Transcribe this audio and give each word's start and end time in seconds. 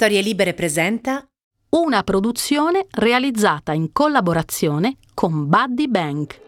Storie 0.00 0.22
Libere 0.22 0.54
presenta 0.54 1.28
Una 1.70 2.04
produzione 2.04 2.86
realizzata 2.88 3.72
in 3.72 3.90
collaborazione 3.90 4.98
con 5.12 5.48
Buddy 5.48 5.88
Bank. 5.88 6.40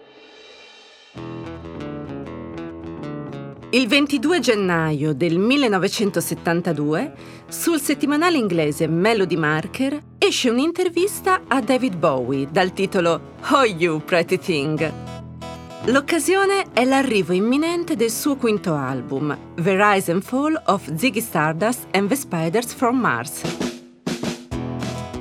Il 3.71 3.89
22 3.89 4.39
gennaio 4.39 5.13
del 5.15 5.39
1972, 5.39 7.13
sul 7.49 7.81
settimanale 7.81 8.37
inglese 8.37 8.87
Melody 8.87 9.35
Marker, 9.35 10.01
esce 10.17 10.49
un'intervista 10.49 11.43
a 11.49 11.61
David 11.61 11.97
Bowie 11.97 12.47
dal 12.49 12.73
titolo 12.73 13.33
Oh 13.51 13.65
You 13.65 13.99
Pretty 14.05 14.39
Thing. 14.39 15.20
L'occasione 15.91 16.67
è 16.73 16.85
l'arrivo 16.85 17.33
imminente 17.33 17.97
del 17.97 18.13
suo 18.13 18.37
quinto 18.37 18.77
album, 18.77 19.37
The 19.57 19.75
Rise 19.75 20.13
and 20.13 20.23
Fall 20.23 20.61
of 20.67 20.89
Ziggy 20.95 21.21
Stardust 21.21 21.87
and 21.91 22.09
the 22.09 22.15
Spiders 22.15 22.73
from 22.73 22.97
Mars. 22.97 23.43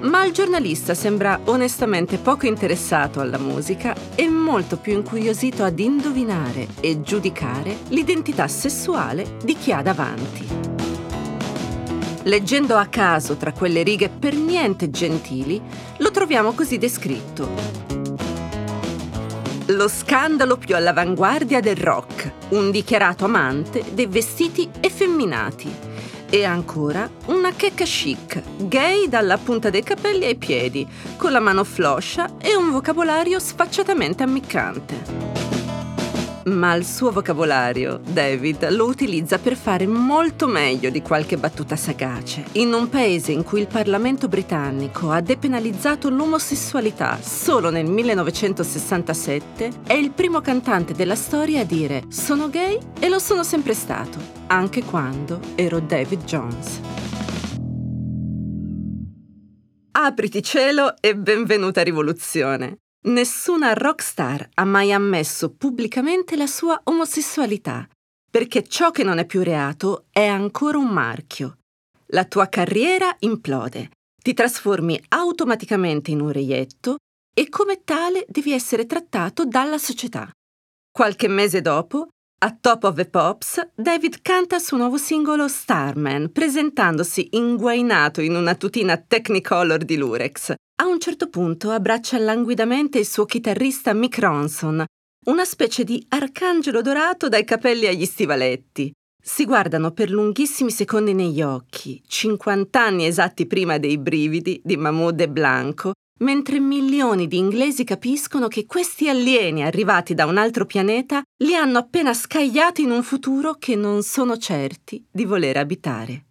Ma 0.02 0.24
il 0.26 0.32
giornalista 0.32 0.94
sembra 0.94 1.40
onestamente 1.46 2.20
poco 2.20 2.46
interessato 2.46 3.20
alla 3.20 3.40
musica 3.40 3.96
e 4.14 4.30
molto 4.30 4.78
più 4.78 4.94
incuriosito 4.94 5.64
ad 5.64 5.80
indovinare 5.80 6.68
e 6.82 7.02
giudicare 7.02 7.76
l'identità 7.88 8.48
sessuale 8.48 9.38
di 9.44 9.56
chi 9.56 9.72
ha 9.72 9.82
davanti. 9.82 10.46
Leggendo 12.26 12.76
a 12.76 12.86
caso 12.86 13.38
tra 13.38 13.54
quelle 13.54 13.82
righe 13.82 14.10
per 14.10 14.36
niente 14.36 14.92
gentili, 14.92 15.60
lo 15.98 16.12
troviamo 16.12 16.52
così 16.52 16.78
descritto. 16.78 17.99
Lo 19.70 19.88
scandalo 19.88 20.58
più 20.58 20.76
all'avanguardia 20.76 21.60
del 21.60 21.76
rock, 21.76 22.32
un 22.50 22.72
dichiarato 22.72 23.26
amante 23.26 23.84
dei 23.92 24.08
vestiti 24.08 24.68
effemminati 24.80 25.72
e 26.28 26.44
ancora 26.44 27.08
una 27.28 27.52
checca 27.52 27.84
chic, 27.84 28.42
gay 28.62 29.08
dalla 29.08 29.38
punta 29.38 29.70
dei 29.70 29.84
capelli 29.84 30.26
ai 30.26 30.38
piedi, 30.38 30.88
con 31.18 31.32
la 31.32 31.40
mano 31.40 31.64
floscia 31.64 32.38
e 32.42 32.56
un 32.56 32.72
vocabolario 32.72 33.38
sfacciatamente 33.38 34.24
ammiccante. 34.24 35.49
Ma 36.50 36.74
il 36.74 36.84
suo 36.84 37.12
vocabolario, 37.12 38.02
David, 38.04 38.72
lo 38.72 38.86
utilizza 38.86 39.38
per 39.38 39.56
fare 39.56 39.86
molto 39.86 40.48
meglio 40.48 40.90
di 40.90 41.04
qualche 41.04 41.38
battuta 41.38 41.76
sagace. 41.76 42.46
In 42.54 42.74
un 42.74 42.90
paese 42.90 43.32
in 43.32 43.44
cui 43.44 43.60
il 43.60 43.68
Parlamento 43.68 44.28
britannico 44.28 45.12
ha 45.12 45.22
depenalizzato 45.22 46.10
l'omosessualità 46.10 47.20
solo 47.22 47.70
nel 47.70 47.86
1967, 47.86 49.82
è 49.86 49.94
il 49.94 50.12
primo 50.12 50.42
cantante 50.42 50.94
della 50.94 51.16
storia 51.16 51.62
a 51.62 51.66
dire 51.66 52.06
sono 52.10 52.50
gay 52.50 52.80
e 53.00 53.10
lo 53.10 53.20
sono 53.20 53.44
sempre 53.44 53.76
stato, 53.76 54.18
anche 54.48 54.84
quando 54.84 55.40
ero 55.54 55.80
David 55.80 56.24
Jones. 56.24 56.80
Apriti 59.92 60.42
cielo 60.42 60.96
e 61.00 61.16
benvenuta 61.16 61.84
rivoluzione. 61.84 62.80
Nessuna 63.02 63.72
rockstar 63.72 64.50
ha 64.56 64.66
mai 64.66 64.92
ammesso 64.92 65.54
pubblicamente 65.54 66.36
la 66.36 66.48
sua 66.48 66.82
omosessualità, 66.84 67.88
perché 68.30 68.64
ciò 68.64 68.92
che 68.92 69.04
non 69.04 69.20
è 69.20 69.26
più 69.26 69.42
reato 69.42 70.08
è 70.12 70.26
ancora 70.26 70.78
un 70.78 70.90
marchio. 70.90 71.60
La 72.08 72.26
tua 72.26 72.50
carriera 72.50 73.16
implode, 73.20 73.92
ti 74.22 74.34
trasformi 74.34 75.02
automaticamente 75.08 76.12
in 76.12 76.20
un 76.20 76.30
reietto 76.32 76.98
e 77.34 77.48
come 77.48 77.86
tale 77.86 78.26
devi 78.28 78.52
essere 78.52 78.86
trattato 78.86 79.46
dalla 79.46 79.78
società. 79.78 80.30
Qualche 80.92 81.30
mese 81.30 81.62
dopo, 81.62 82.10
a 82.42 82.58
Top 82.58 82.86
of 82.86 82.96
the 82.96 83.06
Pops, 83.06 83.60
David 83.76 84.22
canta 84.22 84.56
il 84.56 84.62
suo 84.62 84.78
nuovo 84.78 84.98
singolo 84.98 85.50
Starman, 85.50 86.32
presentandosi 86.32 87.28
inguainato 87.32 88.22
in 88.22 88.34
una 88.36 88.56
tutina 88.56 88.96
Technicolor 88.96 89.84
di 89.84 89.98
Lurex, 89.98 90.52
a 90.52 90.86
un 90.86 91.00
certo 91.02 91.28
punto 91.28 91.70
abbraccia 91.72 92.18
languidamente 92.18 92.98
il 93.00 93.06
suo 93.06 93.26
chitarrista 93.26 93.94
Mick 93.94 94.20
Ronson, 94.20 94.86
una 95.26 95.44
specie 95.44 95.84
di 95.84 96.06
arcangelo 96.08 96.82
dorato 96.82 97.28
dai 97.28 97.44
capelli 97.44 97.88
agli 97.88 98.06
stivaletti. 98.06 98.90
Si 99.22 99.44
guardano 99.44 99.92
per 99.92 100.10
lunghissimi 100.10 100.72
secondi 100.72 101.14
negli 101.14 101.42
occhi, 101.42 102.02
50 102.08 102.82
anni 102.82 103.06
esatti 103.06 103.48
prima 103.48 103.78
dei 103.78 103.98
brividi 103.98 104.62
di 104.64 104.78
Mahmoud 104.78 105.20
e 105.20 105.28
Blanco, 105.28 105.92
mentre 106.20 106.60
milioni 106.60 107.28
di 107.28 107.38
inglesi 107.38 107.84
capiscono 107.84 108.48
che 108.48 108.66
questi 108.66 109.10
alieni 109.10 109.64
arrivati 109.64 110.14
da 110.14 110.26
un 110.26 110.38
altro 110.38 110.66
pianeta 110.66 111.22
li 111.44 111.56
hanno 111.56 111.78
appena 111.78 112.14
scagliati 112.14 112.82
in 112.82 112.92
un 112.92 113.04
futuro 113.04 113.56
che 113.56 113.76
non 113.76 114.04
sono 114.04 114.38
certi 114.38 115.06
di 115.10 115.26
voler 115.26 115.58
abitare. 115.58 116.26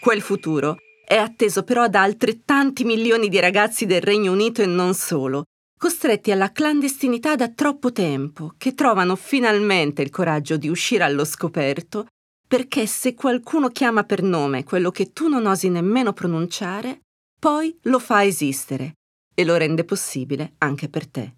Quel 0.00 0.20
futuro 0.20 0.76
è 1.04 1.16
atteso 1.16 1.62
però 1.62 1.88
da 1.88 2.02
altrettanti 2.02 2.84
milioni 2.84 3.28
di 3.28 3.38
ragazzi 3.38 3.86
del 3.86 4.00
Regno 4.00 4.32
Unito 4.32 4.62
e 4.62 4.66
non 4.66 4.94
solo, 4.94 5.44
costretti 5.78 6.30
alla 6.30 6.52
clandestinità 6.52 7.34
da 7.34 7.48
troppo 7.48 7.92
tempo, 7.92 8.54
che 8.56 8.74
trovano 8.74 9.16
finalmente 9.16 10.02
il 10.02 10.10
coraggio 10.10 10.56
di 10.56 10.68
uscire 10.68 11.04
allo 11.04 11.24
scoperto, 11.24 12.06
perché 12.46 12.86
se 12.86 13.14
qualcuno 13.14 13.68
chiama 13.68 14.04
per 14.04 14.22
nome 14.22 14.62
quello 14.62 14.90
che 14.90 15.12
tu 15.12 15.28
non 15.28 15.46
osi 15.46 15.70
nemmeno 15.70 16.12
pronunciare, 16.12 17.00
poi 17.42 17.76
lo 17.82 17.98
fa 17.98 18.22
esistere 18.22 18.92
e 19.34 19.44
lo 19.44 19.56
rende 19.56 19.82
possibile 19.82 20.52
anche 20.58 20.88
per 20.88 21.08
te. 21.08 21.32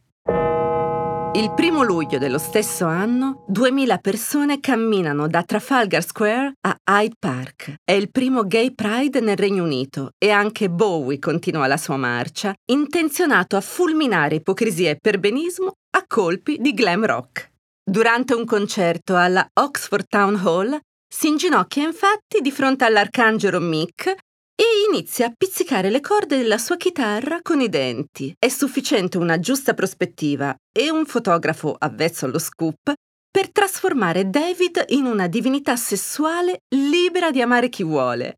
Il 1.33 1.55
primo 1.55 1.83
luglio 1.83 2.19
dello 2.19 2.37
stesso 2.37 2.85
anno, 2.85 3.47
2000 3.49 3.97
persone 3.99 4.61
camminano 4.61 5.27
da 5.29 5.43
Trafalgar 5.43 6.05
Square 6.05 6.53
a 6.61 6.77
Hyde 6.85 7.15
Park. 7.19 7.77
È 7.83 7.93
il 7.93 8.11
primo 8.11 8.47
Gay 8.47 8.75
Pride 8.75 9.21
nel 9.21 9.39
Regno 9.39 9.65
Unito 9.65 10.11
e 10.19 10.29
anche 10.29 10.69
Bowie 10.69 11.19
continua 11.19 11.67
la 11.67 11.79
sua 11.79 11.97
marcia, 11.97 12.53
intenzionato 12.71 13.57
a 13.57 13.63
fulminare 13.63 14.35
ipocrisia 14.35 14.91
e 14.91 14.99
perbenismo 15.01 15.73
a 15.97 16.05
colpi 16.07 16.59
di 16.61 16.75
glam 16.75 17.07
rock. 17.07 17.51
Durante 17.83 18.35
un 18.35 18.45
concerto 18.45 19.17
alla 19.17 19.49
Oxford 19.59 20.05
Town 20.07 20.37
Hall, 20.37 20.79
si 21.09 21.29
inginocchia 21.29 21.85
infatti 21.85 22.41
di 22.43 22.51
fronte 22.51 22.85
all'arcangelo 22.85 23.59
Mick 23.59 24.15
e 24.55 24.65
inizia 24.89 25.27
a 25.27 25.33
pizzicare 25.37 25.91
le 25.91 26.01
corde 26.01 26.37
della 26.37 26.59
sua 26.59 26.77
chitarra 26.77 27.41
con 27.43 27.61
i 27.61 27.69
denti. 27.69 28.35
È 28.39 28.49
sufficiente 28.49 29.19
una 29.19 29.39
giusta 29.39 29.75
prospettiva 29.75 30.55
e 30.73 30.91
un 30.91 31.05
fotografo 31.07 31.75
avvezzo 31.77 32.27
allo 32.27 32.39
scoop 32.39 32.93
per 33.31 33.51
trasformare 33.51 34.31
David 34.31 34.85
in 34.89 35.07
una 35.07 35.27
divinità 35.27 35.75
sessuale 35.75 36.59
libera 36.69 37.31
di 37.31 37.41
amare 37.41 37.69
chi 37.69 37.83
vuole. 37.83 38.37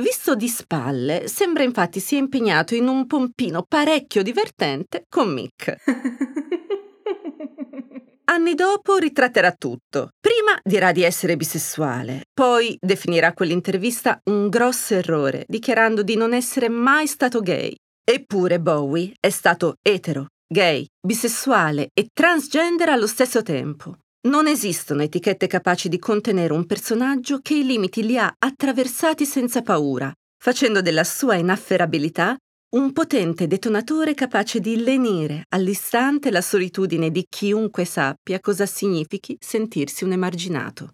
Visto 0.00 0.34
di 0.34 0.48
spalle, 0.48 1.28
sembra 1.28 1.62
infatti 1.62 2.00
sia 2.00 2.18
impegnato 2.18 2.74
in 2.74 2.88
un 2.88 3.06
pompino 3.06 3.62
parecchio 3.68 4.22
divertente 4.22 5.04
con 5.08 5.32
Mick. 5.32 5.76
Anni 8.24 8.54
dopo 8.54 8.96
ritratterà 8.96 9.52
tutto. 9.52 10.10
Prima 10.20 10.58
dirà 10.62 10.92
di 10.92 11.02
essere 11.02 11.36
bisessuale, 11.36 12.22
poi 12.32 12.76
definirà 12.80 13.32
quell'intervista 13.32 14.20
un 14.30 14.48
grosso 14.48 14.94
errore, 14.94 15.44
dichiarando 15.48 16.02
di 16.02 16.16
non 16.16 16.32
essere 16.32 16.68
mai 16.68 17.06
stato 17.06 17.40
gay. 17.40 17.74
Eppure 18.04 18.60
Bowie 18.60 19.12
è 19.18 19.30
stato 19.30 19.74
etero, 19.82 20.26
gay, 20.46 20.86
bisessuale 21.00 21.88
e 21.92 22.08
transgender 22.12 22.88
allo 22.88 23.06
stesso 23.06 23.42
tempo. 23.42 23.96
Non 24.28 24.46
esistono 24.46 25.02
etichette 25.02 25.48
capaci 25.48 25.88
di 25.88 25.98
contenere 25.98 26.52
un 26.52 26.64
personaggio 26.64 27.40
che 27.40 27.54
i 27.54 27.64
limiti 27.64 28.04
li 28.04 28.16
ha 28.16 28.32
attraversati 28.38 29.26
senza 29.26 29.62
paura, 29.62 30.12
facendo 30.40 30.80
della 30.80 31.04
sua 31.04 31.34
inafferabilità 31.34 32.36
un 32.74 32.92
potente 32.92 33.46
detonatore 33.46 34.14
capace 34.14 34.58
di 34.58 34.82
lenire 34.82 35.44
all'istante 35.50 36.30
la 36.30 36.40
solitudine 36.40 37.10
di 37.10 37.26
chiunque 37.28 37.84
sappia 37.84 38.40
cosa 38.40 38.64
significhi 38.64 39.36
sentirsi 39.38 40.04
un 40.04 40.12
emarginato. 40.12 40.92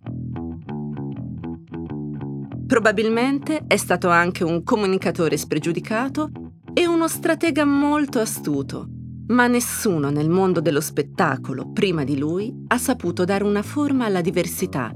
Probabilmente 2.66 3.62
è 3.68 3.76
stato 3.76 4.08
anche 4.08 4.42
un 4.42 4.64
comunicatore 4.64 5.36
spregiudicato 5.36 6.30
e 6.74 6.84
uno 6.88 7.06
stratega 7.06 7.64
molto 7.64 8.18
astuto, 8.18 8.88
ma 9.28 9.46
nessuno 9.46 10.10
nel 10.10 10.28
mondo 10.28 10.60
dello 10.60 10.80
spettacolo, 10.80 11.70
prima 11.70 12.02
di 12.02 12.18
lui, 12.18 12.52
ha 12.66 12.78
saputo 12.78 13.24
dare 13.24 13.44
una 13.44 13.62
forma 13.62 14.04
alla 14.04 14.20
diversità, 14.20 14.92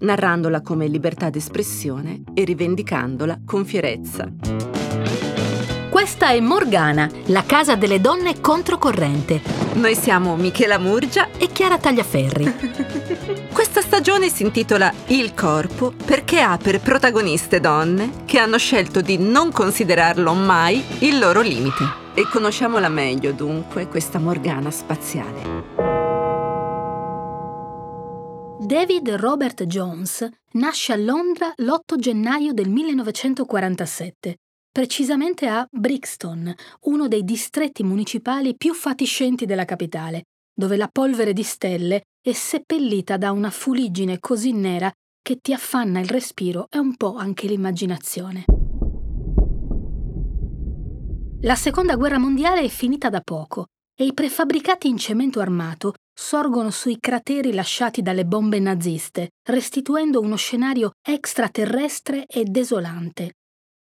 narrandola 0.00 0.60
come 0.60 0.86
libertà 0.86 1.30
d'espressione 1.30 2.24
e 2.34 2.44
rivendicandola 2.44 3.40
con 3.42 3.64
fierezza. 3.64 4.75
Questa 6.18 6.34
è 6.34 6.40
Morgana, 6.40 7.10
la 7.26 7.42
casa 7.44 7.76
delle 7.76 8.00
donne 8.00 8.40
controcorrente. 8.40 9.42
Noi 9.74 9.94
siamo 9.94 10.34
Michela 10.36 10.78
Murgia 10.78 11.28
e 11.36 11.48
Chiara 11.48 11.76
Tagliaferri. 11.76 13.48
Questa 13.52 13.82
stagione 13.82 14.30
si 14.30 14.42
intitola 14.42 14.90
Il 15.08 15.34
corpo 15.34 15.92
perché 16.06 16.40
ha 16.40 16.56
per 16.56 16.80
protagoniste 16.80 17.60
donne 17.60 18.24
che 18.24 18.38
hanno 18.38 18.56
scelto 18.56 19.02
di 19.02 19.18
non 19.18 19.52
considerarlo 19.52 20.32
mai 20.32 20.82
il 21.00 21.18
loro 21.18 21.42
limite. 21.42 21.84
E 22.14 22.26
conosciamola 22.26 22.88
meglio 22.88 23.32
dunque 23.32 23.86
questa 23.86 24.18
Morgana 24.18 24.70
spaziale. 24.70 25.64
David 28.58 29.10
Robert 29.16 29.64
Jones 29.64 30.26
nasce 30.52 30.94
a 30.94 30.96
Londra 30.96 31.52
l'8 31.56 31.98
gennaio 31.98 32.54
del 32.54 32.70
1947, 32.70 34.38
precisamente 34.76 35.46
a 35.46 35.66
Brixton, 35.70 36.54
uno 36.82 37.08
dei 37.08 37.24
distretti 37.24 37.82
municipali 37.82 38.56
più 38.56 38.74
fatiscenti 38.74 39.46
della 39.46 39.64
capitale, 39.64 40.24
dove 40.54 40.76
la 40.76 40.90
polvere 40.92 41.32
di 41.32 41.44
stelle 41.44 42.02
è 42.20 42.32
seppellita 42.32 43.16
da 43.16 43.32
una 43.32 43.48
fuliggine 43.48 44.18
così 44.18 44.52
nera 44.52 44.92
che 45.22 45.38
ti 45.40 45.54
affanna 45.54 45.98
il 45.98 46.10
respiro 46.10 46.66
e 46.68 46.76
un 46.76 46.94
po' 46.94 47.16
anche 47.16 47.46
l'immaginazione. 47.46 48.44
La 51.40 51.54
seconda 51.54 51.96
guerra 51.96 52.18
mondiale 52.18 52.60
è 52.60 52.68
finita 52.68 53.08
da 53.08 53.22
poco 53.22 53.68
e 53.98 54.04
i 54.04 54.12
prefabbricati 54.12 54.88
in 54.88 54.98
cemento 54.98 55.40
armato 55.40 55.94
sorgono 56.12 56.68
sui 56.70 56.98
crateri 57.00 57.54
lasciati 57.54 58.02
dalle 58.02 58.26
bombe 58.26 58.58
naziste, 58.58 59.30
restituendo 59.48 60.20
uno 60.20 60.36
scenario 60.36 60.90
extraterrestre 61.02 62.26
e 62.26 62.44
desolante. 62.44 63.36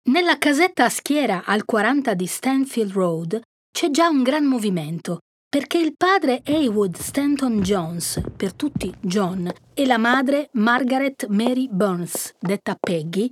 Nella 0.07 0.37
casetta 0.37 0.85
a 0.85 0.89
schiera 0.89 1.45
al 1.45 1.65
40 1.65 2.13
di 2.13 2.27
Stanfield 2.27 2.91
Road 2.91 3.41
c'è 3.75 3.89
già 3.89 4.07
un 4.07 4.21
gran 4.21 4.45
movimento, 4.45 5.21
perché 5.49 5.79
il 5.79 5.95
padre 5.97 6.43
Haywood 6.45 6.95
Stanton 6.95 7.61
Jones, 7.61 8.21
per 8.37 8.53
tutti 8.53 8.93
John, 9.01 9.51
e 9.73 9.85
la 9.87 9.97
madre 9.97 10.49
Margaret 10.53 11.25
Mary 11.29 11.67
Burns, 11.71 12.33
detta 12.39 12.77
Peggy, 12.79 13.31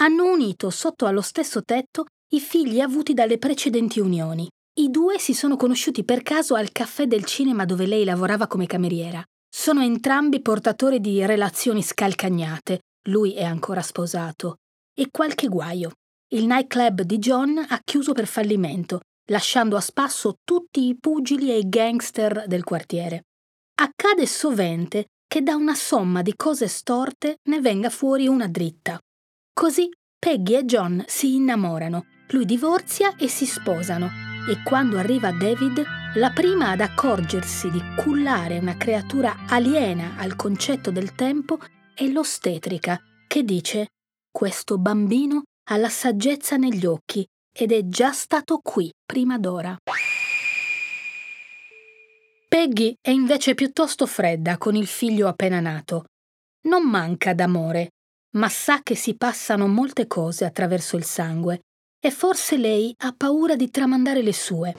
hanno 0.00 0.24
unito 0.32 0.70
sotto 0.70 1.04
allo 1.04 1.20
stesso 1.20 1.62
tetto 1.62 2.06
i 2.32 2.40
figli 2.40 2.80
avuti 2.80 3.12
dalle 3.12 3.36
precedenti 3.36 4.00
unioni. 4.00 4.48
I 4.80 4.90
due 4.90 5.18
si 5.18 5.34
sono 5.34 5.56
conosciuti 5.56 6.02
per 6.02 6.22
caso 6.22 6.54
al 6.54 6.72
caffè 6.72 7.06
del 7.06 7.26
cinema 7.26 7.66
dove 7.66 7.84
lei 7.84 8.04
lavorava 8.04 8.46
come 8.46 8.64
cameriera. 8.64 9.22
Sono 9.54 9.82
entrambi 9.82 10.40
portatori 10.40 10.98
di 10.98 11.26
relazioni 11.26 11.82
scalcagnate, 11.82 12.80
lui 13.10 13.34
è 13.34 13.44
ancora 13.44 13.82
sposato, 13.82 14.56
e 14.94 15.08
qualche 15.10 15.48
guaio. 15.48 15.90
Il 16.30 16.46
nightclub 16.46 17.02
di 17.02 17.18
John 17.18 17.56
ha 17.56 17.80
chiuso 17.84 18.12
per 18.12 18.26
fallimento, 18.26 19.02
lasciando 19.30 19.76
a 19.76 19.80
spasso 19.80 20.38
tutti 20.42 20.88
i 20.88 20.96
pugili 20.98 21.50
e 21.50 21.58
i 21.58 21.68
gangster 21.68 22.46
del 22.48 22.64
quartiere. 22.64 23.26
Accade 23.80 24.26
sovente 24.26 25.06
che 25.28 25.42
da 25.42 25.54
una 25.54 25.76
somma 25.76 26.22
di 26.22 26.34
cose 26.34 26.66
storte 26.66 27.36
ne 27.44 27.60
venga 27.60 27.90
fuori 27.90 28.26
una 28.26 28.48
dritta. 28.48 28.98
Così 29.52 29.88
Peggy 30.18 30.54
e 30.54 30.64
John 30.64 31.04
si 31.06 31.36
innamorano, 31.36 32.06
lui 32.30 32.44
divorzia 32.44 33.14
e 33.14 33.28
si 33.28 33.46
sposano 33.46 34.10
e 34.48 34.62
quando 34.64 34.98
arriva 34.98 35.30
David, 35.30 35.84
la 36.14 36.30
prima 36.30 36.70
ad 36.70 36.80
accorgersi 36.80 37.70
di 37.70 37.80
cullare 37.96 38.58
una 38.58 38.76
creatura 38.76 39.46
aliena 39.46 40.16
al 40.16 40.34
concetto 40.34 40.90
del 40.90 41.14
tempo 41.14 41.58
è 41.94 42.04
l'ostetrica, 42.08 43.00
che 43.28 43.44
dice 43.44 43.90
questo 44.30 44.78
bambino 44.78 45.42
ha 45.68 45.76
la 45.76 45.88
saggezza 45.88 46.56
negli 46.56 46.86
occhi 46.86 47.26
ed 47.52 47.72
è 47.72 47.80
già 47.88 48.12
stato 48.12 48.60
qui 48.62 48.92
prima 49.04 49.38
d'ora. 49.38 49.76
Peggy 52.48 52.94
è 53.00 53.10
invece 53.10 53.54
piuttosto 53.54 54.06
fredda 54.06 54.58
con 54.58 54.76
il 54.76 54.86
figlio 54.86 55.26
appena 55.26 55.60
nato. 55.60 56.04
Non 56.68 56.88
manca 56.88 57.34
d'amore, 57.34 57.90
ma 58.36 58.48
sa 58.48 58.80
che 58.82 58.94
si 58.94 59.16
passano 59.16 59.66
molte 59.66 60.06
cose 60.06 60.44
attraverso 60.44 60.96
il 60.96 61.04
sangue 61.04 61.60
e 61.98 62.10
forse 62.10 62.56
lei 62.56 62.94
ha 62.98 63.14
paura 63.16 63.56
di 63.56 63.70
tramandare 63.70 64.22
le 64.22 64.32
sue. 64.32 64.74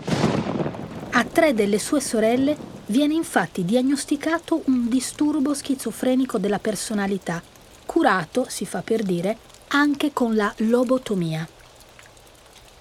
A 1.12 1.24
tre 1.26 1.54
delle 1.54 1.80
sue 1.80 2.00
sorelle 2.00 2.56
viene 2.88 3.14
infatti 3.14 3.66
diagnosticato 3.66 4.62
un 4.66 4.88
disturbo 4.88 5.54
schizofrenico 5.54 6.38
della 6.38 6.60
personalità, 6.60 7.42
curato, 7.86 8.46
si 8.48 8.66
fa 8.66 8.82
per 8.82 9.04
dire, 9.04 9.38
anche 9.70 10.14
con 10.14 10.36
la 10.36 10.54
lobotomia. 10.58 11.48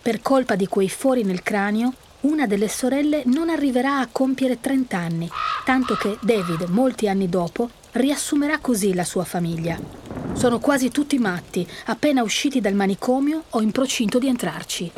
Per 0.03 0.23
colpa 0.23 0.55
di 0.55 0.67
quei 0.67 0.89
fori 0.89 1.25
nel 1.25 1.43
cranio, 1.43 1.93
una 2.21 2.47
delle 2.47 2.69
sorelle 2.69 3.23
non 3.27 3.49
arriverà 3.49 3.99
a 3.99 4.09
compiere 4.11 4.61
30 4.61 4.97
anni, 4.97 5.29
tanto 5.65 5.95
che 5.95 6.19
David, 6.21 6.63
molti 6.69 7.09
anni 7.09 7.29
dopo, 7.29 7.71
riassumerà 7.93 8.59
così 8.59 8.95
la 8.95 9.05
sua 9.05 9.25
famiglia. 9.25 9.79
Sono 10.35 10.59
quasi 10.59 10.91
tutti 10.91 11.19
matti, 11.19 11.67
appena 11.87 12.23
usciti 12.23 12.61
dal 12.61 12.75
manicomio 12.75 13.45
o 13.51 13.61
in 13.61 13.73
procinto 13.73 14.19
di 14.19 14.29
entrarci. 14.29 14.93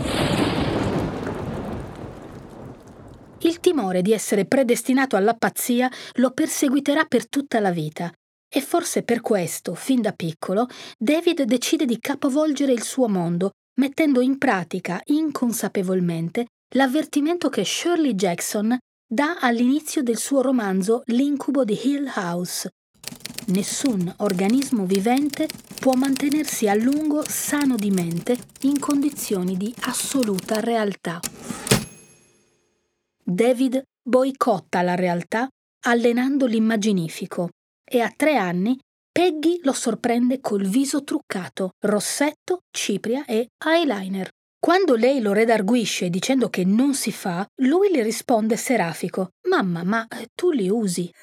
Il 3.41 3.61
timore 3.61 4.03
di 4.03 4.13
essere 4.13 4.47
predestinato 4.47 5.17
alla 5.17 5.35
pazzia 5.35 5.91
lo 6.15 6.33
perseguiterà 6.33 7.05
per 7.05 7.29
tutta 7.29 7.61
la 7.61 7.71
vita. 7.71 8.13
E 8.51 8.61
forse 8.61 9.03
per 9.03 9.21
questo, 9.21 9.75
fin 9.75 10.01
da 10.01 10.13
piccolo, 10.13 10.67
David 10.97 11.43
decide 11.43 11.85
di 11.85 11.99
capovolgere 11.99 12.73
il 12.73 12.83
suo 12.83 13.09
mondo, 13.09 13.53
mettendo 13.79 14.21
in 14.21 14.39
pratica 14.39 15.01
inconsapevolmente 15.05 16.47
l'avvertimento 16.75 17.49
che 17.49 17.65
Shirley 17.65 18.15
Jackson 18.15 18.77
dà 19.07 19.39
all'inizio 19.41 20.03
del 20.03 20.19
suo 20.19 20.41
romanzo 20.41 21.03
L'incubo 21.07 21.65
di 21.65 21.79
Hill 21.83 22.11
House, 22.15 22.71
nessun 23.49 24.13
organismo 24.19 24.85
vivente 24.85 25.49
può 25.81 25.95
mantenersi 25.95 26.69
a 26.69 26.75
lungo 26.75 27.23
sano 27.27 27.77
di 27.77 27.91
mente 27.91 28.37
in 28.63 28.79
condizioni 28.79 29.57
di 29.57 29.75
assoluta 29.81 30.61
realtà. 30.61 31.21
David 33.23 33.83
boicotta 34.03 34.83
la 34.83 34.95
realtà 34.95 35.49
allenando 35.87 36.47
l'immaginifico 36.47 37.51
e 37.89 38.01
a 38.01 38.13
tre 38.15 38.37
anni 38.37 38.79
Peggy 39.11 39.61
lo 39.63 39.73
sorprende 39.73 40.41
col 40.41 40.67
viso 40.67 41.03
truccato, 41.03 41.71
rossetto, 41.85 42.61
cipria 42.71 43.25
e 43.25 43.49
eyeliner. 43.65 44.29
Quando 44.61 44.95
lei 44.95 45.21
lo 45.21 45.33
redarguisce 45.33 46.09
dicendo 46.11 46.51
che 46.51 46.65
non 46.65 46.95
si 46.95 47.11
fa, 47.11 47.47
lui 47.63 47.91
le 47.91 48.03
risponde 48.03 48.57
serafico: 48.57 49.31
Mamma, 49.49 49.83
ma 49.83 50.07
tu 50.35 50.51
li 50.51 50.69
usi. 50.69 51.11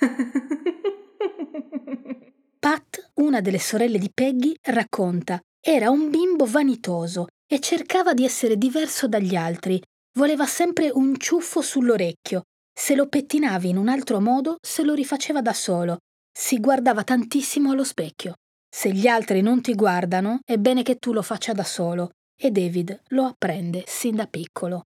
Pat, 2.60 3.12
una 3.16 3.42
delle 3.42 3.60
sorelle 3.60 4.00
di 4.00 4.10
Peggy, 4.14 4.56
racconta 4.62 5.40
era 5.68 5.90
un 5.90 6.12
bimbo 6.12 6.46
vanitoso 6.46 7.26
e 7.52 7.60
cercava 7.60 8.14
di 8.14 8.24
essere 8.24 8.56
diverso 8.56 9.08
dagli 9.08 9.36
altri. 9.36 9.82
Voleva 10.20 10.46
sempre 10.46 10.92
un 10.94 11.18
ciuffo 11.18 11.64
sull'orecchio. 11.64 12.44
Se 12.72 12.94
lo 12.94 13.08
pettinavi 13.08 13.70
in 13.70 13.78
un 13.78 13.88
altro 13.88 14.20
modo, 14.22 14.58
se 14.62 14.84
lo 14.84 14.94
rifaceva 14.94 15.42
da 15.42 15.54
solo. 15.54 15.98
Si 16.38 16.60
guardava 16.60 17.06
tantissimo 17.06 17.72
allo 17.72 17.86
specchio. 17.86 18.34
Se 18.70 18.92
gli 18.92 19.08
altri 19.08 19.40
non 19.42 19.62
ti 19.62 19.74
guardano, 19.74 20.40
è 20.44 20.58
bene 20.58 20.84
che 20.84 20.98
tu 20.98 21.14
lo 21.14 21.22
faccia 21.22 21.54
da 21.54 21.64
solo. 21.64 22.10
E 22.38 22.52
David 22.52 23.04
lo 23.12 23.24
apprende 23.24 23.86
sin 23.88 24.16
da 24.16 24.28
piccolo. 24.28 24.84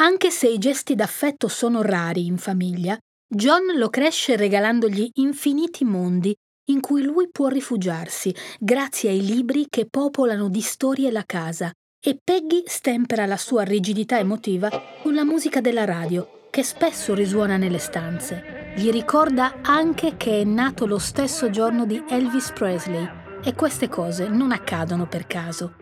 Anche 0.00 0.30
se 0.30 0.48
i 0.48 0.56
gesti 0.56 0.94
d'affetto 0.94 1.48
sono 1.48 1.82
rari 1.82 2.24
in 2.24 2.38
famiglia, 2.38 2.98
John 3.28 3.76
lo 3.76 3.90
cresce 3.90 4.36
regalandogli 4.36 5.10
infiniti 5.16 5.84
mondi 5.84 6.34
in 6.70 6.80
cui 6.80 7.02
lui 7.02 7.28
può 7.30 7.48
rifugiarsi 7.48 8.34
grazie 8.58 9.10
ai 9.10 9.22
libri 9.22 9.66
che 9.68 9.86
popolano 9.90 10.48
di 10.48 10.62
storie 10.62 11.10
la 11.10 11.24
casa 11.26 11.70
e 12.00 12.18
Peggy 12.22 12.62
stempera 12.64 13.26
la 13.26 13.36
sua 13.36 13.64
rigidità 13.64 14.18
emotiva 14.18 14.70
con 15.02 15.14
la 15.14 15.24
musica 15.24 15.60
della 15.60 15.84
radio 15.84 16.48
che 16.50 16.62
spesso 16.62 17.12
risuona 17.12 17.58
nelle 17.58 17.78
stanze. 17.78 18.65
Gli 18.76 18.90
ricorda 18.90 19.62
anche 19.62 20.16
che 20.18 20.42
è 20.42 20.44
nato 20.44 20.84
lo 20.84 20.98
stesso 20.98 21.48
giorno 21.48 21.86
di 21.86 22.04
Elvis 22.08 22.52
Presley 22.52 23.08
e 23.42 23.54
queste 23.54 23.88
cose 23.88 24.28
non 24.28 24.52
accadono 24.52 25.06
per 25.06 25.26
caso. 25.26 25.76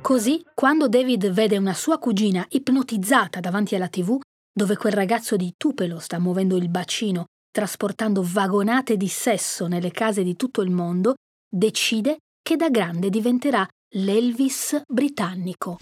Così, 0.00 0.42
quando 0.54 0.88
David 0.88 1.30
vede 1.30 1.58
una 1.58 1.74
sua 1.74 1.98
cugina 1.98 2.46
ipnotizzata 2.48 3.40
davanti 3.40 3.74
alla 3.74 3.88
tv, 3.88 4.18
dove 4.50 4.76
quel 4.76 4.94
ragazzo 4.94 5.36
di 5.36 5.52
Tupelo 5.56 5.98
sta 5.98 6.18
muovendo 6.18 6.56
il 6.56 6.70
bacino 6.70 7.26
trasportando 7.50 8.22
vagonate 8.24 8.96
di 8.96 9.08
sesso 9.08 9.66
nelle 9.66 9.90
case 9.90 10.22
di 10.22 10.36
tutto 10.36 10.62
il 10.62 10.70
mondo, 10.70 11.16
decide 11.48 12.18
che 12.40 12.56
da 12.56 12.70
grande 12.70 13.10
diventerà 13.10 13.66
l'Elvis 13.94 14.80
britannico. 14.86 15.78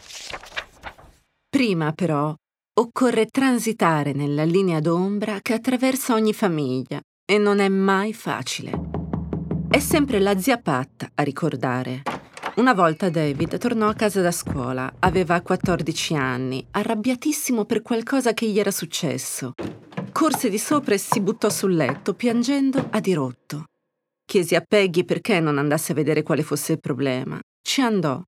Prima 1.49 1.93
però 1.93 2.35
occorre 2.79 3.27
transitare 3.27 4.13
nella 4.13 4.45
linea 4.45 4.81
d'ombra 4.81 5.41
che 5.41 5.55
attraversa 5.55 6.15
ogni 6.15 6.33
famiglia 6.33 7.01
e 7.25 7.39
non 7.39 7.59
è 7.59 7.69
mai 7.69 8.13
facile. 8.13 8.73
È 9.69 9.79
sempre 9.79 10.21
la 10.21 10.39
zia 10.39 10.59
Pat 10.59 11.11
a 11.15 11.23
ricordare. 11.23 12.03
Una 12.57 12.73
volta 12.73 13.11
David 13.11 13.59
tornò 13.59 13.89
a 13.89 13.95
casa 13.95 14.21
da 14.21 14.31
scuola, 14.31 14.91
aveva 15.01 15.41
14 15.41 16.15
anni, 16.15 16.67
arrabbiatissimo 16.71 17.65
per 17.65 17.83
qualcosa 17.83 18.33
che 18.33 18.49
gli 18.49 18.59
era 18.59 18.71
successo 18.71 19.55
corse 20.17 20.49
di 20.49 20.57
sopra 20.57 20.95
e 20.95 20.99
si 20.99 21.21
buttò 21.21 21.51
sul 21.51 21.75
letto, 21.75 22.15
piangendo 22.15 22.89
a 22.91 23.01
dirotto. 23.01 23.65
Chiesi 24.25 24.55
a 24.55 24.63
Peggy 24.67 25.05
perché 25.05 25.41
non 25.41 25.59
andasse 25.59 25.93
a 25.93 25.95
vedere 25.95 26.23
quale 26.23 26.43
fosse 26.43 26.73
il 26.73 26.81
problema. 26.81 27.39
Ci 27.61 27.83
andò, 27.83 28.23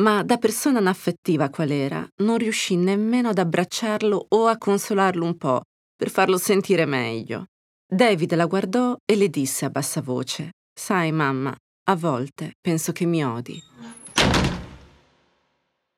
ma 0.00 0.22
da 0.22 0.38
persona 0.38 0.80
inaffettiva 0.80 1.50
qual 1.50 1.70
era, 1.70 2.06
non 2.22 2.38
riuscì 2.38 2.76
nemmeno 2.76 3.30
ad 3.30 3.38
abbracciarlo 3.38 4.26
o 4.28 4.46
a 4.46 4.56
consolarlo 4.56 5.24
un 5.24 5.36
po', 5.36 5.62
per 5.94 6.10
farlo 6.10 6.38
sentire 6.38 6.86
meglio. 6.86 7.46
David 7.86 8.34
la 8.34 8.46
guardò 8.46 8.96
e 9.04 9.16
le 9.16 9.28
disse 9.28 9.64
a 9.66 9.70
bassa 9.70 10.00
voce: 10.00 10.52
Sai, 10.72 11.12
mamma, 11.12 11.54
a 11.84 11.96
volte 11.96 12.52
penso 12.60 12.92
che 12.92 13.04
mi 13.04 13.24
odi. 13.24 13.60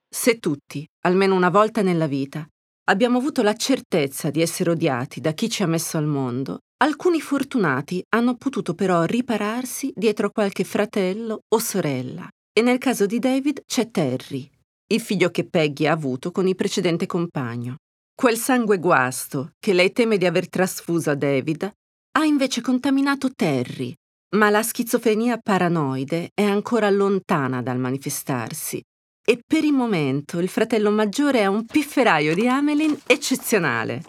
Se 0.08 0.38
tutti, 0.38 0.86
almeno 1.02 1.34
una 1.34 1.50
volta 1.50 1.82
nella 1.82 2.06
vita, 2.06 2.46
abbiamo 2.90 3.18
avuto 3.18 3.42
la 3.42 3.54
certezza 3.54 4.30
di 4.30 4.40
essere 4.40 4.70
odiati 4.70 5.20
da 5.20 5.32
chi 5.32 5.48
ci 5.48 5.62
ha 5.62 5.66
messo 5.66 5.96
al 5.96 6.06
mondo, 6.06 6.60
alcuni 6.82 7.20
fortunati 7.20 8.02
hanno 8.10 8.36
potuto 8.36 8.74
però 8.74 9.04
ripararsi 9.04 9.92
dietro 9.94 10.30
qualche 10.30 10.64
fratello 10.64 11.40
o 11.48 11.58
sorella. 11.58 12.28
E 12.56 12.62
nel 12.62 12.78
caso 12.78 13.04
di 13.04 13.18
David 13.18 13.64
c'è 13.66 13.90
Terry, 13.90 14.48
il 14.92 15.00
figlio 15.00 15.30
che 15.30 15.44
Peggy 15.44 15.88
ha 15.88 15.92
avuto 15.92 16.30
con 16.30 16.46
il 16.46 16.54
precedente 16.54 17.04
compagno. 17.04 17.78
Quel 18.14 18.36
sangue 18.36 18.78
guasto 18.78 19.54
che 19.58 19.72
lei 19.72 19.90
teme 19.90 20.18
di 20.18 20.24
aver 20.24 20.48
trasfuso 20.48 21.10
a 21.10 21.16
David 21.16 21.68
ha 22.12 22.24
invece 22.24 22.60
contaminato 22.60 23.32
Terry, 23.34 23.92
ma 24.36 24.50
la 24.50 24.62
schizofrenia 24.62 25.38
paranoide 25.42 26.30
è 26.32 26.44
ancora 26.44 26.88
lontana 26.90 27.60
dal 27.60 27.80
manifestarsi 27.80 28.80
e 29.26 29.40
per 29.44 29.64
il 29.64 29.72
momento 29.72 30.38
il 30.38 30.48
fratello 30.48 30.92
maggiore 30.92 31.40
è 31.40 31.46
un 31.46 31.66
pifferaio 31.66 32.36
di 32.36 32.46
Amelin 32.46 32.96
eccezionale. 33.04 34.04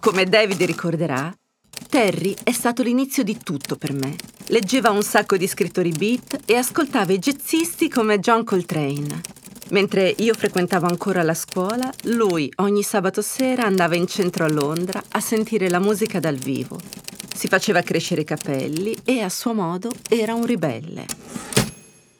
Come 0.00 0.24
David 0.24 0.62
ricorderà, 0.62 1.32
Terry 1.88 2.34
è 2.42 2.52
stato 2.52 2.82
l'inizio 2.82 3.22
di 3.22 3.38
tutto 3.38 3.76
per 3.76 3.92
me. 3.92 4.16
Leggeva 4.48 4.90
un 4.90 5.02
sacco 5.02 5.36
di 5.36 5.46
scrittori 5.46 5.90
beat 5.90 6.40
e 6.44 6.56
ascoltava 6.56 7.12
i 7.12 7.18
jazzisti 7.18 7.88
come 7.88 8.18
John 8.18 8.44
Coltrane. 8.44 9.20
Mentre 9.70 10.14
io 10.18 10.34
frequentavo 10.34 10.86
ancora 10.86 11.22
la 11.22 11.34
scuola, 11.34 11.90
lui 12.04 12.52
ogni 12.56 12.82
sabato 12.82 13.22
sera 13.22 13.64
andava 13.64 13.96
in 13.96 14.06
centro 14.06 14.44
a 14.44 14.48
Londra 14.48 15.02
a 15.08 15.20
sentire 15.20 15.70
la 15.70 15.78
musica 15.78 16.20
dal 16.20 16.36
vivo. 16.36 16.78
Si 17.34 17.48
faceva 17.48 17.82
crescere 17.82 18.20
i 18.20 18.24
capelli 18.24 18.96
e 19.04 19.20
a 19.20 19.28
suo 19.28 19.54
modo 19.54 19.90
era 20.08 20.34
un 20.34 20.44
ribelle. 20.44 21.06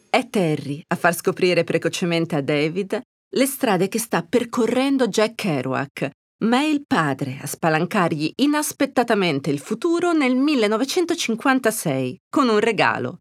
È 0.08 0.28
Terry 0.30 0.82
a 0.86 0.96
far 0.96 1.14
scoprire 1.14 1.64
precocemente 1.64 2.36
a 2.36 2.40
David 2.40 3.00
le 3.28 3.46
strade 3.46 3.88
che 3.88 3.98
sta 3.98 4.22
percorrendo 4.22 5.08
Jack 5.08 5.34
Kerouac, 5.34 6.10
ma 6.44 6.58
è 6.58 6.64
il 6.64 6.84
padre 6.86 7.38
a 7.40 7.46
spalancargli 7.46 8.32
inaspettatamente 8.36 9.50
il 9.50 9.58
futuro 9.58 10.12
nel 10.12 10.36
1956 10.36 12.20
con 12.28 12.48
un 12.48 12.58
regalo. 12.58 13.20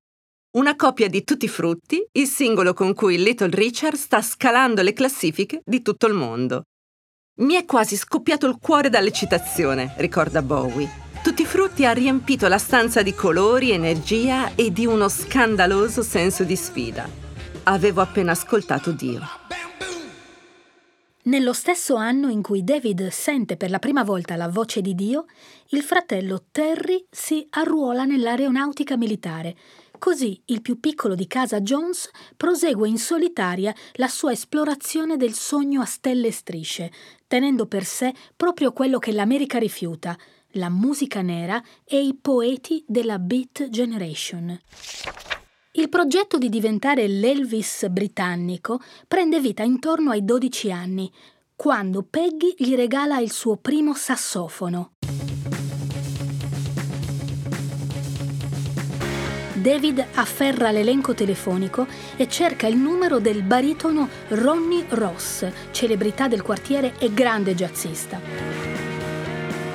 Una 0.56 0.76
copia 0.76 1.08
di 1.08 1.24
Tutti 1.24 1.48
Frutti, 1.48 2.06
il 2.12 2.28
singolo 2.28 2.74
con 2.74 2.94
cui 2.94 3.18
Little 3.18 3.50
Richard 3.50 3.96
sta 3.96 4.22
scalando 4.22 4.82
le 4.82 4.94
classifiche 4.94 5.62
di 5.66 5.82
tutto 5.82 6.06
il 6.06 6.14
mondo. 6.14 6.64
Mi 7.40 7.56
è 7.56 7.66
quasi 7.66 7.96
scoppiato 7.96 8.46
il 8.46 8.58
cuore 8.62 8.90
dall'eccitazione, 8.90 9.96
ricorda 9.98 10.44
Bowie. 10.44 11.02
Tutti 11.24 11.46
frutti 11.46 11.86
ha 11.86 11.92
riempito 11.92 12.48
la 12.48 12.60
stanza 12.60 13.02
di 13.02 13.16
colori, 13.16 13.72
energia 13.72 14.54
e 14.54 14.72
di 14.72 14.86
uno 14.86 15.08
scandaloso 15.08 16.04
senso 16.04 16.44
di 16.44 16.56
sfida. 16.56 17.10
Avevo 17.64 18.02
appena 18.02 18.34
ascoltato 18.34 18.92
Dio. 18.92 19.22
Nello 21.26 21.54
stesso 21.54 21.96
anno 21.96 22.28
in 22.28 22.42
cui 22.42 22.66
David 22.66 23.08
sente 23.08 23.56
per 23.56 23.70
la 23.70 23.80
prima 23.80 24.04
volta 24.04 24.36
la 24.36 24.50
voce 24.50 24.82
di 24.82 24.94
Dio, 24.94 25.26
il 25.70 25.82
fratello 25.82 26.48
Terry 26.52 27.06
si 27.10 27.48
arruola 27.52 28.04
nell'aeronautica 28.04 28.98
militare. 28.98 29.56
Così 29.98 30.42
il 30.48 30.62
più 30.62 30.82
piccolo 30.82 31.16
di 31.16 31.26
casa 31.26 31.62
Jones 31.62 32.10
prosegue 32.36 32.90
in 32.90 32.98
solitaria 32.98 33.74
la 33.94 34.10
sua 34.10 34.34
esplorazione 34.34 35.16
del 35.16 35.32
sogno 35.32 35.80
a 35.80 35.86
stelle 35.86 36.28
e 36.28 36.32
strisce, 36.34 36.92
tenendo 37.26 37.68
per 37.68 37.86
sé 37.86 38.14
proprio 38.36 38.74
quello 38.74 39.00
che 39.00 39.14
l'America 39.14 39.58
rifiuta, 39.58 40.18
la 40.56 40.70
musica 40.70 41.22
nera 41.22 41.64
e 41.86 42.04
i 42.06 42.18
poeti 42.20 42.84
della 42.86 43.18
Beat 43.18 43.70
Generation. 43.70 44.60
Il 45.76 45.90
progetto 45.90 46.38
di 46.38 46.50
diventare 46.50 47.08
l'Elvis 47.08 47.88
britannico 47.90 48.80
prende 49.08 49.40
vita 49.40 49.64
intorno 49.64 50.12
ai 50.12 50.24
12 50.24 50.72
anni, 50.72 51.12
quando 51.56 52.06
Peggy 52.08 52.54
gli 52.56 52.76
regala 52.76 53.18
il 53.18 53.32
suo 53.32 53.56
primo 53.56 53.96
sassofono. 53.96 54.92
David 59.56 60.06
afferra 60.14 60.70
l'elenco 60.70 61.16
telefonico 61.16 61.88
e 62.18 62.28
cerca 62.28 62.68
il 62.68 62.78
numero 62.78 63.18
del 63.18 63.42
baritono 63.42 64.08
Ronnie 64.28 64.86
Ross, 64.90 65.48
celebrità 65.72 66.28
del 66.28 66.44
quartiere 66.44 67.00
e 67.00 67.12
grande 67.16 67.56
jazzista 67.56 68.73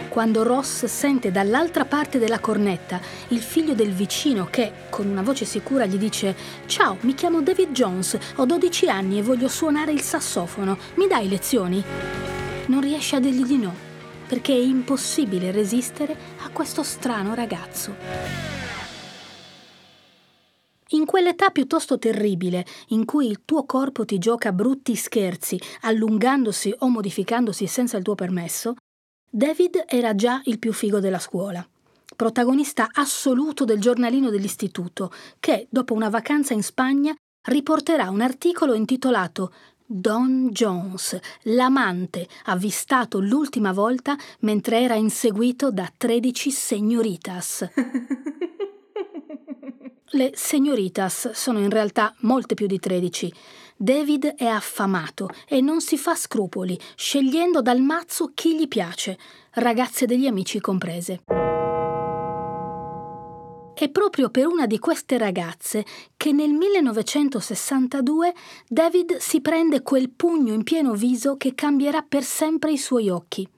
quando 0.09 0.43
Ross 0.43 0.87
sente 0.87 1.31
dall'altra 1.31 1.85
parte 1.85 2.19
della 2.19 2.41
cornetta 2.41 3.01
il 3.29 3.41
figlio 3.41 3.75
del 3.75 3.93
vicino 3.93 4.47
che, 4.51 4.73
con 4.91 5.07
una 5.07 5.23
voce 5.23 5.45
sicura, 5.45 5.87
gli 5.87 5.97
dice 5.97 6.35
Ciao, 6.67 6.97
mi 7.01 7.15
chiamo 7.15 7.43
David 7.43 7.71
Jones, 7.73 8.19
ho 8.37 8.45
12 8.45 8.89
anni 8.89 9.19
e 9.19 9.23
voglio 9.23 9.49
suonare 9.49 9.93
il 9.93 10.01
sassofono, 10.01 10.77
mi 10.95 11.07
dai 11.07 11.29
lezioni? 11.29 11.83
Non 12.67 12.81
riesce 12.81 13.17
a 13.17 13.21
dirgli 13.21 13.45
di 13.45 13.59
no, 13.59 13.75
perché 14.27 14.53
è 14.53 14.59
impossibile 14.59 15.51
resistere 15.51 16.17
a 16.45 16.49
questo 16.51 16.83
strano 16.83 17.35
ragazzo. 17.35 18.49
In 20.93 21.05
quell'età 21.05 21.51
piuttosto 21.51 21.99
terribile, 21.99 22.65
in 22.89 23.05
cui 23.05 23.27
il 23.27 23.43
tuo 23.45 23.67
corpo 23.67 24.07
ti 24.07 24.17
gioca 24.17 24.53
brutti 24.53 24.97
scherzi, 24.97 25.61
allungandosi 25.83 26.75
o 26.79 26.89
modificandosi 26.89 27.67
senza 27.67 27.99
il 27.99 28.03
tuo 28.03 28.15
permesso, 28.15 28.75
David 29.31 29.85
era 29.87 30.15
già 30.15 30.41
il 30.45 30.59
più 30.59 30.73
figo 30.73 31.01
della 31.01 31.19
scuola, 31.19 31.67
protagonista 32.17 32.89
assoluto 32.91 33.67
del 33.67 33.79
giornalino 33.79 34.31
dell'istituto, 34.31 35.13
che, 35.39 35.67
dopo 35.69 35.93
una 35.93 36.09
vacanza 36.09 36.55
in 36.55 36.63
Spagna, 36.63 37.15
riporterà 37.43 38.09
un 38.09 38.23
articolo 38.23 38.73
intitolato 38.73 39.53
Don 39.85 40.49
Jones, 40.49 41.19
l'amante 41.43 42.27
avvistato 42.45 43.21
l'ultima 43.21 43.73
volta 43.73 44.17
mentre 44.41 44.81
era 44.81 44.95
inseguito 44.95 45.71
da 45.71 45.93
13 45.95 46.51
segnoritas. 46.51 47.69
Le 50.13 50.33
segnoritas 50.35 51.33
sono 51.33 51.59
in 51.59 51.69
realtà 51.69 52.15
molte 52.21 52.55
più 52.55 52.67
di 52.67 52.79
13 52.79 53.33
David 53.81 54.35
è 54.35 54.47
affamato 54.47 55.31
e 55.47 55.61
non 55.61 55.81
si 55.81 55.97
fa 55.97 56.17
scrupoli, 56.17 56.77
scegliendo 56.97 57.63
dal 57.63 57.81
mazzo 57.81 58.33
chi 58.35 58.59
gli 58.59 58.67
piace, 58.67 59.17
ragazze 59.53 60.05
degli 60.05 60.27
amici 60.27 60.59
comprese. 60.59 61.21
È 63.75 63.89
proprio 63.91 64.31
per 64.31 64.49
una 64.49 64.67
di 64.67 64.81
queste 64.81 65.17
ragazze 65.17 65.85
che 66.17 66.33
nel 66.33 66.51
1962 66.51 68.35
David 68.67 69.19
si 69.19 69.41
prende 69.41 69.83
quel 69.83 70.11
pugno 70.11 70.55
in 70.55 70.65
pieno 70.65 70.95
viso 70.95 71.37
che 71.37 71.55
cambierà 71.55 72.03
per 72.03 72.25
sempre 72.25 72.73
i 72.73 72.79
suoi 72.79 73.09
occhi. 73.09 73.49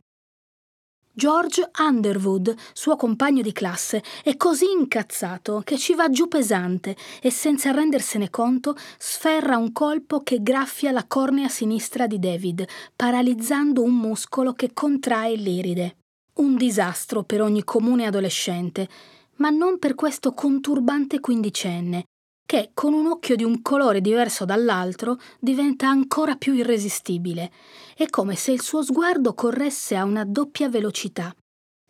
George 1.20 1.70
Underwood, 1.78 2.54
suo 2.72 2.96
compagno 2.96 3.42
di 3.42 3.52
classe, 3.52 4.02
è 4.24 4.38
così 4.38 4.64
incazzato 4.70 5.60
che 5.62 5.76
ci 5.76 5.94
va 5.94 6.08
giù 6.08 6.28
pesante 6.28 6.96
e 7.20 7.30
senza 7.30 7.72
rendersene 7.72 8.30
conto 8.30 8.74
sferra 8.96 9.58
un 9.58 9.70
colpo 9.72 10.22
che 10.22 10.40
graffia 10.40 10.92
la 10.92 11.04
cornea 11.06 11.48
sinistra 11.48 12.06
di 12.06 12.18
David, 12.18 12.66
paralizzando 12.96 13.82
un 13.82 13.96
muscolo 13.96 14.54
che 14.54 14.70
contrae 14.72 15.34
l'iride. 15.34 15.96
Un 16.36 16.56
disastro 16.56 17.22
per 17.22 17.42
ogni 17.42 17.64
comune 17.64 18.06
adolescente, 18.06 18.88
ma 19.36 19.50
non 19.50 19.78
per 19.78 19.94
questo 19.94 20.32
conturbante 20.32 21.20
quindicenne, 21.20 22.04
che 22.50 22.72
con 22.74 22.94
un 22.94 23.06
occhio 23.06 23.36
di 23.36 23.44
un 23.44 23.62
colore 23.62 24.00
diverso 24.00 24.44
dall'altro 24.44 25.18
diventa 25.38 25.86
ancora 25.86 26.34
più 26.34 26.52
irresistibile. 26.52 27.52
È 27.94 28.06
come 28.08 28.34
se 28.34 28.50
il 28.50 28.60
suo 28.60 28.82
sguardo 28.82 29.34
corresse 29.34 29.94
a 29.94 30.02
una 30.02 30.24
doppia 30.24 30.68
velocità. 30.68 31.32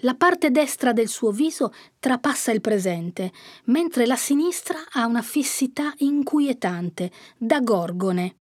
La 0.03 0.15
parte 0.17 0.51
destra 0.51 0.93
del 0.93 1.09
suo 1.09 1.31
viso 1.31 1.73
trapassa 1.99 2.53
il 2.53 2.61
presente, 2.61 3.33
mentre 3.67 4.05
la 4.05 4.17
sinistra 4.17 4.81
ha 4.93 5.07
una 5.07 5.23
fissità 5.23 5.95
inquietante, 6.01 7.11
da 7.39 7.61
gorgone. 7.61 8.41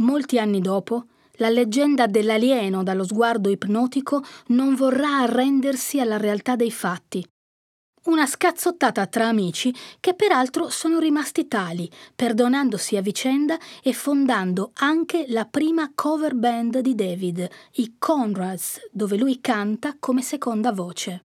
Molti 0.00 0.38
anni 0.38 0.60
dopo, 0.60 1.06
la 1.36 1.48
leggenda 1.48 2.08
dell'alieno 2.08 2.82
dallo 2.82 3.04
sguardo 3.04 3.48
ipnotico 3.48 4.22
non 4.48 4.74
vorrà 4.74 5.20
arrendersi 5.20 5.98
alla 5.98 6.18
realtà 6.18 6.56
dei 6.56 6.70
fatti 6.70 7.26
una 8.04 8.26
scazzottata 8.26 9.06
tra 9.06 9.26
amici 9.26 9.74
che 10.00 10.14
peraltro 10.14 10.70
sono 10.70 10.98
rimasti 10.98 11.46
tali, 11.48 11.90
perdonandosi 12.14 12.96
a 12.96 13.02
vicenda 13.02 13.58
e 13.82 13.92
fondando 13.92 14.70
anche 14.74 15.26
la 15.28 15.44
prima 15.44 15.90
cover 15.94 16.34
band 16.34 16.78
di 16.78 16.94
David, 16.94 17.48
i 17.74 17.94
Conrads, 17.98 18.88
dove 18.90 19.16
lui 19.16 19.40
canta 19.40 19.96
come 19.98 20.22
seconda 20.22 20.72
voce. 20.72 21.24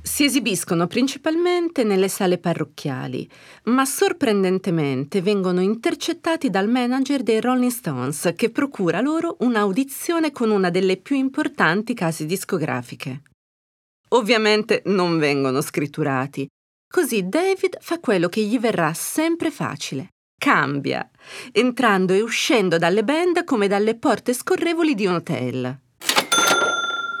Si 0.00 0.22
esibiscono 0.22 0.86
principalmente 0.86 1.82
nelle 1.82 2.06
sale 2.06 2.38
parrocchiali, 2.38 3.28
ma 3.64 3.84
sorprendentemente 3.84 5.20
vengono 5.20 5.60
intercettati 5.60 6.50
dal 6.50 6.68
manager 6.68 7.24
dei 7.24 7.40
Rolling 7.40 7.72
Stones 7.72 8.32
che 8.36 8.50
procura 8.50 9.00
loro 9.00 9.36
un'audizione 9.40 10.30
con 10.30 10.50
una 10.50 10.70
delle 10.70 10.98
più 10.98 11.16
importanti 11.16 11.94
case 11.94 12.26
discografiche 12.26 13.22
ovviamente 14.14 14.82
non 14.86 15.18
vengono 15.18 15.60
scritturati, 15.60 16.48
Così 16.94 17.28
David 17.28 17.78
fa 17.80 17.98
quello 17.98 18.28
che 18.28 18.40
gli 18.40 18.56
verrà 18.56 18.94
sempre 18.94 19.50
facile. 19.50 20.10
Cambia, 20.38 21.10
entrando 21.50 22.12
e 22.12 22.20
uscendo 22.20 22.78
dalle 22.78 23.02
band 23.02 23.42
come 23.42 23.66
dalle 23.66 23.96
porte 23.96 24.32
scorrevoli 24.32 24.94
di 24.94 25.04
un 25.04 25.14
hotel. 25.14 25.76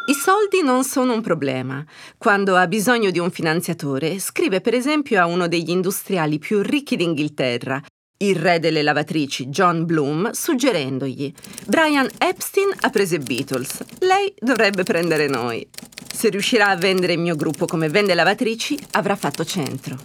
I 0.06 0.14
soldi 0.14 0.62
non 0.62 0.84
sono 0.84 1.12
un 1.12 1.22
problema. 1.22 1.84
Quando 2.16 2.54
ha 2.54 2.68
bisogno 2.68 3.10
di 3.10 3.18
un 3.18 3.32
finanziatore, 3.32 4.20
scrive 4.20 4.60
per 4.60 4.74
esempio 4.74 5.20
a 5.20 5.26
uno 5.26 5.48
degli 5.48 5.70
industriali 5.70 6.38
più 6.38 6.62
ricchi 6.62 6.94
d'Inghilterra, 6.94 7.82
il 8.18 8.36
re 8.36 8.60
delle 8.60 8.82
lavatrici 8.82 9.46
John 9.46 9.86
Bloom, 9.86 10.30
suggerendogli: 10.30 11.32
Brian 11.66 12.08
Epstein 12.18 12.72
ha 12.82 12.90
preso 12.90 13.16
i 13.16 13.18
Beatles, 13.18 13.82
lei 13.98 14.32
dovrebbe 14.38 14.84
prendere 14.84 15.26
noi. 15.26 15.68
Se 16.14 16.28
riuscirà 16.28 16.68
a 16.68 16.76
vendere 16.76 17.14
il 17.14 17.18
mio 17.18 17.34
gruppo 17.34 17.66
come 17.66 17.88
vende 17.88 18.14
lavatrici, 18.14 18.78
avrà 18.92 19.16
fatto 19.16 19.44
centro. 19.44 19.96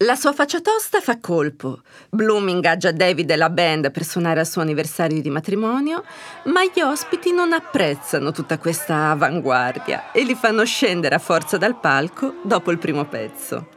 La 0.00 0.14
sua 0.14 0.34
faccia 0.34 0.60
tosta 0.60 1.00
fa 1.00 1.18
colpo. 1.20 1.80
Bloom 2.10 2.48
ingaggia 2.48 2.92
David 2.92 3.30
e 3.30 3.36
la 3.36 3.48
band 3.48 3.90
per 3.90 4.04
suonare 4.04 4.40
al 4.40 4.46
suo 4.46 4.60
anniversario 4.60 5.22
di 5.22 5.30
matrimonio, 5.30 6.04
ma 6.44 6.62
gli 6.64 6.80
ospiti 6.80 7.32
non 7.32 7.54
apprezzano 7.54 8.30
tutta 8.30 8.58
questa 8.58 9.10
avanguardia 9.10 10.12
e 10.12 10.22
li 10.22 10.34
fanno 10.34 10.66
scendere 10.66 11.14
a 11.14 11.18
forza 11.18 11.56
dal 11.56 11.80
palco 11.80 12.34
dopo 12.44 12.70
il 12.70 12.78
primo 12.78 13.06
pezzo. 13.06 13.70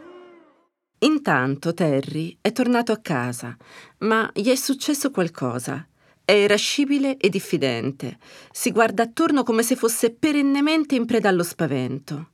Intanto 1.00 1.74
Terry 1.74 2.38
è 2.42 2.52
tornato 2.52 2.92
a 2.92 3.00
casa, 3.02 3.56
ma 4.00 4.30
gli 4.34 4.50
è 4.50 4.56
successo 4.56 5.10
qualcosa. 5.10 5.88
È 6.30 6.34
irascibile 6.34 7.18
e 7.18 7.28
diffidente. 7.28 8.20
Si 8.52 8.70
guarda 8.70 9.02
attorno 9.02 9.42
come 9.42 9.64
se 9.64 9.76
fosse 9.76 10.12
perennemente 10.12 10.94
in 10.94 11.08
preda 11.08 11.28
allo 11.28 11.42
spavento. 11.42 12.30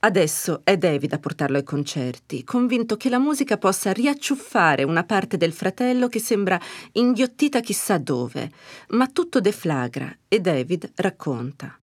Adesso 0.00 0.60
è 0.62 0.76
David 0.76 1.14
a 1.14 1.18
portarlo 1.18 1.56
ai 1.56 1.64
concerti, 1.64 2.44
convinto 2.44 2.98
che 2.98 3.08
la 3.08 3.18
musica 3.18 3.56
possa 3.56 3.92
riacciuffare 3.92 4.82
una 4.82 5.04
parte 5.04 5.38
del 5.38 5.54
fratello 5.54 6.08
che 6.08 6.20
sembra 6.20 6.60
inghiottita 6.92 7.60
chissà 7.60 7.96
dove, 7.96 8.50
ma 8.88 9.06
tutto 9.06 9.40
deflagra 9.40 10.14
e 10.28 10.38
David 10.40 10.92
racconta. 10.96 11.80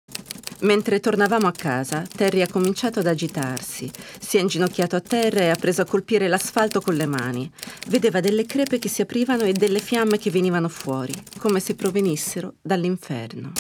Mentre 0.62 1.00
tornavamo 1.00 1.46
a 1.46 1.52
casa, 1.52 2.02
Terry 2.02 2.42
ha 2.42 2.48
cominciato 2.48 3.00
ad 3.00 3.06
agitarsi, 3.06 3.92
si 4.20 4.38
è 4.38 4.42
inginocchiato 4.42 4.96
a 4.96 5.02
terra 5.02 5.42
e 5.42 5.50
ha 5.50 5.56
preso 5.56 5.84
a 5.84 5.86
colpire 5.86 6.28
l'asfalto 6.28 6.82
con 6.82 6.96
le 6.96 7.06
mani. 7.06 7.50
Vedeva 7.90 8.22
delle 8.22 8.48
crepe 8.48 8.80
che 8.80 8.90
si 8.90 9.02
aprivano 9.02 9.44
e 9.44 9.54
delle 9.54 9.80
fiamme 9.80 10.18
che 10.18 10.32
venivano 10.32 10.68
fuori, 10.68 11.14
come 11.38 11.60
se 11.60 11.76
provenissero 11.76 12.56
dall'inferno. 12.60 13.52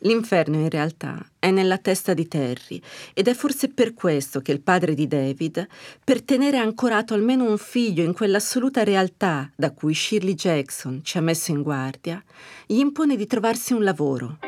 L'inferno 0.00 0.56
in 0.56 0.70
realtà 0.70 1.18
è 1.38 1.50
nella 1.50 1.78
testa 1.78 2.14
di 2.14 2.26
Terry 2.26 2.80
ed 3.12 3.28
è 3.28 3.34
forse 3.34 3.68
per 3.68 3.92
questo 3.92 4.40
che 4.40 4.52
il 4.52 4.60
padre 4.62 4.94
di 4.94 5.06
David, 5.06 5.66
per 6.02 6.22
tenere 6.22 6.56
ancorato 6.56 7.12
almeno 7.12 7.44
un 7.44 7.58
figlio 7.58 8.02
in 8.02 8.14
quell'assoluta 8.14 8.82
realtà 8.82 9.50
da 9.54 9.72
cui 9.72 9.94
Shirley 9.94 10.34
Jackson 10.34 11.00
ci 11.02 11.18
ha 11.18 11.22
messo 11.22 11.50
in 11.50 11.62
guardia, 11.62 12.22
gli 12.66 12.78
impone 12.78 13.16
di 13.16 13.26
trovarsi 13.26 13.74
un 13.74 13.84
lavoro. 13.84 14.38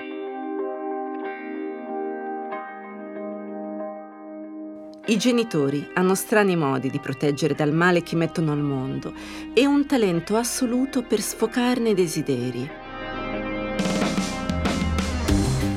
I 5.08 5.16
genitori 5.16 5.88
hanno 5.94 6.14
strani 6.14 6.54
modi 6.54 6.90
di 6.90 6.98
proteggere 6.98 7.54
dal 7.54 7.72
male 7.72 8.02
chi 8.02 8.14
mettono 8.14 8.52
al 8.52 8.60
mondo 8.60 9.14
e 9.54 9.64
un 9.64 9.86
talento 9.86 10.36
assoluto 10.36 11.02
per 11.02 11.22
sfocarne 11.22 11.88
i 11.88 11.94
desideri. 11.94 12.87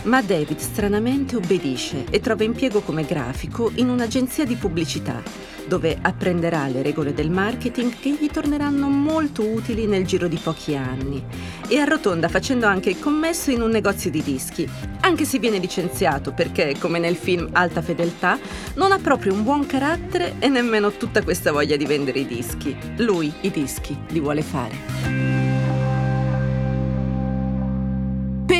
Ma 0.03 0.21
David 0.23 0.57
stranamente 0.57 1.35
obbedisce 1.35 2.05
e 2.09 2.19
trova 2.19 2.43
impiego 2.43 2.81
come 2.81 3.05
grafico 3.05 3.71
in 3.75 3.87
un'agenzia 3.87 4.45
di 4.45 4.55
pubblicità, 4.55 5.21
dove 5.67 5.95
apprenderà 6.01 6.67
le 6.67 6.81
regole 6.81 7.13
del 7.13 7.29
marketing 7.29 7.93
che 7.99 8.17
gli 8.19 8.27
torneranno 8.27 8.87
molto 8.89 9.47
utili 9.47 9.85
nel 9.85 10.05
giro 10.07 10.27
di 10.27 10.39
pochi 10.41 10.75
anni. 10.75 11.23
E 11.67 11.77
arrotonda 11.77 12.29
facendo 12.29 12.65
anche 12.65 12.89
il 12.89 12.99
commesso 12.99 13.51
in 13.51 13.61
un 13.61 13.69
negozio 13.69 14.09
di 14.09 14.23
dischi, 14.23 14.67
anche 15.01 15.23
se 15.23 15.37
viene 15.37 15.59
licenziato 15.59 16.33
perché, 16.33 16.75
come 16.79 16.97
nel 16.97 17.15
film 17.15 17.49
Alta 17.51 17.83
Fedeltà, 17.83 18.39
non 18.75 18.91
ha 18.91 18.97
proprio 18.97 19.33
un 19.33 19.43
buon 19.43 19.67
carattere 19.67 20.33
e 20.39 20.47
nemmeno 20.49 20.91
tutta 20.93 21.21
questa 21.21 21.51
voglia 21.51 21.75
di 21.75 21.85
vendere 21.85 22.19
i 22.19 22.25
dischi. 22.25 22.75
Lui 22.97 23.31
i 23.41 23.51
dischi 23.51 23.95
li 24.09 24.19
vuole 24.19 24.41
fare. 24.41 25.40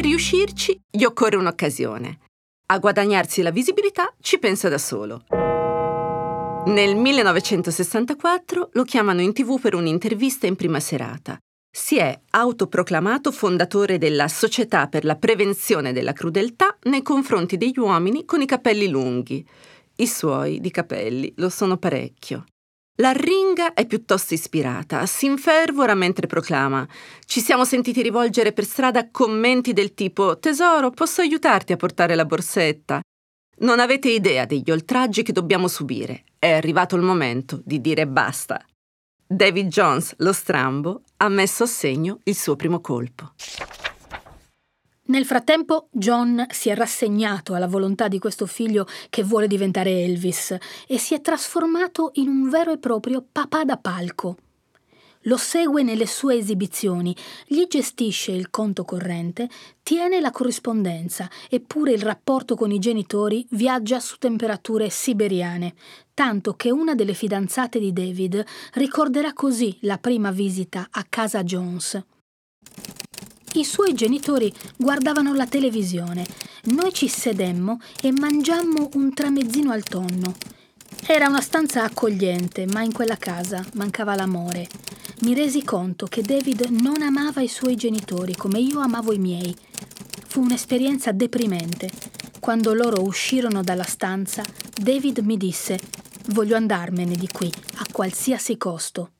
Per 0.01 0.09
riuscirci 0.09 0.81
gli 0.89 1.03
occorre 1.03 1.35
un'occasione. 1.35 2.21
A 2.69 2.79
guadagnarsi 2.79 3.43
la 3.43 3.51
visibilità 3.51 4.11
ci 4.19 4.39
pensa 4.39 4.67
da 4.67 4.79
solo. 4.79 5.25
Nel 6.65 6.95
1964 6.95 8.69
lo 8.73 8.83
chiamano 8.83 9.21
in 9.21 9.31
tv 9.31 9.59
per 9.61 9.75
un'intervista 9.75 10.47
in 10.47 10.55
prima 10.55 10.79
serata. 10.79 11.37
Si 11.71 11.99
è 11.99 12.19
autoproclamato 12.31 13.31
fondatore 13.31 13.99
della 13.99 14.27
Società 14.27 14.87
per 14.87 15.05
la 15.05 15.17
prevenzione 15.17 15.93
della 15.93 16.13
crudeltà 16.13 16.75
nei 16.85 17.03
confronti 17.03 17.55
degli 17.57 17.77
uomini 17.77 18.25
con 18.25 18.41
i 18.41 18.47
capelli 18.47 18.87
lunghi. 18.87 19.47
I 19.97 20.07
suoi 20.07 20.59
di 20.59 20.71
capelli 20.71 21.31
lo 21.35 21.49
sono 21.49 21.77
parecchio. 21.77 22.45
La 22.95 23.11
ringa 23.13 23.73
è 23.73 23.85
piuttosto 23.85 24.33
ispirata, 24.33 25.05
si 25.05 25.25
infervora 25.25 25.95
mentre 25.95 26.27
proclama. 26.27 26.87
Ci 27.25 27.39
siamo 27.39 27.63
sentiti 27.63 28.01
rivolgere 28.01 28.51
per 28.51 28.65
strada 28.65 29.09
commenti 29.09 29.73
del 29.73 29.93
tipo 29.93 30.37
Tesoro, 30.37 30.91
posso 30.91 31.21
aiutarti 31.21 31.71
a 31.71 31.77
portare 31.77 32.15
la 32.15 32.25
borsetta? 32.25 32.99
Non 33.59 33.79
avete 33.79 34.09
idea 34.09 34.45
degli 34.45 34.69
oltraggi 34.69 35.23
che 35.23 35.31
dobbiamo 35.31 35.67
subire. 35.67 36.23
È 36.37 36.51
arrivato 36.51 36.95
il 36.95 37.03
momento 37.03 37.61
di 37.63 37.79
dire 37.79 38.07
basta. 38.07 38.63
David 39.25 39.67
Jones, 39.67 40.15
lo 40.17 40.33
strambo, 40.33 41.03
ha 41.17 41.29
messo 41.29 41.63
a 41.63 41.67
segno 41.67 42.19
il 42.23 42.35
suo 42.35 42.55
primo 42.55 42.81
colpo. 42.81 43.33
Nel 45.11 45.25
frattempo 45.25 45.89
John 45.91 46.45
si 46.51 46.69
è 46.69 46.73
rassegnato 46.73 47.53
alla 47.53 47.67
volontà 47.67 48.07
di 48.07 48.17
questo 48.17 48.45
figlio 48.45 48.87
che 49.09 49.23
vuole 49.23 49.45
diventare 49.45 50.03
Elvis 50.03 50.55
e 50.87 50.97
si 50.97 51.13
è 51.13 51.19
trasformato 51.19 52.11
in 52.13 52.29
un 52.29 52.49
vero 52.49 52.71
e 52.71 52.77
proprio 52.77 53.21
papà 53.29 53.65
da 53.65 53.75
palco. 53.75 54.37
Lo 55.23 55.35
segue 55.35 55.83
nelle 55.83 56.05
sue 56.05 56.37
esibizioni, 56.37 57.13
gli 57.45 57.65
gestisce 57.67 58.31
il 58.31 58.49
conto 58.49 58.85
corrente, 58.85 59.49
tiene 59.83 60.21
la 60.21 60.31
corrispondenza, 60.31 61.29
eppure 61.49 61.91
il 61.91 62.01
rapporto 62.01 62.55
con 62.55 62.71
i 62.71 62.79
genitori 62.79 63.45
viaggia 63.49 63.99
su 63.99 64.15
temperature 64.17 64.89
siberiane, 64.89 65.73
tanto 66.13 66.53
che 66.53 66.71
una 66.71 66.95
delle 66.95 67.13
fidanzate 67.13 67.79
di 67.79 67.91
David 67.91 68.45
ricorderà 68.75 69.33
così 69.33 69.77
la 69.81 69.97
prima 69.97 70.31
visita 70.31 70.87
a 70.89 71.05
casa 71.09 71.43
Jones. 71.43 72.01
I 73.53 73.65
suoi 73.65 73.93
genitori 73.93 74.51
guardavano 74.77 75.33
la 75.33 75.45
televisione. 75.45 76.25
Noi 76.65 76.93
ci 76.93 77.09
sedemmo 77.09 77.81
e 78.01 78.13
mangiammo 78.13 78.91
un 78.93 79.13
tramezzino 79.13 79.71
al 79.71 79.83
tonno. 79.83 80.35
Era 81.05 81.27
una 81.27 81.41
stanza 81.41 81.83
accogliente, 81.83 82.65
ma 82.65 82.81
in 82.81 82.93
quella 82.93 83.17
casa 83.17 83.61
mancava 83.73 84.15
l'amore. 84.15 84.69
Mi 85.23 85.33
resi 85.33 85.65
conto 85.65 86.05
che 86.05 86.21
David 86.21 86.67
non 86.69 87.01
amava 87.01 87.41
i 87.41 87.49
suoi 87.49 87.75
genitori 87.75 88.35
come 88.37 88.59
io 88.59 88.79
amavo 88.79 89.11
i 89.11 89.19
miei. 89.19 89.53
Fu 90.27 90.43
un'esperienza 90.43 91.11
deprimente. 91.11 91.89
Quando 92.39 92.73
loro 92.73 93.03
uscirono 93.03 93.61
dalla 93.63 93.83
stanza, 93.83 94.45
David 94.73 95.19
mi 95.19 95.35
disse: 95.35 95.77
Voglio 96.27 96.55
andarmene 96.55 97.15
di 97.15 97.27
qui, 97.27 97.51
a 97.75 97.85
qualsiasi 97.91 98.55
costo. 98.55 99.11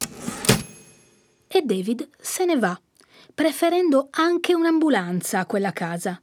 E 1.50 1.62
David 1.64 2.08
se 2.18 2.46
ne 2.46 2.58
va 2.58 2.80
preferendo 3.34 4.08
anche 4.12 4.54
un'ambulanza 4.54 5.40
a 5.40 5.46
quella 5.46 5.72
casa. 5.72 6.20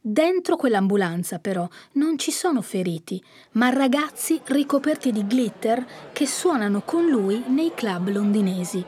Dentro 0.00 0.56
quell'ambulanza, 0.56 1.38
però, 1.40 1.68
non 1.92 2.16
ci 2.16 2.30
sono 2.30 2.62
feriti, 2.62 3.22
ma 3.52 3.70
ragazzi 3.70 4.40
ricoperti 4.44 5.10
di 5.10 5.24
glitter 5.24 5.84
che 6.12 6.26
suonano 6.26 6.82
con 6.82 7.06
lui 7.06 7.42
nei 7.48 7.72
club 7.74 8.10
londinesi. 8.10 8.84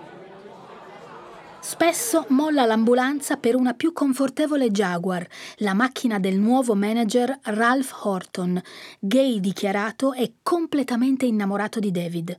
Spesso 1.60 2.24
molla 2.28 2.64
l'ambulanza 2.64 3.36
per 3.36 3.56
una 3.56 3.74
più 3.74 3.92
confortevole 3.92 4.70
Jaguar, 4.70 5.26
la 5.56 5.74
macchina 5.74 6.18
del 6.18 6.38
nuovo 6.38 6.74
manager 6.74 7.36
Ralph 7.42 7.92
Horton, 8.04 8.62
gay 9.00 9.40
dichiarato 9.40 10.12
e 10.12 10.34
completamente 10.42 11.26
innamorato 11.26 11.80
di 11.80 11.90
David. 11.90 12.38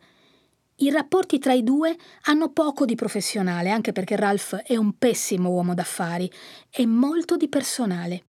I 0.81 0.89
rapporti 0.91 1.39
tra 1.39 1.51
i 1.51 1.63
due 1.63 1.97
hanno 2.23 2.51
poco 2.51 2.85
di 2.85 2.95
professionale, 2.95 3.69
anche 3.69 3.91
perché 3.91 4.15
Ralph 4.15 4.55
è 4.55 4.77
un 4.77 4.97
pessimo 4.97 5.49
uomo 5.49 5.73
d'affari, 5.73 6.31
e 6.69 6.85
molto 6.85 7.35
di 7.35 7.49
personale. 7.49 8.27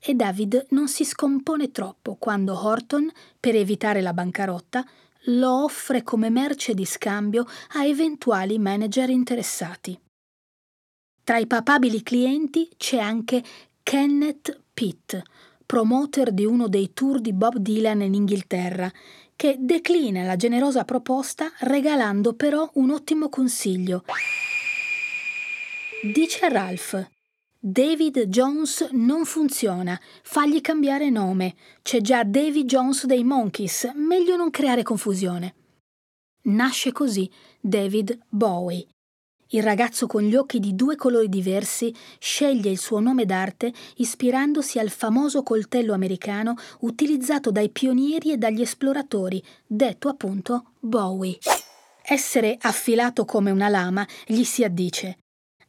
E 0.00 0.14
David 0.14 0.66
non 0.70 0.88
si 0.88 1.04
scompone 1.04 1.70
troppo 1.70 2.16
quando 2.16 2.58
Horton, 2.60 3.08
per 3.38 3.54
evitare 3.54 4.00
la 4.00 4.12
bancarotta, 4.12 4.84
lo 5.26 5.62
offre 5.62 6.02
come 6.02 6.28
merce 6.28 6.74
di 6.74 6.84
scambio 6.84 7.46
a 7.74 7.84
eventuali 7.84 8.58
manager 8.58 9.08
interessati. 9.08 9.96
Tra 11.22 11.38
i 11.38 11.46
papabili 11.46 12.02
clienti 12.02 12.68
c'è 12.76 12.98
anche 12.98 13.44
Kenneth 13.84 14.60
Pitt, 14.74 15.22
promoter 15.64 16.32
di 16.32 16.44
uno 16.44 16.66
dei 16.66 16.92
tour 16.92 17.20
di 17.20 17.32
Bob 17.32 17.58
Dylan 17.58 18.02
in 18.02 18.14
Inghilterra, 18.14 18.90
che 19.42 19.56
declina 19.58 20.22
la 20.22 20.36
generosa 20.36 20.84
proposta 20.84 21.50
regalando 21.62 22.32
però 22.32 22.70
un 22.74 22.92
ottimo 22.92 23.28
consiglio. 23.28 24.04
Dice 26.14 26.46
a 26.46 26.48
Ralph: 26.48 27.10
David 27.58 28.26
Jones 28.26 28.90
non 28.92 29.24
funziona, 29.24 30.00
fagli 30.22 30.60
cambiare 30.60 31.10
nome. 31.10 31.56
C'è 31.82 32.00
già 32.00 32.22
David 32.22 32.66
Jones 32.66 33.04
dei 33.04 33.24
Monkeys, 33.24 33.90
meglio 33.96 34.36
non 34.36 34.50
creare 34.50 34.84
confusione. 34.84 35.54
Nasce 36.42 36.92
così 36.92 37.28
David 37.60 38.16
Bowie. 38.28 38.91
Il 39.54 39.62
ragazzo 39.62 40.06
con 40.06 40.22
gli 40.22 40.34
occhi 40.34 40.60
di 40.60 40.74
due 40.74 40.96
colori 40.96 41.28
diversi 41.28 41.94
sceglie 42.18 42.70
il 42.70 42.78
suo 42.78 43.00
nome 43.00 43.26
d'arte 43.26 43.70
ispirandosi 43.96 44.78
al 44.78 44.88
famoso 44.88 45.42
coltello 45.42 45.92
americano 45.92 46.54
utilizzato 46.80 47.50
dai 47.50 47.68
pionieri 47.68 48.32
e 48.32 48.38
dagli 48.38 48.62
esploratori, 48.62 49.42
detto 49.66 50.08
appunto 50.08 50.72
Bowie. 50.80 51.36
Essere 52.02 52.56
affilato 52.58 53.26
come 53.26 53.50
una 53.50 53.68
lama 53.68 54.06
gli 54.24 54.42
si 54.42 54.64
addice. 54.64 55.18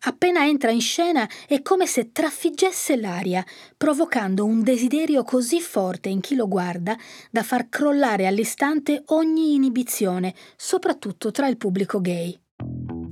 Appena 0.05 0.45
entra 0.45 0.71
in 0.71 0.81
scena 0.81 1.27
è 1.45 1.61
come 1.61 1.85
se 1.85 2.13
trafiggesse 2.13 2.95
l'aria, 2.95 3.45
provocando 3.75 4.45
un 4.45 4.63
desiderio 4.63 5.25
così 5.25 5.59
forte 5.59 6.07
in 6.07 6.21
chi 6.21 6.35
lo 6.35 6.47
guarda 6.47 6.97
da 7.29 7.43
far 7.43 7.67
crollare 7.67 8.27
all'istante 8.27 9.03
ogni 9.07 9.55
inibizione, 9.55 10.33
soprattutto 10.55 11.31
tra 11.31 11.47
il 11.47 11.57
pubblico 11.57 11.99
gay. 11.99 12.37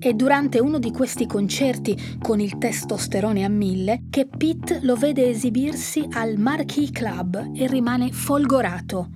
È 0.02 0.14
durante 0.14 0.58
uno 0.58 0.80
di 0.80 0.92
questi 0.92 1.28
concerti 1.28 2.18
con 2.20 2.40
il 2.40 2.58
testosterone 2.58 3.46
a 3.46 3.50
mille 3.50 4.06
che 4.10 4.26
Pete 4.26 4.80
lo 4.82 4.96
vede 4.96 5.30
esibirsi 5.30 6.08
al 6.14 6.38
Marquee 6.38 6.90
Club 6.90 7.52
e 7.56 7.68
rimane 7.68 8.12
folgorato. 8.12 9.12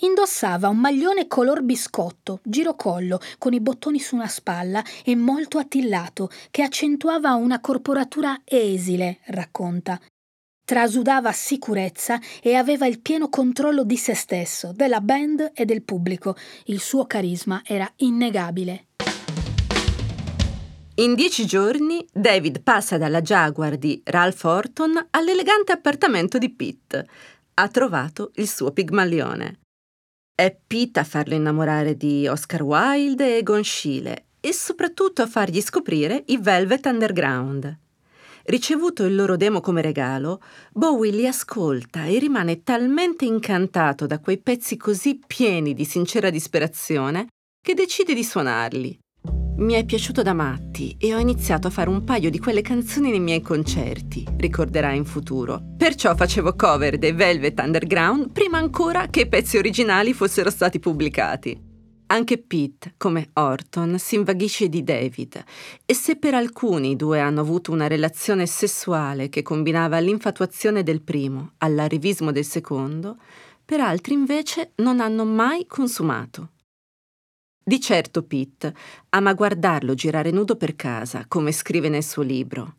Indossava 0.00 0.66
un 0.66 0.78
maglione 0.78 1.28
color 1.28 1.62
biscotto, 1.62 2.40
girocollo, 2.42 3.20
con 3.38 3.52
i 3.52 3.60
bottoni 3.60 4.00
su 4.00 4.16
una 4.16 4.26
spalla 4.26 4.82
e 5.04 5.14
molto 5.14 5.58
attillato, 5.58 6.28
che 6.50 6.62
accentuava 6.62 7.34
una 7.34 7.60
corporatura 7.60 8.40
esile, 8.42 9.20
racconta. 9.26 10.00
Trasudava 10.64 11.30
sicurezza 11.30 12.18
e 12.42 12.56
aveva 12.56 12.88
il 12.88 13.00
pieno 13.00 13.28
controllo 13.28 13.84
di 13.84 13.96
se 13.96 14.14
stesso, 14.14 14.72
della 14.74 15.00
band 15.00 15.52
e 15.54 15.64
del 15.64 15.84
pubblico. 15.84 16.34
Il 16.64 16.80
suo 16.80 17.06
carisma 17.06 17.62
era 17.64 17.88
innegabile. 17.98 18.85
In 20.98 21.14
dieci 21.14 21.44
giorni 21.44 22.06
David 22.10 22.62
passa 22.62 22.96
dalla 22.96 23.20
Jaguar 23.20 23.76
di 23.76 24.00
Ralph 24.02 24.42
Orton 24.44 25.08
all'elegante 25.10 25.72
appartamento 25.72 26.38
di 26.38 26.48
Pete. 26.48 27.06
Ha 27.52 27.68
trovato 27.68 28.30
il 28.36 28.48
suo 28.48 28.72
pigmalione. 28.72 29.58
È 30.34 30.56
Pete 30.66 31.00
a 31.00 31.04
farlo 31.04 31.34
innamorare 31.34 31.98
di 31.98 32.26
Oscar 32.26 32.62
Wilde 32.62 33.26
e 33.26 33.36
Egon 33.36 33.62
Schiele 33.62 34.28
e 34.40 34.54
soprattutto 34.54 35.20
a 35.20 35.26
fargli 35.26 35.60
scoprire 35.60 36.22
i 36.28 36.38
Velvet 36.38 36.86
Underground. 36.86 37.78
Ricevuto 38.44 39.04
il 39.04 39.14
loro 39.14 39.36
demo 39.36 39.60
come 39.60 39.82
regalo, 39.82 40.40
Bowie 40.72 41.10
li 41.10 41.26
ascolta 41.26 42.06
e 42.06 42.18
rimane 42.18 42.62
talmente 42.62 43.26
incantato 43.26 44.06
da 44.06 44.18
quei 44.18 44.38
pezzi 44.38 44.78
così 44.78 45.20
pieni 45.26 45.74
di 45.74 45.84
sincera 45.84 46.30
disperazione 46.30 47.26
che 47.60 47.74
decide 47.74 48.14
di 48.14 48.24
suonarli. 48.24 48.98
Mi 49.58 49.72
è 49.72 49.86
piaciuto 49.86 50.22
da 50.22 50.34
matti 50.34 50.96
e 50.98 51.14
ho 51.14 51.18
iniziato 51.18 51.66
a 51.66 51.70
fare 51.70 51.88
un 51.88 52.04
paio 52.04 52.28
di 52.28 52.38
quelle 52.38 52.60
canzoni 52.60 53.10
nei 53.10 53.20
miei 53.20 53.40
concerti, 53.40 54.26
ricorderà 54.36 54.92
in 54.92 55.06
futuro. 55.06 55.74
Perciò 55.78 56.14
facevo 56.14 56.54
cover 56.54 56.98
dei 56.98 57.12
Velvet 57.12 57.58
Underground 57.60 58.32
prima 58.32 58.58
ancora 58.58 59.06
che 59.06 59.22
i 59.22 59.28
pezzi 59.28 59.56
originali 59.56 60.12
fossero 60.12 60.50
stati 60.50 60.78
pubblicati. 60.78 61.58
Anche 62.08 62.38
Pete, 62.38 62.94
come 62.96 63.30
Orton, 63.32 63.98
si 63.98 64.14
invaghisce 64.14 64.68
di 64.68 64.84
David 64.84 65.42
e 65.84 65.94
se 65.94 66.16
per 66.16 66.34
alcuni 66.34 66.90
i 66.90 66.96
due 66.96 67.18
hanno 67.18 67.40
avuto 67.40 67.72
una 67.72 67.88
relazione 67.88 68.46
sessuale 68.46 69.28
che 69.28 69.42
combinava 69.42 69.98
l'infatuazione 69.98 70.82
del 70.82 71.02
primo 71.02 71.54
all'arrivismo 71.58 72.30
del 72.30 72.44
secondo, 72.44 73.16
per 73.64 73.80
altri 73.80 74.14
invece 74.14 74.72
non 74.76 75.00
hanno 75.00 75.24
mai 75.24 75.66
consumato. 75.66 76.50
Di 77.68 77.80
certo 77.80 78.22
Pete 78.22 78.72
ama 79.08 79.32
guardarlo 79.32 79.94
girare 79.94 80.30
nudo 80.30 80.54
per 80.54 80.76
casa, 80.76 81.24
come 81.26 81.50
scrive 81.50 81.88
nel 81.88 82.04
suo 82.04 82.22
libro. 82.22 82.76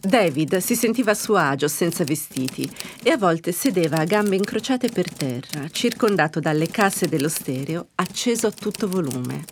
David 0.00 0.56
si 0.56 0.74
sentiva 0.74 1.12
a 1.12 1.14
suo 1.14 1.36
agio 1.36 1.68
senza 1.68 2.02
vestiti 2.02 2.68
e 3.00 3.10
a 3.10 3.16
volte 3.16 3.52
sedeva 3.52 3.98
a 3.98 4.04
gambe 4.04 4.34
incrociate 4.34 4.88
per 4.88 5.08
terra, 5.08 5.68
circondato 5.68 6.40
dalle 6.40 6.66
casse 6.66 7.06
dello 7.06 7.28
stereo, 7.28 7.90
acceso 7.94 8.48
a 8.48 8.50
tutto 8.50 8.88
volume. 8.88 9.44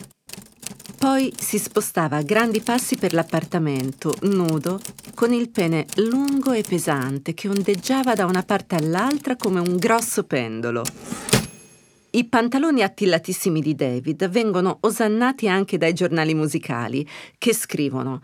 Poi 0.99 1.33
si 1.39 1.59
spostava 1.59 2.17
a 2.17 2.23
grandi 2.23 2.61
passi 2.61 2.97
per 2.97 3.13
l'appartamento, 3.13 4.17
nudo, 4.23 4.81
con 5.15 5.33
il 5.33 5.49
pene 5.51 5.87
lungo 5.99 6.51
e 6.51 6.65
pesante 6.67 7.35
che 7.35 7.49
ondeggiava 7.49 8.15
da 8.15 8.25
una 8.25 8.43
parte 8.43 8.75
all'altra 8.75 9.37
come 9.37 9.61
un 9.61 9.77
grosso 9.77 10.25
pendolo. 10.25 10.83
I 12.15 12.29
pantaloni 12.29 12.83
attillatissimi 12.83 13.63
di 13.63 13.75
David 13.75 14.29
vengono 14.29 14.77
osannati 14.81 15.49
anche 15.49 15.79
dai 15.79 15.95
giornali 15.95 16.35
musicali, 16.35 17.09
che 17.39 17.55
scrivono 17.55 18.21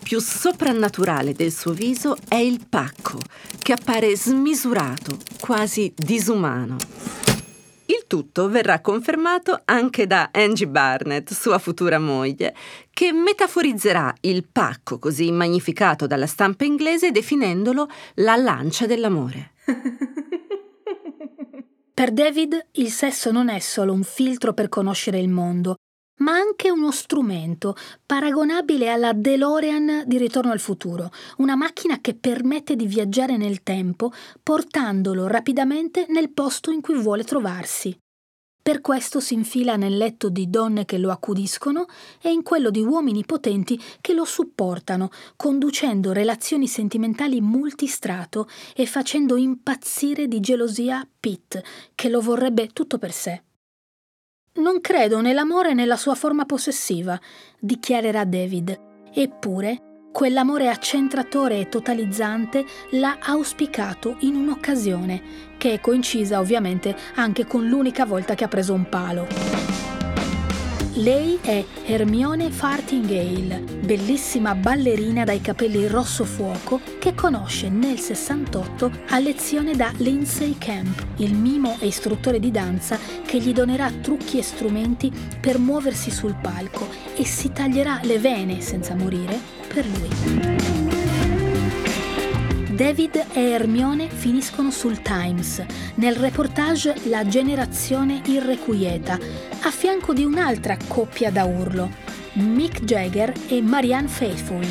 più 0.00 0.20
soprannaturale 0.20 1.32
del 1.32 1.50
suo 1.50 1.72
viso 1.72 2.16
è 2.28 2.36
il 2.36 2.64
pacco, 2.68 3.18
che 3.60 3.72
appare 3.72 4.16
smisurato, 4.16 5.18
quasi 5.40 5.92
disumano. 5.96 6.76
Il 7.86 8.04
tutto 8.06 8.48
verrà 8.48 8.80
confermato 8.80 9.60
anche 9.64 10.06
da 10.06 10.28
Angie 10.30 10.68
Barnett, 10.68 11.32
sua 11.32 11.58
futura 11.58 11.98
moglie, 11.98 12.54
che 12.92 13.10
metaforizzerà 13.10 14.14
il 14.20 14.44
pacco 14.44 15.00
così 15.00 15.32
magnificato 15.32 16.06
dalla 16.06 16.28
stampa 16.28 16.64
inglese 16.64 17.10
definendolo 17.10 17.88
la 18.14 18.36
lancia 18.36 18.86
dell'amore. 18.86 19.54
Per 21.98 22.12
David 22.12 22.66
il 22.72 22.90
sesso 22.90 23.30
non 23.30 23.48
è 23.48 23.58
solo 23.58 23.94
un 23.94 24.02
filtro 24.02 24.52
per 24.52 24.68
conoscere 24.68 25.18
il 25.18 25.30
mondo, 25.30 25.76
ma 26.18 26.32
anche 26.32 26.70
uno 26.70 26.90
strumento 26.90 27.74
paragonabile 28.04 28.90
alla 28.90 29.14
DeLorean 29.14 30.02
di 30.04 30.18
Ritorno 30.18 30.52
al 30.52 30.60
futuro, 30.60 31.10
una 31.38 31.56
macchina 31.56 32.02
che 32.02 32.14
permette 32.14 32.76
di 32.76 32.86
viaggiare 32.86 33.38
nel 33.38 33.62
tempo 33.62 34.12
portandolo 34.42 35.26
rapidamente 35.26 36.04
nel 36.10 36.30
posto 36.34 36.70
in 36.70 36.82
cui 36.82 36.98
vuole 36.98 37.24
trovarsi. 37.24 37.98
Per 38.66 38.80
questo 38.80 39.20
si 39.20 39.34
infila 39.34 39.76
nel 39.76 39.96
letto 39.96 40.28
di 40.28 40.50
donne 40.50 40.86
che 40.86 40.98
lo 40.98 41.12
accudiscono 41.12 41.86
e 42.20 42.32
in 42.32 42.42
quello 42.42 42.70
di 42.70 42.82
uomini 42.82 43.24
potenti 43.24 43.80
che 44.00 44.12
lo 44.12 44.24
supportano, 44.24 45.10
conducendo 45.36 46.12
relazioni 46.12 46.66
sentimentali 46.66 47.40
multistrato 47.40 48.48
e 48.74 48.84
facendo 48.84 49.36
impazzire 49.36 50.26
di 50.26 50.40
gelosia 50.40 51.08
Pete, 51.20 51.62
che 51.94 52.08
lo 52.08 52.20
vorrebbe 52.20 52.66
tutto 52.72 52.98
per 52.98 53.12
sé. 53.12 53.44
Non 54.54 54.80
credo 54.80 55.20
nell'amore 55.20 55.72
nella 55.72 55.96
sua 55.96 56.16
forma 56.16 56.44
possessiva, 56.44 57.16
dichiarerà 57.60 58.24
David. 58.24 58.80
Eppure, 59.14 59.85
quell'amore 60.16 60.70
accentratore 60.70 61.58
e 61.58 61.68
totalizzante 61.68 62.64
l'ha 62.92 63.18
auspicato 63.20 64.16
in 64.20 64.34
un'occasione, 64.34 65.22
che 65.58 65.74
è 65.74 65.80
coincisa 65.80 66.40
ovviamente 66.40 66.96
anche 67.16 67.44
con 67.44 67.68
l'unica 67.68 68.06
volta 68.06 68.34
che 68.34 68.44
ha 68.44 68.48
preso 68.48 68.72
un 68.72 68.88
palo. 68.88 69.26
Lei 70.94 71.38
è 71.42 71.62
Hermione 71.84 72.50
Fartingale, 72.50 73.58
bellissima 73.58 74.54
ballerina 74.54 75.24
dai 75.24 75.42
capelli 75.42 75.86
rosso 75.86 76.24
fuoco 76.24 76.80
che 76.98 77.14
conosce 77.14 77.68
nel 77.68 77.98
68 77.98 78.90
a 79.08 79.18
lezione 79.18 79.76
da 79.76 79.92
Lindsay 79.98 80.56
Camp, 80.56 81.08
il 81.16 81.34
mimo 81.34 81.76
e 81.78 81.88
istruttore 81.88 82.40
di 82.40 82.50
danza 82.50 82.98
che 83.26 83.36
gli 83.36 83.52
donerà 83.52 83.90
trucchi 84.00 84.38
e 84.38 84.42
strumenti 84.42 85.12
per 85.38 85.58
muoversi 85.58 86.10
sul 86.10 86.36
palco 86.40 86.88
e 87.14 87.26
si 87.26 87.52
taglierà 87.52 88.00
le 88.04 88.18
vene 88.18 88.62
senza 88.62 88.94
morire 88.94 89.55
per 89.66 89.86
lui. 89.86 90.74
David 92.76 93.28
e 93.32 93.40
Hermione 93.40 94.10
finiscono 94.10 94.70
sul 94.70 95.00
Times, 95.00 95.64
nel 95.94 96.14
reportage 96.14 96.94
La 97.04 97.26
generazione 97.26 98.20
irrequieta, 98.26 99.18
a 99.62 99.70
fianco 99.70 100.12
di 100.12 100.24
un'altra 100.24 100.76
coppia 100.86 101.30
da 101.30 101.44
urlo, 101.44 101.90
Mick 102.34 102.84
Jagger 102.84 103.32
e 103.48 103.62
Marianne 103.62 104.08
Faithfull. 104.08 104.66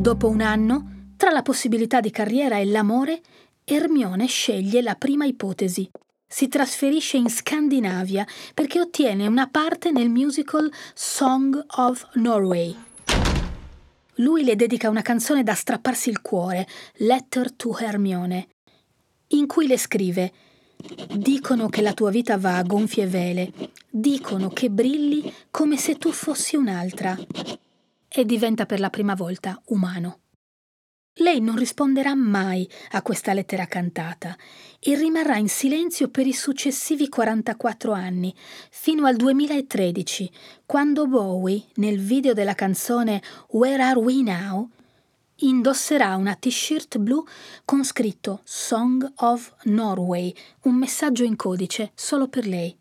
Dopo 0.00 0.28
un 0.28 0.40
anno, 0.40 0.90
tra 1.16 1.30
la 1.30 1.42
possibilità 1.42 2.00
di 2.00 2.10
carriera 2.10 2.56
e 2.56 2.64
l'amore, 2.64 3.20
Hermione 3.64 4.26
sceglie 4.26 4.80
la 4.80 4.94
prima 4.94 5.26
ipotesi, 5.26 5.90
si 6.32 6.46
trasferisce 6.46 7.16
in 7.16 7.28
Scandinavia 7.28 8.24
perché 8.54 8.80
ottiene 8.80 9.26
una 9.26 9.48
parte 9.48 9.90
nel 9.90 10.08
musical 10.08 10.70
Song 10.94 11.60
of 11.76 12.06
Norway. 12.14 12.74
lui 14.16 14.44
le 14.44 14.54
dedica 14.54 14.88
una 14.88 15.02
canzone 15.02 15.42
da 15.42 15.54
strapparsi 15.54 16.08
il 16.08 16.20
cuore, 16.20 16.68
Letter 16.98 17.52
to 17.52 17.76
Hermione, 17.76 18.48
in 19.28 19.46
cui 19.48 19.66
le 19.66 19.76
scrive 19.76 20.32
Dicono 21.14 21.68
che 21.68 21.82
la 21.82 21.92
tua 21.92 22.10
vita 22.10 22.38
va 22.38 22.56
a 22.56 22.62
gonfie 22.62 23.06
vele, 23.06 23.52
dicono 23.90 24.48
che 24.48 24.70
brilli 24.70 25.32
come 25.50 25.76
se 25.76 25.96
tu 25.96 26.10
fossi 26.10 26.56
un'altra. 26.56 27.18
E 28.08 28.24
diventa 28.24 28.64
per 28.64 28.80
la 28.80 28.88
prima 28.88 29.14
volta 29.14 29.60
umano. 29.66 30.20
Lei 31.20 31.38
non 31.40 31.56
risponderà 31.56 32.14
mai 32.14 32.66
a 32.92 33.02
questa 33.02 33.34
lettera 33.34 33.66
cantata 33.66 34.34
e 34.78 34.96
rimarrà 34.96 35.36
in 35.36 35.50
silenzio 35.50 36.08
per 36.08 36.26
i 36.26 36.32
successivi 36.32 37.10
44 37.10 37.92
anni, 37.92 38.34
fino 38.70 39.04
al 39.04 39.16
2013, 39.16 40.30
quando 40.64 41.06
Bowie, 41.06 41.62
nel 41.74 42.00
video 42.00 42.32
della 42.32 42.54
canzone 42.54 43.20
Where 43.50 43.82
Are 43.82 43.98
We 43.98 44.22
Now, 44.22 44.70
indosserà 45.40 46.16
una 46.16 46.34
t-shirt 46.36 46.96
blu 46.96 47.22
con 47.66 47.84
scritto 47.84 48.40
Song 48.44 49.06
of 49.16 49.54
Norway, 49.64 50.34
un 50.62 50.76
messaggio 50.76 51.24
in 51.24 51.36
codice 51.36 51.92
solo 51.94 52.28
per 52.28 52.46
lei. 52.46 52.74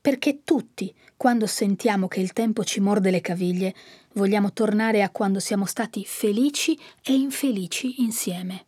Perché 0.00 0.44
tutti, 0.44 0.94
quando 1.14 1.46
sentiamo 1.46 2.08
che 2.08 2.20
il 2.20 2.32
tempo 2.32 2.64
ci 2.64 2.80
morde 2.80 3.10
le 3.10 3.20
caviglie, 3.20 3.74
vogliamo 4.14 4.52
tornare 4.52 5.02
a 5.02 5.10
quando 5.10 5.40
siamo 5.40 5.66
stati 5.66 6.04
felici 6.04 6.78
e 7.02 7.14
infelici 7.14 8.02
insieme. 8.02 8.66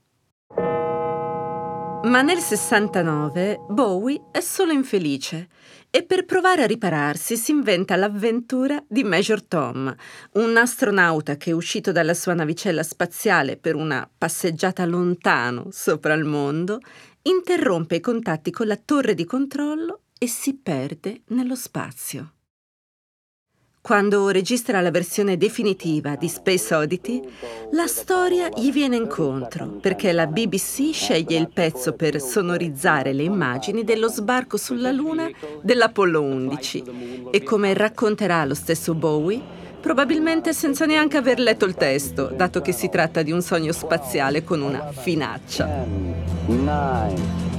Ma 2.05 2.21
nel 2.21 2.39
69 2.39 3.61
Bowie 3.69 4.23
è 4.33 4.41
solo 4.41 4.73
infelice 4.73 5.49
e 5.89 6.03
per 6.03 6.25
provare 6.25 6.65
a 6.65 6.67
ripararsi 6.67 7.37
si 7.37 7.53
inventa 7.53 7.95
l'avventura 7.95 8.83
di 8.89 9.05
Major 9.05 9.41
Tom, 9.45 9.95
un 10.33 10.57
astronauta 10.57 11.37
che 11.37 11.51
è 11.51 11.55
uscito 11.55 11.93
dalla 11.93 12.15
sua 12.15 12.35
navicella 12.35 12.83
spaziale 12.83 13.57
per 13.57 13.77
una 13.77 14.09
passeggiata 14.19 14.85
lontano 14.85 15.69
sopra 15.71 16.15
il 16.15 16.25
mondo, 16.25 16.81
interrompe 17.23 17.97
i 17.97 18.01
contatti 18.01 18.51
con 18.51 18.67
la 18.67 18.81
torre 18.83 19.15
di 19.15 19.25
controllo 19.25 20.01
e 20.19 20.27
si 20.27 20.57
perde 20.57 21.23
nello 21.29 21.55
spazio. 21.55 22.33
Quando 23.83 24.29
registra 24.29 24.81
la 24.81 24.93
versione 24.93 25.37
definitiva 25.37 26.15
di 26.15 26.29
Space 26.29 26.73
Oddity, 26.73 27.21
la 27.73 27.89
storia 27.89 28.49
gli 28.55 28.71
viene 28.71 28.95
incontro 28.95 29.67
perché 29.67 30.13
la 30.13 30.29
BBC 30.29 30.93
sceglie 30.93 31.37
il 31.37 31.51
pezzo 31.53 31.93
per 31.95 32.21
sonorizzare 32.21 33.13
le 33.13 33.25
immagini 33.25 33.83
dello 33.83 34.07
sbarco 34.07 34.57
sulla 34.57 34.93
Luna 34.93 35.29
dell'Apollo 35.63 36.23
11 36.23 37.29
e 37.33 37.43
come 37.43 37.75
racconterà 37.75 38.45
lo 38.45 38.55
stesso 38.55 38.95
Bowie, 38.95 39.43
probabilmente 39.81 40.53
senza 40.53 40.87
neanche 40.87 41.17
aver 41.17 41.41
letto 41.41 41.65
il 41.65 41.75
testo, 41.75 42.31
dato 42.33 42.61
che 42.61 42.71
si 42.71 42.89
tratta 42.89 43.23
di 43.23 43.33
un 43.33 43.43
sogno 43.43 43.73
spaziale 43.73 44.45
con 44.45 44.61
una 44.61 44.93
finaccia. 44.93 45.85
10, 46.47 46.63
9, 46.63 47.15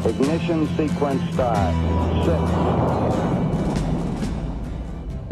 ignition 0.06 0.70
sequence 0.78 1.32
start, 1.34 1.74
6, 2.24 3.33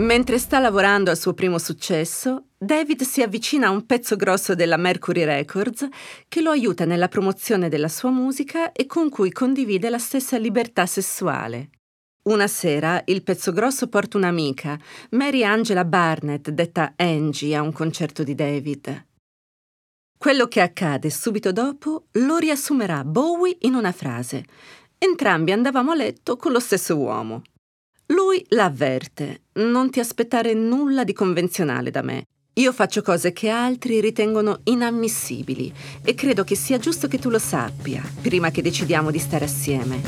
Mentre 0.01 0.39
sta 0.39 0.57
lavorando 0.57 1.11
al 1.11 1.17
suo 1.17 1.35
primo 1.35 1.59
successo, 1.59 2.45
David 2.57 3.03
si 3.03 3.21
avvicina 3.21 3.67
a 3.67 3.69
un 3.69 3.85
pezzo 3.85 4.15
grosso 4.15 4.55
della 4.55 4.75
Mercury 4.77 5.23
Records 5.23 5.87
che 6.27 6.41
lo 6.41 6.49
aiuta 6.49 6.85
nella 6.85 7.07
promozione 7.07 7.69
della 7.69 7.87
sua 7.87 8.09
musica 8.09 8.71
e 8.71 8.87
con 8.87 9.09
cui 9.09 9.31
condivide 9.31 9.91
la 9.91 9.99
stessa 9.99 10.39
libertà 10.39 10.87
sessuale. 10.87 11.69
Una 12.23 12.47
sera 12.47 13.03
il 13.05 13.21
pezzo 13.21 13.51
grosso 13.51 13.89
porta 13.89 14.17
un'amica, 14.17 14.79
Mary 15.11 15.43
Angela 15.43 15.85
Barnett, 15.85 16.49
detta 16.49 16.93
Angie, 16.95 17.55
a 17.55 17.61
un 17.61 17.71
concerto 17.71 18.23
di 18.23 18.33
David. 18.33 19.05
Quello 20.17 20.47
che 20.47 20.61
accade 20.61 21.11
subito 21.11 21.51
dopo 21.51 22.07
lo 22.13 22.37
riassumerà 22.37 23.03
Bowie 23.03 23.55
in 23.61 23.75
una 23.75 23.91
frase. 23.91 24.45
Entrambi 24.97 25.51
andavamo 25.51 25.91
a 25.91 25.95
letto 25.95 26.37
con 26.37 26.51
lo 26.51 26.59
stesso 26.59 26.97
uomo. 26.97 27.43
Lui 28.11 28.43
la 28.49 28.65
avverte, 28.65 29.43
non 29.53 29.89
ti 29.89 30.01
aspettare 30.01 30.53
nulla 30.53 31.05
di 31.05 31.13
convenzionale 31.13 31.91
da 31.91 32.01
me. 32.01 32.25
Io 32.55 32.73
faccio 32.73 33.01
cose 33.01 33.31
che 33.31 33.47
altri 33.47 34.01
ritengono 34.01 34.59
inammissibili 34.65 35.73
e 36.03 36.13
credo 36.13 36.43
che 36.43 36.55
sia 36.55 36.77
giusto 36.77 37.07
che 37.07 37.19
tu 37.19 37.29
lo 37.29 37.39
sappia 37.39 38.03
prima 38.21 38.51
che 38.51 38.61
decidiamo 38.61 39.11
di 39.11 39.19
stare 39.19 39.45
assieme. 39.45 40.01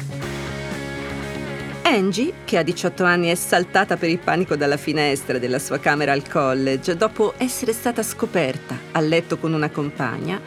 Angie, 1.84 2.34
che 2.44 2.58
a 2.58 2.64
18 2.64 3.06
anni 3.06 3.30
è 3.30 3.36
saltata 3.36 3.96
per 3.96 4.10
il 4.10 4.20
panico 4.20 4.58
dalla 4.58 4.78
finestra 4.78 5.40
della 5.40 5.60
sua 5.60 5.80
camera 5.80 6.12
al 6.12 6.28
college 6.28 6.98
dopo 6.98 7.36
essere 7.38 7.72
stata 7.72 8.04
scoperta 8.04 8.78
a 8.92 9.00
letto 9.00 9.38
con 9.38 9.54
una 9.54 9.70
compagna, 9.70 10.42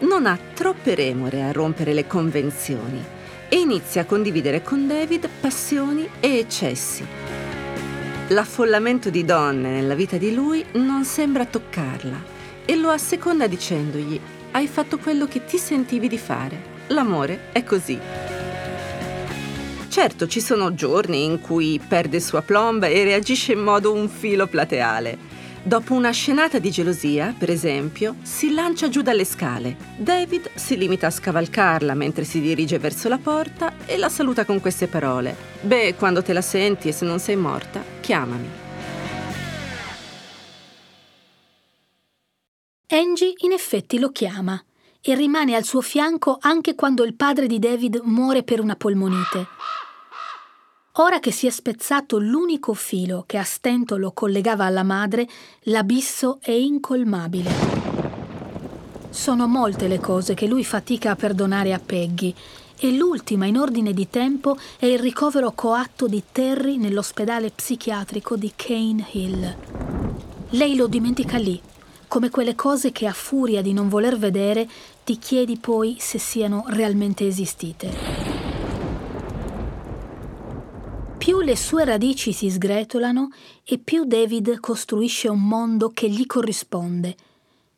non 0.00 0.26
ha 0.26 0.38
troppe 0.52 0.94
remore 0.94 1.42
a 1.42 1.52
rompere 1.52 1.94
le 1.94 2.06
convenzioni 2.06 3.16
e 3.48 3.56
inizia 3.56 4.02
a 4.02 4.04
condividere 4.04 4.62
con 4.62 4.86
David 4.86 5.28
passioni 5.40 6.08
e 6.20 6.38
eccessi. 6.38 7.04
L'affollamento 8.28 9.08
di 9.08 9.24
donne 9.24 9.70
nella 9.70 9.94
vita 9.94 10.18
di 10.18 10.34
lui 10.34 10.64
non 10.72 11.04
sembra 11.04 11.46
toccarla 11.46 12.22
e 12.64 12.76
lo 12.76 12.90
asseconda 12.90 13.46
dicendogli 13.46 14.20
hai 14.50 14.66
fatto 14.66 14.98
quello 14.98 15.26
che 15.26 15.44
ti 15.44 15.56
sentivi 15.56 16.08
di 16.08 16.18
fare. 16.18 16.76
L'amore 16.88 17.50
è 17.52 17.64
così. 17.64 17.98
Certo, 19.88 20.26
ci 20.26 20.40
sono 20.40 20.74
giorni 20.74 21.24
in 21.24 21.40
cui 21.40 21.80
perde 21.86 22.20
sua 22.20 22.42
plomba 22.42 22.86
e 22.86 23.04
reagisce 23.04 23.52
in 23.52 23.60
modo 23.60 23.92
un 23.92 24.08
filo 24.08 24.46
plateale 24.46 25.27
Dopo 25.68 25.92
una 25.92 26.12
scenata 26.12 26.58
di 26.58 26.70
gelosia, 26.70 27.34
per 27.36 27.50
esempio, 27.50 28.14
si 28.22 28.54
lancia 28.54 28.88
giù 28.88 29.02
dalle 29.02 29.26
scale. 29.26 29.76
David 29.98 30.52
si 30.54 30.78
limita 30.78 31.08
a 31.08 31.10
scavalcarla 31.10 31.92
mentre 31.92 32.24
si 32.24 32.40
dirige 32.40 32.78
verso 32.78 33.10
la 33.10 33.18
porta 33.18 33.74
e 33.84 33.98
la 33.98 34.08
saluta 34.08 34.46
con 34.46 34.60
queste 34.60 34.86
parole. 34.86 35.36
Beh, 35.60 35.94
quando 35.96 36.22
te 36.22 36.32
la 36.32 36.40
senti 36.40 36.88
e 36.88 36.92
se 36.92 37.04
non 37.04 37.18
sei 37.18 37.36
morta, 37.36 37.84
chiamami. 38.00 38.48
Angie 42.86 43.34
in 43.42 43.52
effetti 43.52 43.98
lo 43.98 44.10
chiama 44.10 44.58
e 45.02 45.14
rimane 45.14 45.54
al 45.54 45.64
suo 45.64 45.82
fianco 45.82 46.38
anche 46.40 46.74
quando 46.74 47.04
il 47.04 47.14
padre 47.14 47.46
di 47.46 47.58
David 47.58 48.00
muore 48.04 48.42
per 48.42 48.60
una 48.60 48.74
polmonite. 48.74 49.46
Ora 51.00 51.20
che 51.20 51.30
si 51.30 51.46
è 51.46 51.50
spezzato 51.50 52.18
l'unico 52.18 52.74
filo 52.74 53.22
che 53.24 53.38
a 53.38 53.44
stento 53.44 53.96
lo 53.96 54.10
collegava 54.10 54.64
alla 54.64 54.82
madre, 54.82 55.28
l'abisso 55.62 56.38
è 56.40 56.50
incolmabile. 56.50 57.50
Sono 59.08 59.46
molte 59.46 59.86
le 59.86 60.00
cose 60.00 60.34
che 60.34 60.48
lui 60.48 60.64
fatica 60.64 61.12
a 61.12 61.16
perdonare 61.16 61.72
a 61.72 61.78
Peggy 61.78 62.34
e 62.80 62.90
l'ultima 62.90 63.46
in 63.46 63.58
ordine 63.58 63.92
di 63.92 64.10
tempo 64.10 64.56
è 64.76 64.86
il 64.86 64.98
ricovero 64.98 65.52
coatto 65.52 66.08
di 66.08 66.20
Terry 66.32 66.78
nell'ospedale 66.78 67.50
psichiatrico 67.50 68.34
di 68.34 68.52
Cane 68.56 69.06
Hill. 69.12 69.56
Lei 70.50 70.74
lo 70.74 70.88
dimentica 70.88 71.38
lì, 71.38 71.60
come 72.08 72.28
quelle 72.28 72.56
cose 72.56 72.90
che 72.90 73.06
a 73.06 73.12
furia 73.12 73.62
di 73.62 73.72
non 73.72 73.88
voler 73.88 74.18
vedere 74.18 74.68
ti 75.04 75.16
chiedi 75.16 75.58
poi 75.58 75.96
se 76.00 76.18
siano 76.18 76.64
realmente 76.66 77.24
esistite. 77.24 78.37
Più 81.18 81.40
le 81.40 81.56
sue 81.56 81.84
radici 81.84 82.32
si 82.32 82.48
sgretolano 82.48 83.30
e 83.64 83.78
più 83.78 84.04
David 84.04 84.60
costruisce 84.60 85.28
un 85.28 85.42
mondo 85.42 85.90
che 85.90 86.08
gli 86.08 86.24
corrisponde. 86.26 87.16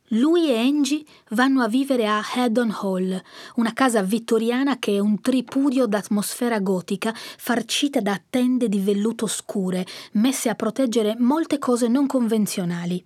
Lui 0.08 0.50
e 0.50 0.58
Angie 0.58 1.02
vanno 1.30 1.62
a 1.62 1.68
vivere 1.68 2.06
a 2.06 2.20
Haddon 2.20 2.70
Hall, 2.70 3.20
una 3.54 3.72
casa 3.72 4.02
vittoriana 4.02 4.78
che 4.78 4.96
è 4.96 4.98
un 4.98 5.22
tripudio 5.22 5.86
d'atmosfera 5.86 6.60
gotica 6.60 7.14
farcita 7.14 8.00
da 8.00 8.20
tende 8.28 8.68
di 8.68 8.78
velluto 8.78 9.26
scure, 9.26 9.86
messe 10.12 10.50
a 10.50 10.54
proteggere 10.54 11.16
molte 11.18 11.58
cose 11.58 11.88
non 11.88 12.06
convenzionali. 12.06 13.02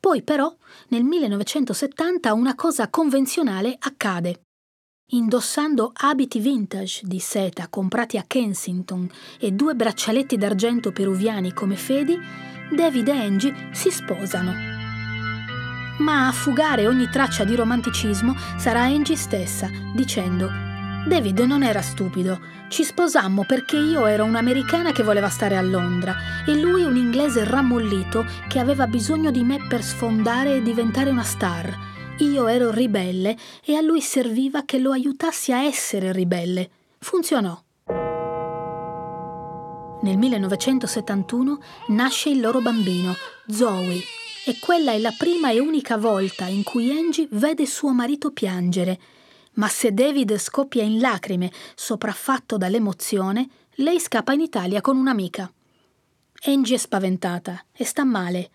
Poi 0.00 0.22
però, 0.22 0.52
nel 0.88 1.04
1970, 1.04 2.32
una 2.32 2.54
cosa 2.54 2.88
convenzionale 2.88 3.76
accade. 3.78 4.40
Indossando 5.08 5.92
abiti 5.94 6.38
vintage 6.38 7.02
di 7.04 7.18
seta 7.18 7.68
comprati 7.68 8.16
a 8.16 8.24
Kensington 8.26 9.06
e 9.38 9.52
due 9.52 9.74
braccialetti 9.74 10.38
d'argento 10.38 10.92
peruviani 10.92 11.52
come 11.52 11.76
fedi, 11.76 12.18
David 12.74 13.08
e 13.08 13.10
Angie 13.12 13.54
si 13.72 13.90
sposano. 13.90 14.52
Ma 15.98 16.26
a 16.26 16.32
fugare 16.32 16.86
ogni 16.86 17.10
traccia 17.10 17.44
di 17.44 17.54
romanticismo 17.54 18.34
sarà 18.56 18.84
Angie 18.84 19.14
stessa, 19.14 19.68
dicendo 19.94 20.48
David 21.06 21.40
non 21.40 21.62
era 21.62 21.82
stupido, 21.82 22.40
ci 22.68 22.82
sposammo 22.82 23.44
perché 23.44 23.76
io 23.76 24.06
ero 24.06 24.24
un'americana 24.24 24.92
che 24.92 25.02
voleva 25.02 25.28
stare 25.28 25.58
a 25.58 25.62
Londra 25.62 26.16
e 26.46 26.54
lui 26.54 26.82
un 26.82 26.96
inglese 26.96 27.44
rammollito 27.44 28.24
che 28.48 28.58
aveva 28.58 28.86
bisogno 28.86 29.30
di 29.30 29.44
me 29.44 29.66
per 29.68 29.82
sfondare 29.82 30.56
e 30.56 30.62
diventare 30.62 31.10
una 31.10 31.24
star 31.24 31.92
io 32.18 32.46
ero 32.46 32.70
ribelle 32.70 33.36
e 33.64 33.74
a 33.74 33.80
lui 33.80 34.00
serviva 34.00 34.64
che 34.64 34.78
lo 34.78 34.92
aiutassi 34.92 35.52
a 35.52 35.64
essere 35.64 36.12
ribelle. 36.12 36.70
Funzionò. 36.98 37.60
Nel 40.02 40.18
1971 40.18 41.60
nasce 41.88 42.28
il 42.28 42.40
loro 42.40 42.60
bambino, 42.60 43.14
Zoe, 43.48 44.00
e 44.44 44.58
quella 44.60 44.92
è 44.92 44.98
la 44.98 45.14
prima 45.16 45.50
e 45.50 45.58
unica 45.58 45.96
volta 45.96 46.46
in 46.46 46.62
cui 46.62 46.90
Angie 46.90 47.26
vede 47.32 47.66
suo 47.66 47.92
marito 47.92 48.30
piangere. 48.30 49.00
Ma 49.54 49.68
se 49.68 49.92
David 49.92 50.36
scoppia 50.36 50.82
in 50.82 50.98
lacrime, 50.98 51.50
sopraffatto 51.74 52.56
dall'emozione, 52.56 53.48
lei 53.76 53.98
scappa 53.98 54.32
in 54.34 54.40
Italia 54.40 54.80
con 54.80 54.96
un'amica. 54.96 55.50
Angie 56.46 56.74
è 56.74 56.78
spaventata 56.78 57.64
e 57.72 57.84
sta 57.84 58.04
male. 58.04 58.50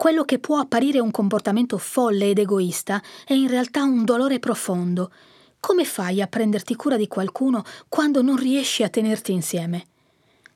Quello 0.00 0.24
che 0.24 0.38
può 0.38 0.56
apparire 0.56 0.98
un 0.98 1.10
comportamento 1.10 1.76
folle 1.76 2.30
ed 2.30 2.38
egoista 2.38 3.02
è 3.26 3.34
in 3.34 3.48
realtà 3.48 3.82
un 3.82 4.02
dolore 4.02 4.38
profondo. 4.38 5.12
Come 5.60 5.84
fai 5.84 6.22
a 6.22 6.26
prenderti 6.26 6.74
cura 6.74 6.96
di 6.96 7.06
qualcuno 7.06 7.62
quando 7.86 8.22
non 8.22 8.36
riesci 8.36 8.82
a 8.82 8.88
tenerti 8.88 9.32
insieme? 9.32 9.84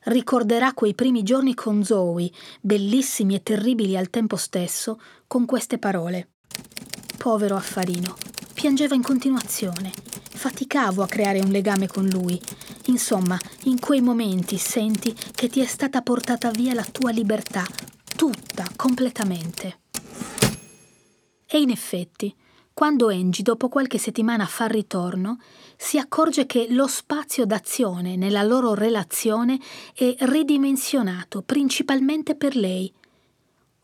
Ricorderà 0.05 0.73
quei 0.73 0.95
primi 0.95 1.21
giorni 1.21 1.53
con 1.53 1.83
Zoe, 1.83 2.31
bellissimi 2.59 3.35
e 3.35 3.43
terribili 3.43 3.95
al 3.95 4.09
tempo 4.09 4.35
stesso, 4.35 4.99
con 5.27 5.45
queste 5.45 5.77
parole. 5.77 6.29
Povero 7.15 7.55
affarino, 7.55 8.15
piangeva 8.51 8.95
in 8.95 9.03
continuazione. 9.03 9.91
Faticavo 10.33 11.03
a 11.03 11.07
creare 11.07 11.39
un 11.39 11.51
legame 11.51 11.85
con 11.85 12.07
lui. 12.07 12.41
Insomma, 12.85 13.37
in 13.65 13.79
quei 13.79 14.01
momenti 14.01 14.57
senti 14.57 15.15
che 15.35 15.49
ti 15.49 15.59
è 15.59 15.65
stata 15.65 16.01
portata 16.01 16.49
via 16.49 16.73
la 16.73 16.85
tua 16.91 17.11
libertà, 17.11 17.63
tutta, 18.15 18.67
completamente. 18.75 19.79
E 21.47 21.59
in 21.59 21.69
effetti, 21.69 22.33
quando 22.73 23.09
Angie 23.09 23.43
dopo 23.43 23.69
qualche 23.69 23.97
settimana 23.97 24.45
fa 24.45 24.65
ritorno, 24.65 25.39
si 25.77 25.97
accorge 25.97 26.45
che 26.45 26.67
lo 26.69 26.87
spazio 26.87 27.45
d'azione 27.45 28.15
nella 28.15 28.43
loro 28.43 28.73
relazione 28.73 29.59
è 29.93 30.15
ridimensionato 30.19 31.41
principalmente 31.41 32.35
per 32.35 32.55
lei. 32.55 32.91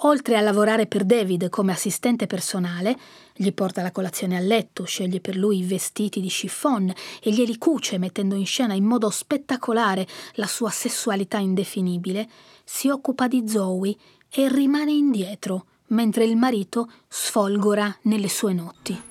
Oltre 0.03 0.35
a 0.35 0.41
lavorare 0.41 0.87
per 0.87 1.03
David 1.03 1.49
come 1.49 1.71
assistente 1.71 2.25
personale, 2.25 2.97
gli 3.33 3.53
porta 3.53 3.83
la 3.83 3.91
colazione 3.91 4.35
a 4.35 4.39
letto, 4.39 4.83
sceglie 4.83 5.21
per 5.21 5.35
lui 5.35 5.59
i 5.59 5.63
vestiti 5.63 6.19
di 6.19 6.27
chiffon 6.27 6.91
e 7.21 7.31
glieli 7.31 7.57
cuce 7.57 7.99
mettendo 7.99 8.35
in 8.35 8.45
scena 8.45 8.73
in 8.73 8.83
modo 8.83 9.09
spettacolare 9.11 10.07
la 10.33 10.47
sua 10.47 10.71
sessualità 10.71 11.37
indefinibile, 11.37 12.27
si 12.63 12.89
occupa 12.89 13.27
di 13.27 13.47
Zoe 13.47 13.95
e 14.33 14.47
rimane 14.49 14.91
indietro, 14.91 15.65
mentre 15.87 16.23
il 16.23 16.37
marito 16.37 16.89
sfolgora 17.07 17.95
nelle 18.03 18.29
sue 18.29 18.53
notti. 18.53 19.01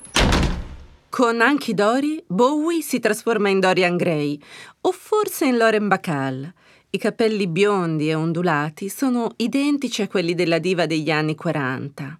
Con 1.09 1.41
Anki 1.41 1.73
Dori, 1.73 2.23
Bowie 2.25 2.81
si 2.81 2.99
trasforma 2.99 3.49
in 3.49 3.59
Dorian 3.59 3.97
Gray, 3.97 4.39
o 4.81 4.91
forse 4.91 5.45
in 5.45 5.57
Lauren 5.57 5.87
Bacall. 5.87 6.51
I 6.89 6.97
capelli 6.97 7.47
biondi 7.47 8.09
e 8.09 8.15
ondulati 8.15 8.89
sono 8.89 9.31
identici 9.37 10.01
a 10.01 10.07
quelli 10.07 10.33
della 10.33 10.57
diva 10.57 10.85
degli 10.85 11.11
anni 11.11 11.35
40. 11.35 12.19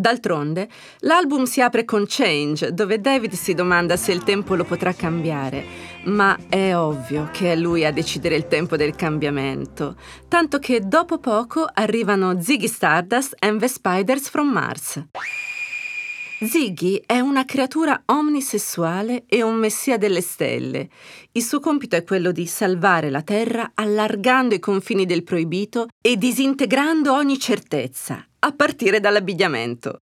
D'altronde, 0.00 0.68
l'album 1.00 1.42
si 1.42 1.60
apre 1.60 1.84
con 1.84 2.04
Change, 2.06 2.72
dove 2.72 3.00
David 3.00 3.32
si 3.32 3.52
domanda 3.52 3.96
se 3.96 4.12
il 4.12 4.22
tempo 4.22 4.54
lo 4.54 4.62
potrà 4.62 4.92
cambiare, 4.92 5.64
ma 6.04 6.38
è 6.48 6.72
ovvio 6.76 7.30
che 7.32 7.50
è 7.50 7.56
lui 7.56 7.84
a 7.84 7.90
decidere 7.90 8.36
il 8.36 8.46
tempo 8.46 8.76
del 8.76 8.94
cambiamento, 8.94 9.96
tanto 10.28 10.60
che 10.60 10.86
dopo 10.86 11.18
poco 11.18 11.66
arrivano 11.72 12.40
Ziggy 12.40 12.68
Stardust 12.68 13.34
and 13.40 13.58
the 13.58 13.66
Spiders 13.66 14.28
from 14.28 14.50
Mars. 14.50 15.04
Ziggy 16.40 17.02
è 17.04 17.18
una 17.18 17.44
creatura 17.44 18.00
omnisessuale 18.04 19.24
e 19.26 19.42
un 19.42 19.56
messia 19.56 19.98
delle 19.98 20.20
stelle. 20.20 20.90
Il 21.32 21.42
suo 21.42 21.58
compito 21.58 21.96
è 21.96 22.04
quello 22.04 22.30
di 22.30 22.46
salvare 22.46 23.10
la 23.10 23.22
Terra 23.22 23.72
allargando 23.74 24.54
i 24.54 24.60
confini 24.60 25.06
del 25.06 25.24
proibito 25.24 25.88
e 26.00 26.16
disintegrando 26.16 27.12
ogni 27.12 27.40
certezza, 27.40 28.24
a 28.40 28.52
partire 28.52 29.00
dall'abbigliamento. 29.00 29.98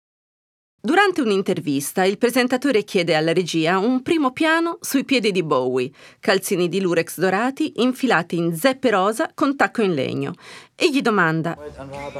Durante 0.85 1.21
un'intervista 1.21 2.03
il 2.03 2.19
presentatore 2.19 2.83
chiede 2.83 3.15
alla 3.15 3.33
regia 3.33 3.79
un 3.79 4.03
primo 4.03 4.31
piano 4.31 4.77
sui 4.81 5.03
piedi 5.03 5.31
di 5.31 5.41
Bowie, 5.41 5.89
calzini 6.19 6.69
di 6.69 6.79
lurex 6.79 7.17
dorati 7.17 7.81
infilati 7.81 8.37
in 8.37 8.55
zeppe 8.55 8.91
rosa 8.91 9.31
con 9.33 9.55
tacco 9.55 9.81
in 9.81 9.95
legno, 9.95 10.33
e 10.75 10.91
gli 10.91 11.01
domanda: 11.01 11.57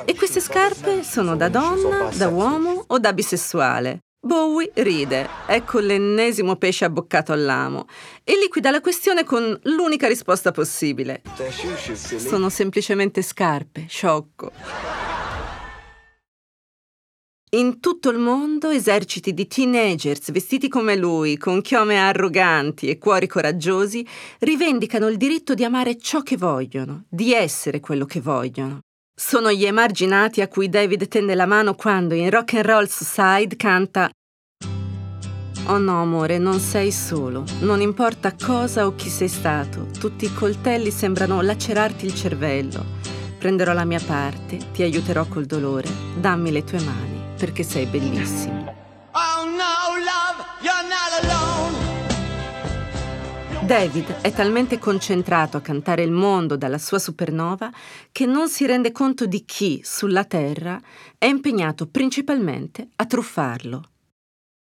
E 0.05 0.15
queste 0.15 0.39
scarpe 0.39 1.03
sono 1.03 1.35
da 1.35 1.49
donna, 1.49 2.09
da 2.15 2.27
uomo 2.29 2.85
o 2.87 2.97
da 2.97 3.13
bisessuale? 3.13 3.99
Bowie 4.25 4.71
ride, 4.73 5.29
ecco 5.45 5.77
l'ennesimo 5.77 6.55
pesce 6.55 6.85
abboccato 6.85 7.33
all'amo, 7.33 7.85
e 8.23 8.35
liquida 8.35 8.71
la 8.71 8.81
questione 8.81 9.23
con 9.23 9.59
l'unica 9.65 10.07
risposta 10.07 10.49
possibile. 10.49 11.21
Sono 11.93 12.49
semplicemente 12.49 13.21
scarpe, 13.21 13.85
sciocco. 13.87 14.51
In 17.55 17.79
tutto 17.79 18.09
il 18.09 18.17
mondo 18.17 18.69
eserciti 18.69 19.33
di 19.33 19.47
teenagers 19.47 20.29
vestiti 20.33 20.67
come 20.67 20.97
lui, 20.97 21.37
con 21.37 21.61
chiome 21.61 21.97
arroganti 21.97 22.89
e 22.89 22.97
cuori 22.97 23.27
coraggiosi, 23.27 24.05
rivendicano 24.39 25.07
il 25.07 25.15
diritto 25.15 25.53
di 25.53 25.63
amare 25.63 25.97
ciò 25.97 26.21
che 26.21 26.35
vogliono, 26.35 27.05
di 27.07 27.31
essere 27.33 27.79
quello 27.79 28.03
che 28.03 28.19
vogliono. 28.19 28.79
Sono 29.17 29.53
gli 29.53 29.63
emarginati 29.63 30.41
a 30.41 30.49
cui 30.49 30.67
David 30.67 31.07
tende 31.07 31.33
la 31.33 31.45
mano 31.45 31.75
quando 31.75 32.13
in 32.13 32.29
Rock 32.29 32.55
and 32.55 32.65
Roll 32.65 32.87
Suicide 32.87 33.55
canta 33.55 34.09
Oh 35.67 35.77
no, 35.77 36.01
amore, 36.01 36.37
non 36.37 36.59
sei 36.59 36.91
solo. 36.91 37.45
Non 37.61 37.79
importa 37.79 38.35
cosa 38.35 38.85
o 38.85 38.95
chi 38.95 39.07
sei 39.07 39.29
stato, 39.29 39.87
tutti 39.97 40.25
i 40.25 40.33
coltelli 40.33 40.91
sembrano 40.91 41.39
lacerarti 41.39 42.05
il 42.05 42.13
cervello. 42.13 42.83
Prenderò 43.39 43.71
la 43.71 43.85
mia 43.85 44.01
parte, 44.05 44.57
ti 44.73 44.83
aiuterò 44.83 45.25
col 45.25 45.45
dolore, 45.45 45.87
dammi 46.19 46.51
le 46.51 46.63
tue 46.65 46.81
mani 46.81 47.14
perché 47.37 47.63
sei 47.63 47.85
bellissimo. 47.85 48.73
Oh. 49.11 49.35
David 53.65 54.21
è 54.21 54.31
talmente 54.31 54.77
concentrato 54.77 55.57
a 55.57 55.61
cantare 55.61 56.03
il 56.03 56.11
mondo 56.11 56.55
dalla 56.55 56.77
sua 56.77 56.99
supernova 56.99 57.71
che 58.11 58.27
non 58.27 58.47
si 58.47 58.67
rende 58.67 58.91
conto 58.91 59.25
di 59.25 59.43
chi, 59.43 59.81
sulla 59.83 60.23
Terra, 60.23 60.79
è 61.17 61.25
impegnato 61.25 61.87
principalmente 61.87 62.89
a 62.95 63.07
truffarlo. 63.07 63.89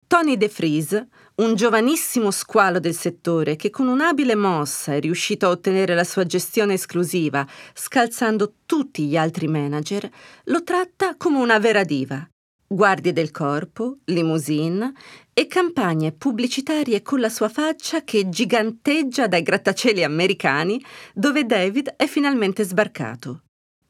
Tony 0.07 0.37
De 0.37 0.47
Vries, 0.47 1.07
un 1.35 1.55
giovanissimo 1.55 2.31
squalo 2.31 2.79
del 2.79 2.95
settore 2.95 3.57
che 3.57 3.69
con 3.69 3.89
un'abile 3.89 4.35
mossa 4.35 4.93
è 4.93 5.01
riuscito 5.01 5.47
a 5.47 5.49
ottenere 5.49 5.93
la 5.93 6.05
sua 6.05 6.25
gestione 6.25 6.75
esclusiva, 6.75 7.45
scalzando 7.73 8.53
tutti 8.65 9.07
gli 9.07 9.17
altri 9.17 9.49
manager, 9.49 10.09
lo 10.45 10.63
tratta 10.63 11.17
come 11.17 11.39
una 11.39 11.59
vera 11.59 11.83
diva 11.83 12.25
guardie 12.67 13.13
del 13.13 13.31
corpo, 13.31 13.99
limousine 14.05 14.93
e 15.33 15.47
campagne 15.47 16.11
pubblicitarie 16.11 17.01
con 17.01 17.19
la 17.19 17.29
sua 17.29 17.49
faccia 17.49 18.03
che 18.03 18.29
giganteggia 18.29 19.27
dai 19.27 19.41
grattacieli 19.41 20.03
americani 20.03 20.83
dove 21.13 21.45
David 21.45 21.93
è 21.95 22.05
finalmente 22.07 22.63
sbarcato. 22.63 23.41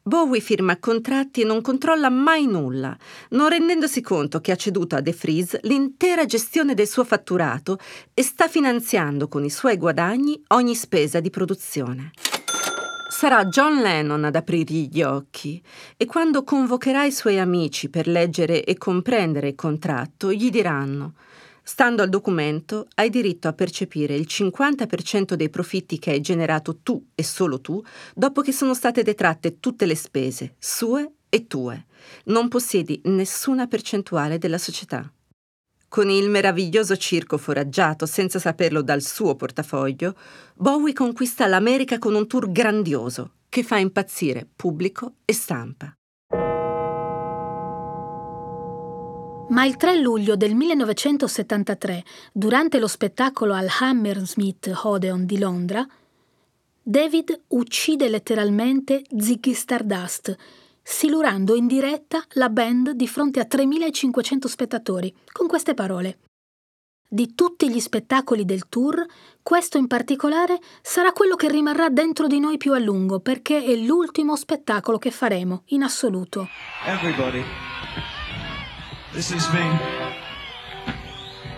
Bowie 0.07 0.39
firma 0.39 0.77
contratti 0.77 1.41
e 1.41 1.45
non 1.45 1.61
controlla 1.61 2.09
mai 2.09 2.45
nulla, 2.45 2.95
non 3.29 3.49
rendendosi 3.49 4.01
conto 4.01 4.39
che 4.39 4.51
ha 4.51 4.55
ceduto 4.55 4.95
a 4.95 5.01
De 5.01 5.15
Vries 5.19 5.59
l'intera 5.61 6.25
gestione 6.25 6.75
del 6.75 6.87
suo 6.87 7.03
fatturato 7.03 7.79
e 8.13 8.21
sta 8.21 8.47
finanziando 8.47 9.27
con 9.27 9.43
i 9.43 9.49
suoi 9.49 9.77
guadagni 9.77 10.39
ogni 10.49 10.75
spesa 10.75 11.19
di 11.19 11.31
produzione. 11.31 12.11
Sarà 13.17 13.45
John 13.45 13.81
Lennon 13.81 14.25
ad 14.25 14.35
aprirgli 14.35 14.89
gli 14.91 15.01
occhi 15.01 15.63
e 15.95 16.05
quando 16.05 16.43
convocherà 16.43 17.05
i 17.05 17.13
suoi 17.13 17.39
amici 17.39 17.89
per 17.89 18.09
leggere 18.09 18.65
e 18.65 18.77
comprendere 18.77 19.47
il 19.47 19.55
contratto, 19.55 20.33
gli 20.33 20.49
diranno 20.49 21.13
Stando 21.63 22.01
al 22.01 22.09
documento, 22.09 22.87
hai 22.95 23.09
diritto 23.09 23.47
a 23.47 23.53
percepire 23.53 24.15
il 24.15 24.25
50% 24.29 25.35
dei 25.35 25.49
profitti 25.49 25.97
che 25.97 26.11
hai 26.11 26.19
generato 26.19 26.79
tu 26.83 27.01
e 27.15 27.23
solo 27.23 27.61
tu 27.61 27.81
dopo 28.13 28.41
che 28.41 28.51
sono 28.51 28.73
state 28.73 29.01
detratte 29.01 29.61
tutte 29.61 29.85
le 29.85 29.95
spese, 29.95 30.55
sue 30.59 31.13
e 31.29 31.47
tue. 31.47 31.85
Non 32.25 32.49
possiedi 32.49 32.99
nessuna 33.05 33.65
percentuale 33.67 34.37
della 34.37 34.57
società. 34.57 35.09
Con 35.95 36.09
il 36.09 36.29
meraviglioso 36.29 36.97
circo 36.97 37.37
foraggiato 37.37 38.05
senza 38.05 38.37
saperlo 38.37 38.81
dal 38.81 39.01
suo 39.01 39.35
portafoglio, 39.35 40.13
Bowie 40.53 40.91
conquista 40.91 41.47
l'America 41.47 41.99
con 41.99 42.15
un 42.15 42.27
tour 42.27 42.51
grandioso 42.51 43.35
che 43.47 43.63
fa 43.63 43.77
impazzire 43.77 44.45
pubblico 44.53 45.13
e 45.23 45.31
stampa. 45.31 45.95
Ma 49.47 49.63
il 49.63 49.77
3 49.77 50.01
luglio 50.01 50.35
del 50.35 50.53
1973, 50.53 52.03
durante 52.33 52.77
lo 52.77 52.87
spettacolo 52.87 53.53
al 53.53 53.69
Hammersmith 53.79 54.69
Odeon 54.83 55.25
di 55.25 55.39
Londra, 55.39 55.87
David 56.83 57.43
uccide 57.47 58.09
letteralmente 58.09 59.01
Ziggy 59.17 59.53
Stardust, 59.53 60.35
silurando 60.87 61.55
in 61.55 61.65
diretta 61.65 62.23
la 62.33 62.49
band 62.49 62.91
di 62.91 63.07
fronte 63.07 63.39
a 63.39 63.45
3500 63.45 64.47
spettatori, 64.47 65.11
con 65.31 65.47
queste 65.47 65.73
parole. 65.73 66.19
Di 67.07 67.33
tutti 67.33 67.71
gli 67.71 67.79
spettacoli 67.79 68.45
del 68.45 68.69
tour, 68.69 69.03
questo 69.41 69.79
in 69.79 69.87
particolare 69.87 70.59
sarà 70.81 71.11
quello 71.11 71.35
che 71.35 71.49
rimarrà 71.49 71.89
dentro 71.89 72.27
di 72.27 72.39
noi 72.39 72.57
più 72.57 72.73
a 72.73 72.79
lungo, 72.79 73.19
perché 73.19 73.63
è 73.63 73.75
l'ultimo 73.75 74.35
spettacolo 74.35 74.99
che 74.99 75.09
faremo, 75.09 75.63
in 75.67 75.81
assoluto. 75.81 76.47
Everybody. 76.85 77.43
This 79.13 79.31
has 79.31 79.47
been 79.47 79.79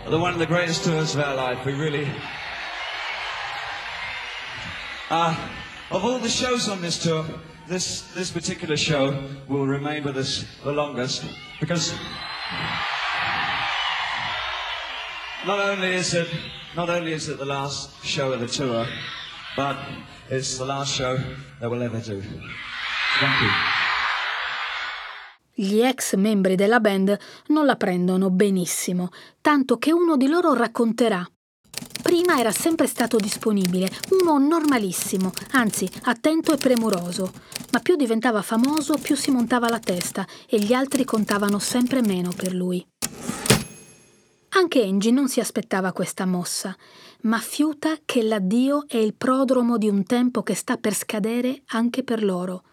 the 0.10 0.18
one 0.18 0.32
of 0.32 0.38
the 0.38 0.48
greatest 0.48 0.86
tours 0.86 1.16
of 1.16 1.22
our 1.22 1.36
life. 1.36 1.66
We 1.66 1.74
really. 1.74 2.08
Uh, 5.10 5.36
of 5.90 6.04
all 6.04 6.20
the 6.20 6.30
shows 6.30 6.68
on 6.70 6.80
this 6.82 6.98
tour, 7.00 7.26
this 7.68 8.02
this 8.16 8.32
particular 8.32 8.78
show 8.78 9.14
will 9.48 9.68
remain 9.68 10.04
with 10.04 10.18
us 10.18 10.46
the 10.64 10.72
longest 10.72 11.24
because 11.60 11.94
not 15.46 15.60
only 15.60 15.96
is 15.96 16.14
it 16.14 16.28
not 16.76 16.90
only 16.90 17.14
is 17.14 17.28
it 17.28 17.38
the 17.38 17.46
last 17.46 17.90
show 18.04 18.32
of 18.32 18.40
the 18.40 18.48
tour, 18.48 18.86
but 19.56 19.78
it's 20.30 20.58
the 20.58 20.66
last 20.66 20.94
show 20.94 21.18
that 21.60 21.70
we'll 21.70 21.84
ever 21.84 22.00
do. 22.00 22.22
Thank 23.20 23.42
you. 23.42 23.50
Gli 25.60 25.82
ex 25.82 26.14
membri 26.14 26.56
della 26.56 26.80
band 26.80 27.18
non 27.48 27.66
la 27.66 27.76
prendono 27.76 28.30
benissimo, 28.30 29.10
tanto 29.42 29.78
che 29.78 29.92
uno 29.92 30.16
di 30.16 30.28
loro 30.28 30.54
racconterà. 30.54 31.28
Prima 32.02 32.40
era 32.40 32.52
sempre 32.52 32.88
stato 32.88 33.18
disponibile, 33.18 33.90
uno 34.22 34.38
normalissimo, 34.38 35.32
anzi 35.52 35.90
attento 36.04 36.54
e 36.54 36.58
premuroso, 36.58 37.32
ma 37.72 37.80
più 37.80 37.96
diventava 37.96 38.42
famoso 38.42 38.96
più 39.02 39.16
si 39.16 39.32
montava 39.32 39.70
la 39.70 39.80
testa 39.80 40.26
e 40.48 40.60
gli 40.60 40.74
altri 40.74 41.04
contavano 41.04 41.60
sempre 41.60 42.02
meno 42.02 42.32
per 42.36 42.54
lui. 42.54 42.86
Anche 44.50 44.84
Angie 44.84 45.12
non 45.12 45.28
si 45.28 45.40
aspettava 45.40 45.92
questa 45.92 46.26
mossa, 46.26 46.76
ma 47.22 47.40
fiuta 47.40 47.98
che 48.06 48.24
l'addio 48.24 48.86
è 48.88 48.98
il 48.98 49.14
prodromo 49.14 49.78
di 49.78 49.88
un 49.90 50.04
tempo 50.04 50.44
che 50.44 50.56
sta 50.56 50.78
per 50.78 50.94
scadere 50.94 51.62
anche 51.68 52.04
per 52.04 52.24
loro. 52.24 52.64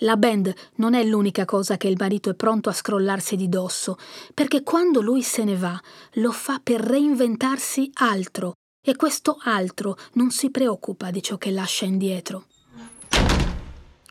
La 0.00 0.16
band 0.16 0.52
non 0.76 0.94
è 0.94 1.02
l'unica 1.04 1.44
cosa 1.44 1.76
che 1.76 1.88
il 1.88 1.96
marito 1.98 2.30
è 2.30 2.34
pronto 2.34 2.68
a 2.68 2.72
scrollarsi 2.72 3.36
di 3.36 3.48
dosso, 3.48 3.96
perché 4.34 4.62
quando 4.62 5.00
lui 5.00 5.22
se 5.22 5.44
ne 5.44 5.56
va 5.56 5.80
lo 6.14 6.32
fa 6.32 6.60
per 6.62 6.80
reinventarsi 6.80 7.90
altro, 7.94 8.54
e 8.84 8.94
questo 8.94 9.38
altro 9.40 9.96
non 10.12 10.30
si 10.30 10.50
preoccupa 10.50 11.10
di 11.10 11.22
ciò 11.22 11.38
che 11.38 11.50
lascia 11.50 11.86
indietro. 11.86 12.46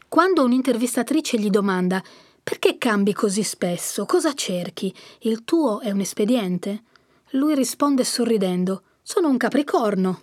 Quando 0.07 0.43
un'intervistatrice 0.43 1.39
gli 1.39 1.49
domanda 1.49 2.03
perché 2.41 2.77
cambi 2.77 3.13
così 3.13 3.43
spesso? 3.43 4.05
Cosa 4.05 4.33
cerchi? 4.33 4.93
Il 5.21 5.43
tuo 5.43 5.79
è 5.79 5.91
un 5.91 5.99
espediente? 5.99 6.83
Lui 7.31 7.55
risponde 7.55 8.03
sorridendo 8.03 8.83
sono 9.01 9.29
un 9.29 9.37
capricorno. 9.37 10.21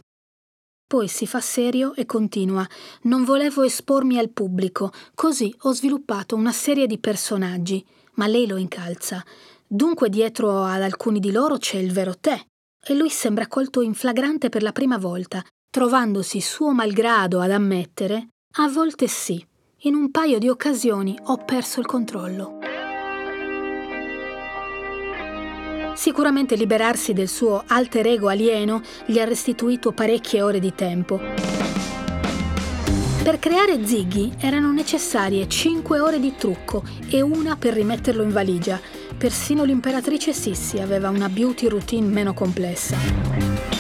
Poi 0.93 1.09
si 1.09 1.27
fa 1.27 1.41
serio 1.41 1.95
e 1.95 2.05
continua. 2.05 2.69
Non 3.05 3.25
volevo 3.25 3.63
espormi 3.63 4.19
al 4.19 4.29
pubblico, 4.29 4.93
così 5.15 5.51
ho 5.61 5.73
sviluppato 5.73 6.37
una 6.37 6.53
serie 6.53 6.87
di 6.87 6.99
personaggi, 6.99 7.83
ma 8.17 8.27
lei 8.27 8.47
lo 8.47 8.59
incalza. 8.59 9.25
Dunque 9.67 10.11
dietro 10.11 10.65
ad 10.65 10.83
alcuni 10.83 11.19
di 11.19 11.33
loro 11.33 11.57
c'è 11.57 11.79
il 11.79 11.93
vero 11.93 12.19
te. 12.19 12.45
E 12.85 12.93
lui 12.93 13.09
sembra 13.09 13.47
colto 13.47 13.81
in 13.81 13.95
flagrante 13.95 14.51
per 14.51 14.63
la 14.63 14.73
prima 14.73 14.99
volta, 14.99 15.43
trovandosi 15.71 16.43
suo 16.43 16.73
malgrado 16.73 17.41
ad 17.41 17.53
ammettere, 17.53 18.29
a 18.57 18.69
volte 18.69 19.07
sì, 19.07 19.43
in 19.85 19.95
un 19.95 20.11
paio 20.11 20.39
di 20.39 20.51
occasioni 20.51 21.19
ho 21.23 21.39
perso 21.39 21.81
il 21.81 21.87
controllo. 21.87 22.59
Sicuramente 25.95 26.57
liberarsi 26.57 27.13
del 27.13 27.29
suo 27.29 27.63
alter 27.67 28.07
ego 28.07 28.29
alieno 28.29 28.83
gli 29.07 29.19
ha 29.19 29.25
restituito 29.25 29.93
parecchie 29.93 30.43
ore 30.43 30.59
di 30.59 30.75
tempo. 30.75 31.21
Per 33.23 33.39
creare 33.39 33.87
Ziggy 33.87 34.33
erano 34.41 34.73
necessarie 34.73 35.49
5 35.49 36.01
ore 36.01 36.19
di 36.19 36.35
trucco 36.37 36.83
e 37.09 37.21
una 37.21 37.57
per 37.57 37.75
rimetterlo 37.75 38.23
in 38.23 38.33
valigia. 38.33 38.81
Persino 39.17 39.63
l'imperatrice 39.63 40.33
Sissi 40.33 40.81
aveva 40.81 41.09
una 41.09 41.29
beauty 41.29 41.69
routine 41.69 42.09
meno 42.09 42.35
complessa. 42.35 42.97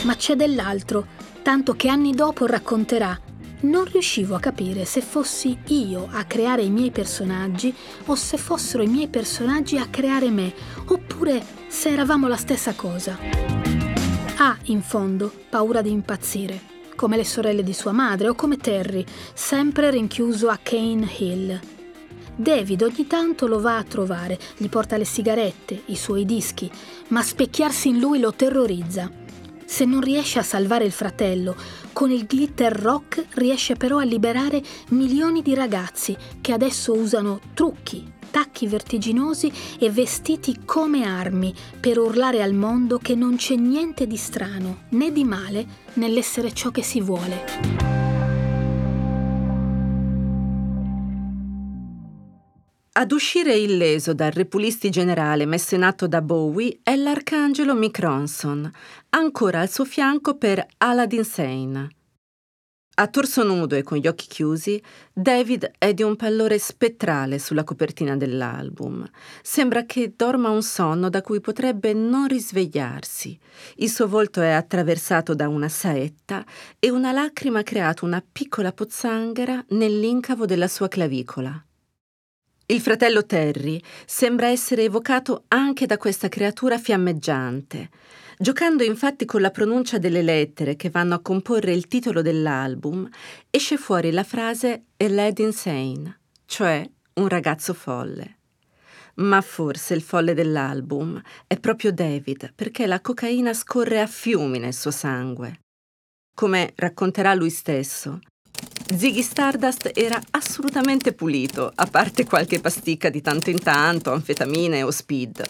Ma 0.04 0.14
c'è 0.14 0.36
dell'altro, 0.36 1.06
tanto 1.42 1.74
che 1.74 1.88
anni 1.88 2.12
dopo 2.12 2.46
racconterà 2.46 3.18
non 3.62 3.84
riuscivo 3.84 4.34
a 4.34 4.40
capire 4.40 4.84
se 4.84 5.00
fossi 5.00 5.58
io 5.66 6.08
a 6.10 6.24
creare 6.24 6.62
i 6.62 6.70
miei 6.70 6.90
personaggi 6.90 7.74
o 8.06 8.14
se 8.14 8.36
fossero 8.36 8.82
i 8.82 8.88
miei 8.88 9.08
personaggi 9.08 9.76
a 9.76 9.86
creare 9.86 10.30
me, 10.30 10.52
oppure 10.86 11.44
se 11.68 11.90
eravamo 11.90 12.28
la 12.28 12.36
stessa 12.36 12.74
cosa. 12.74 13.18
Ha, 14.36 14.56
in 14.64 14.82
fondo, 14.82 15.32
paura 15.48 15.82
di 15.82 15.90
impazzire, 15.90 16.60
come 16.96 17.16
le 17.16 17.24
sorelle 17.24 17.62
di 17.62 17.72
sua 17.72 17.92
madre 17.92 18.28
o 18.28 18.34
come 18.34 18.56
Terry, 18.56 19.04
sempre 19.34 19.90
rinchiuso 19.90 20.48
a 20.48 20.58
Cane 20.62 21.08
Hill. 21.18 21.60
David 22.34 22.82
ogni 22.82 23.06
tanto 23.06 23.46
lo 23.46 23.60
va 23.60 23.76
a 23.76 23.84
trovare, 23.84 24.38
gli 24.56 24.68
porta 24.68 24.96
le 24.96 25.04
sigarette, 25.04 25.82
i 25.86 25.96
suoi 25.96 26.24
dischi, 26.24 26.70
ma 27.08 27.22
specchiarsi 27.22 27.88
in 27.88 27.98
lui 27.98 28.18
lo 28.18 28.32
terrorizza 28.32 29.20
se 29.72 29.86
non 29.86 30.02
riesce 30.02 30.38
a 30.38 30.42
salvare 30.42 30.84
il 30.84 30.92
fratello, 30.92 31.56
con 31.94 32.10
il 32.10 32.24
glitter 32.24 32.70
rock 32.70 33.24
riesce 33.36 33.74
però 33.74 34.00
a 34.00 34.04
liberare 34.04 34.62
milioni 34.90 35.40
di 35.40 35.54
ragazzi 35.54 36.14
che 36.42 36.52
adesso 36.52 36.92
usano 36.92 37.40
trucchi, 37.54 38.06
tacchi 38.30 38.66
vertiginosi 38.66 39.50
e 39.78 39.88
vestiti 39.88 40.60
come 40.66 41.06
armi 41.06 41.54
per 41.80 41.96
urlare 41.98 42.42
al 42.42 42.52
mondo 42.52 42.98
che 42.98 43.14
non 43.14 43.36
c'è 43.36 43.54
niente 43.54 44.06
di 44.06 44.18
strano 44.18 44.82
né 44.90 45.10
di 45.10 45.24
male 45.24 45.66
nell'essere 45.94 46.52
ciò 46.52 46.68
che 46.68 46.82
si 46.82 47.00
vuole. 47.00 48.01
Ad 52.94 53.10
uscire 53.10 53.56
illeso 53.56 54.12
dal 54.12 54.32
repulisti 54.32 54.90
generale 54.90 55.46
messo 55.46 55.74
in 55.74 55.82
atto 55.82 56.06
da 56.06 56.20
Bowie 56.20 56.80
è 56.82 56.94
l'arcangelo 56.94 57.74
Mick 57.74 57.98
Ronson, 58.00 58.70
ancora 59.08 59.60
al 59.60 59.70
suo 59.70 59.86
fianco 59.86 60.36
per 60.36 60.62
Aladdin 60.76 61.24
Sane. 61.24 61.88
A 62.96 63.08
torso 63.08 63.44
nudo 63.44 63.76
e 63.76 63.82
con 63.82 63.96
gli 63.96 64.06
occhi 64.06 64.26
chiusi, 64.26 64.78
David 65.10 65.70
è 65.78 65.94
di 65.94 66.02
un 66.02 66.16
pallore 66.16 66.58
spettrale 66.58 67.38
sulla 67.38 67.64
copertina 67.64 68.14
dell'album. 68.14 69.08
Sembra 69.40 69.86
che 69.86 70.12
dorma 70.14 70.50
un 70.50 70.62
sonno 70.62 71.08
da 71.08 71.22
cui 71.22 71.40
potrebbe 71.40 71.94
non 71.94 72.28
risvegliarsi. 72.28 73.38
Il 73.76 73.88
suo 73.88 74.06
volto 74.06 74.42
è 74.42 74.50
attraversato 74.50 75.34
da 75.34 75.48
una 75.48 75.70
saetta 75.70 76.44
e 76.78 76.90
una 76.90 77.12
lacrima 77.12 77.60
ha 77.60 77.62
creato 77.62 78.04
una 78.04 78.22
piccola 78.30 78.70
pozzanghera 78.70 79.64
nell'incavo 79.68 80.44
della 80.44 80.68
sua 80.68 80.88
clavicola. 80.88 81.64
Il 82.72 82.80
fratello 82.80 83.26
Terry 83.26 83.78
sembra 84.06 84.46
essere 84.46 84.84
evocato 84.84 85.44
anche 85.48 85.84
da 85.84 85.98
questa 85.98 86.30
creatura 86.30 86.78
fiammeggiante. 86.78 87.90
Giocando 88.38 88.82
infatti 88.82 89.26
con 89.26 89.42
la 89.42 89.50
pronuncia 89.50 89.98
delle 89.98 90.22
lettere 90.22 90.74
che 90.74 90.88
vanno 90.88 91.14
a 91.14 91.20
comporre 91.20 91.74
il 91.74 91.86
titolo 91.86 92.22
dell'album, 92.22 93.06
esce 93.50 93.76
fuori 93.76 94.10
la 94.10 94.24
frase 94.24 94.84
A 94.96 95.08
lad 95.10 95.38
insane, 95.40 96.20
cioè 96.46 96.90
un 97.16 97.28
ragazzo 97.28 97.74
folle. 97.74 98.38
Ma 99.16 99.42
forse 99.42 99.92
il 99.92 100.00
folle 100.00 100.32
dell'album 100.32 101.20
è 101.46 101.58
proprio 101.60 101.92
David, 101.92 102.54
perché 102.54 102.86
la 102.86 103.02
cocaina 103.02 103.52
scorre 103.52 104.00
a 104.00 104.06
fiumi 104.06 104.58
nel 104.58 104.72
suo 104.72 104.90
sangue. 104.90 105.60
Come 106.34 106.72
racconterà 106.76 107.34
lui 107.34 107.50
stesso, 107.50 108.18
Ziggy 108.84 109.22
Stardust 109.22 109.90
era 109.94 110.20
assolutamente 110.30 111.12
pulito, 111.12 111.70
a 111.74 111.86
parte 111.86 112.24
qualche 112.24 112.60
pasticca 112.60 113.08
di 113.08 113.20
tanto 113.20 113.50
in 113.50 113.60
tanto, 113.60 114.12
anfetamine 114.12 114.82
o 114.82 114.90
speed. 114.90 115.44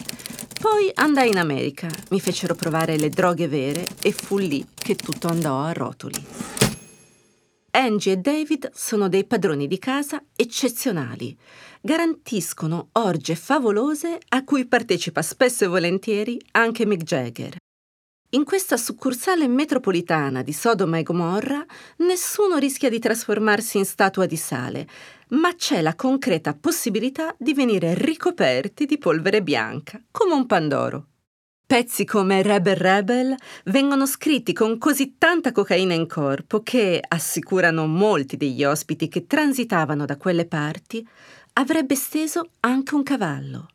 Poi 0.59 0.89
andai 0.93 1.29
in 1.29 1.37
America, 1.37 1.89
mi 2.11 2.19
fecero 2.19 2.55
provare 2.55 2.97
le 2.97 3.09
droghe 3.09 3.47
vere 3.47 3.85
e 4.01 4.11
fu 4.11 4.37
lì 4.37 4.65
che 4.73 4.95
tutto 4.95 5.27
andò 5.27 5.61
a 5.61 5.73
rotoli. 5.73 6.25
Angie 7.71 8.11
e 8.11 8.17
David 8.17 8.71
sono 8.73 9.09
dei 9.09 9.25
padroni 9.25 9.67
di 9.67 9.79
casa 9.79 10.23
eccezionali. 10.35 11.35
Garantiscono 11.81 12.89
orge 12.93 13.35
favolose 13.35 14.19
a 14.29 14.43
cui 14.43 14.65
partecipa 14.65 15.21
spesso 15.21 15.65
e 15.65 15.67
volentieri 15.67 16.39
anche 16.51 16.85
Mick 16.85 17.03
Jagger. 17.03 17.55
In 18.33 18.45
questa 18.45 18.77
succursale 18.77 19.47
metropolitana 19.47 20.41
di 20.41 20.53
Sodoma 20.53 20.97
e 20.97 21.03
Gomorra 21.03 21.63
nessuno 21.97 22.57
rischia 22.57 22.89
di 22.89 22.97
trasformarsi 22.97 23.77
in 23.77 23.85
statua 23.85 24.25
di 24.25 24.37
sale, 24.37 24.87
ma 25.29 25.53
c'è 25.53 25.81
la 25.81 25.93
concreta 25.93 26.55
possibilità 26.55 27.35
di 27.37 27.53
venire 27.53 27.93
ricoperti 27.93 28.87
di 28.87 28.97
polvere 28.97 29.43
bianca, 29.43 30.01
come 30.09 30.33
un 30.33 30.47
pandoro. 30.47 31.05
Pezzi 31.63 32.05
come 32.05 32.41
Rebel 32.41 32.75
Rebel 32.75 33.35
vengono 33.65 34.07
scritti 34.07 34.51
con 34.51 34.79
così 34.79 35.15
tanta 35.19 35.51
cocaina 35.51 35.93
in 35.93 36.07
corpo 36.07 36.63
che, 36.63 37.03
assicurano 37.07 37.85
molti 37.85 38.35
degli 38.35 38.63
ospiti 38.63 39.09
che 39.09 39.27
transitavano 39.27 40.05
da 40.05 40.17
quelle 40.17 40.47
parti, 40.47 41.07
avrebbe 41.53 41.93
steso 41.93 42.49
anche 42.61 42.95
un 42.95 43.03
cavallo. 43.03 43.67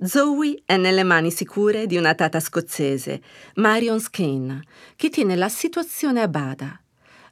Zoe 0.00 0.62
è 0.64 0.76
nelle 0.76 1.02
mani 1.02 1.32
sicure 1.32 1.86
di 1.86 1.96
una 1.96 2.14
tata 2.14 2.38
scozzese, 2.38 3.20
Marion 3.56 3.98
Skane, 3.98 4.62
che 4.94 5.10
tiene 5.10 5.34
la 5.34 5.48
situazione 5.48 6.22
a 6.22 6.28
bada. 6.28 6.80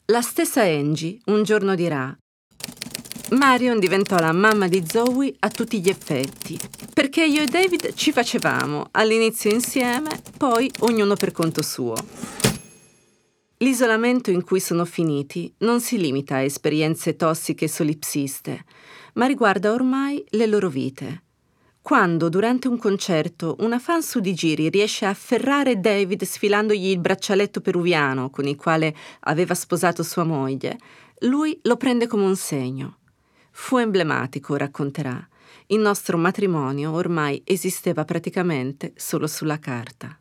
La 0.06 0.20
stessa 0.20 0.62
Angie 0.62 1.18
un 1.26 1.44
giorno 1.44 1.76
dirà 1.76 2.16
Marion 3.30 3.78
diventò 3.78 4.18
la 4.18 4.32
mamma 4.32 4.66
di 4.66 4.84
Zoe 4.84 5.32
a 5.38 5.48
tutti 5.48 5.80
gli 5.80 5.88
effetti, 5.88 6.58
perché 6.92 7.24
io 7.24 7.42
e 7.42 7.46
David 7.46 7.94
ci 7.94 8.10
facevamo, 8.10 8.88
all'inizio 8.92 9.50
insieme, 9.50 10.20
poi 10.36 10.68
ognuno 10.80 11.14
per 11.14 11.30
conto 11.30 11.62
suo. 11.62 11.94
L'isolamento 13.58 14.32
in 14.32 14.42
cui 14.42 14.58
sono 14.58 14.84
finiti 14.84 15.54
non 15.58 15.80
si 15.80 15.98
limita 15.98 16.36
a 16.36 16.42
esperienze 16.42 17.14
tossiche 17.14 17.68
solipsiste, 17.68 18.64
ma 19.14 19.26
riguarda 19.26 19.72
ormai 19.72 20.24
le 20.30 20.46
loro 20.46 20.68
vite. 20.68 21.25
Quando, 21.86 22.28
durante 22.28 22.66
un 22.66 22.78
concerto, 22.78 23.54
una 23.60 23.78
fan 23.78 24.02
su 24.02 24.18
di 24.18 24.34
giri 24.34 24.70
riesce 24.70 25.06
a 25.06 25.10
afferrare 25.10 25.78
David 25.78 26.24
sfilandogli 26.24 26.86
il 26.88 26.98
braccialetto 26.98 27.60
peruviano 27.60 28.28
con 28.28 28.48
il 28.48 28.56
quale 28.56 28.92
aveva 29.20 29.54
sposato 29.54 30.02
sua 30.02 30.24
moglie, 30.24 30.80
lui 31.20 31.56
lo 31.62 31.76
prende 31.76 32.08
come 32.08 32.24
un 32.24 32.34
segno. 32.34 32.98
Fu 33.52 33.76
emblematico, 33.76 34.56
racconterà. 34.56 35.28
Il 35.66 35.78
nostro 35.78 36.18
matrimonio 36.18 36.90
ormai 36.90 37.40
esisteva 37.44 38.04
praticamente 38.04 38.92
solo 38.96 39.28
sulla 39.28 39.60
carta. 39.60 40.16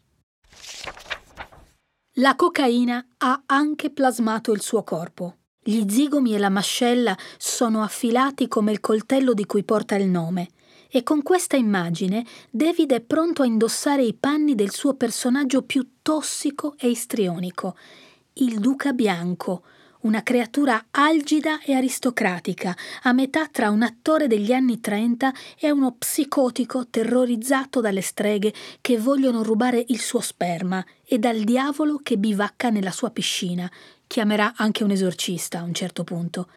La 2.17 2.35
cocaina 2.35 3.03
ha 3.17 3.41
anche 3.47 3.89
plasmato 3.89 4.51
il 4.51 4.61
suo 4.61 4.83
corpo. 4.83 5.37
Gli 5.63 5.83
zigomi 5.89 6.35
e 6.35 6.37
la 6.37 6.49
mascella 6.49 7.17
sono 7.39 7.81
affilati 7.81 8.47
come 8.47 8.71
il 8.71 8.79
coltello 8.79 9.33
di 9.33 9.47
cui 9.47 9.63
porta 9.63 9.95
il 9.95 10.07
nome. 10.07 10.49
E 10.95 11.03
con 11.03 11.23
questa 11.23 11.57
immagine 11.57 12.25
David 12.49 12.93
è 12.93 13.01
pronto 13.01 13.41
a 13.41 13.45
indossare 13.45 14.01
i 14.01 14.13
panni 14.13 14.55
del 14.55 14.71
suo 14.71 14.93
personaggio 14.93 15.63
più 15.63 15.95
tossico 16.01 16.75
e 16.77 16.87
istrionico, 16.87 17.75
il 18.35 18.59
Duca 18.61 18.93
Bianco, 18.93 19.63
una 20.03 20.23
creatura 20.23 20.85
algida 20.91 21.59
e 21.59 21.73
aristocratica, 21.73 22.73
a 23.01 23.11
metà 23.11 23.49
tra 23.49 23.71
un 23.71 23.81
attore 23.81 24.27
degli 24.27 24.53
anni 24.53 24.79
Trenta 24.79 25.33
e 25.59 25.69
uno 25.69 25.97
psicotico 25.97 26.87
terrorizzato 26.87 27.81
dalle 27.81 27.99
streghe 27.99 28.53
che 28.79 28.97
vogliono 28.97 29.43
rubare 29.43 29.83
il 29.89 29.99
suo 29.99 30.21
sperma 30.21 30.81
e 31.05 31.19
dal 31.19 31.41
diavolo 31.41 31.99
che 32.01 32.17
bivacca 32.17 32.69
nella 32.69 32.91
sua 32.91 33.09
piscina. 33.09 33.69
Chiamerà 34.07 34.53
anche 34.55 34.85
un 34.85 34.91
esorcista 34.91 35.59
a 35.59 35.63
un 35.63 35.73
certo 35.73 36.05
punto. 36.05 36.47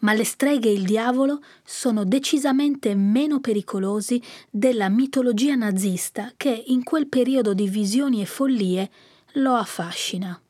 Ma 0.00 0.12
le 0.12 0.24
streghe 0.24 0.68
e 0.68 0.72
il 0.72 0.84
diavolo 0.84 1.40
sono 1.64 2.04
decisamente 2.04 2.94
meno 2.94 3.40
pericolosi 3.40 4.22
della 4.50 4.88
mitologia 4.88 5.54
nazista 5.54 6.32
che 6.36 6.64
in 6.66 6.82
quel 6.84 7.08
periodo 7.08 7.54
di 7.54 7.68
visioni 7.68 8.20
e 8.20 8.26
follie 8.26 8.90
lo 9.32 9.54
affascina. 9.54 10.40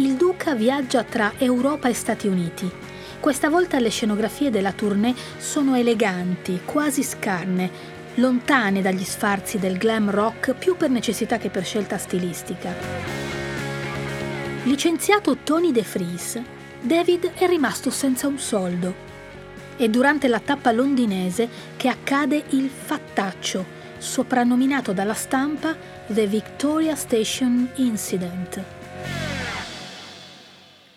il 0.00 0.14
duca 0.14 0.54
viaggia 0.54 1.04
tra 1.04 1.34
Europa 1.36 1.88
e 1.88 1.92
Stati 1.92 2.26
Uniti. 2.26 2.70
Questa 3.20 3.50
volta 3.50 3.78
le 3.78 3.90
scenografie 3.90 4.48
della 4.48 4.72
tournée 4.72 5.14
sono 5.36 5.76
eleganti, 5.76 6.62
quasi 6.64 7.02
scarne, 7.02 7.70
lontane 8.14 8.80
dagli 8.80 9.04
sfarzi 9.04 9.58
del 9.58 9.76
glam 9.76 10.10
rock 10.10 10.54
più 10.54 10.74
per 10.76 10.88
necessità 10.88 11.36
che 11.36 11.50
per 11.50 11.64
scelta 11.64 11.98
stilistica. 11.98 13.39
Licenziato 14.64 15.38
Tony 15.42 15.72
De 15.72 15.82
Vries, 15.90 16.38
David 16.82 17.32
è 17.32 17.46
rimasto 17.46 17.88
senza 17.88 18.26
un 18.26 18.38
soldo. 18.38 18.94
È 19.74 19.88
durante 19.88 20.28
la 20.28 20.38
tappa 20.38 20.70
londinese 20.70 21.48
che 21.78 21.88
accade 21.88 22.44
il 22.50 22.68
fattaccio, 22.68 23.64
soprannominato 23.96 24.92
dalla 24.92 25.14
stampa 25.14 25.74
The 26.06 26.26
Victoria 26.26 26.94
Station 26.94 27.70
Incident. 27.76 28.62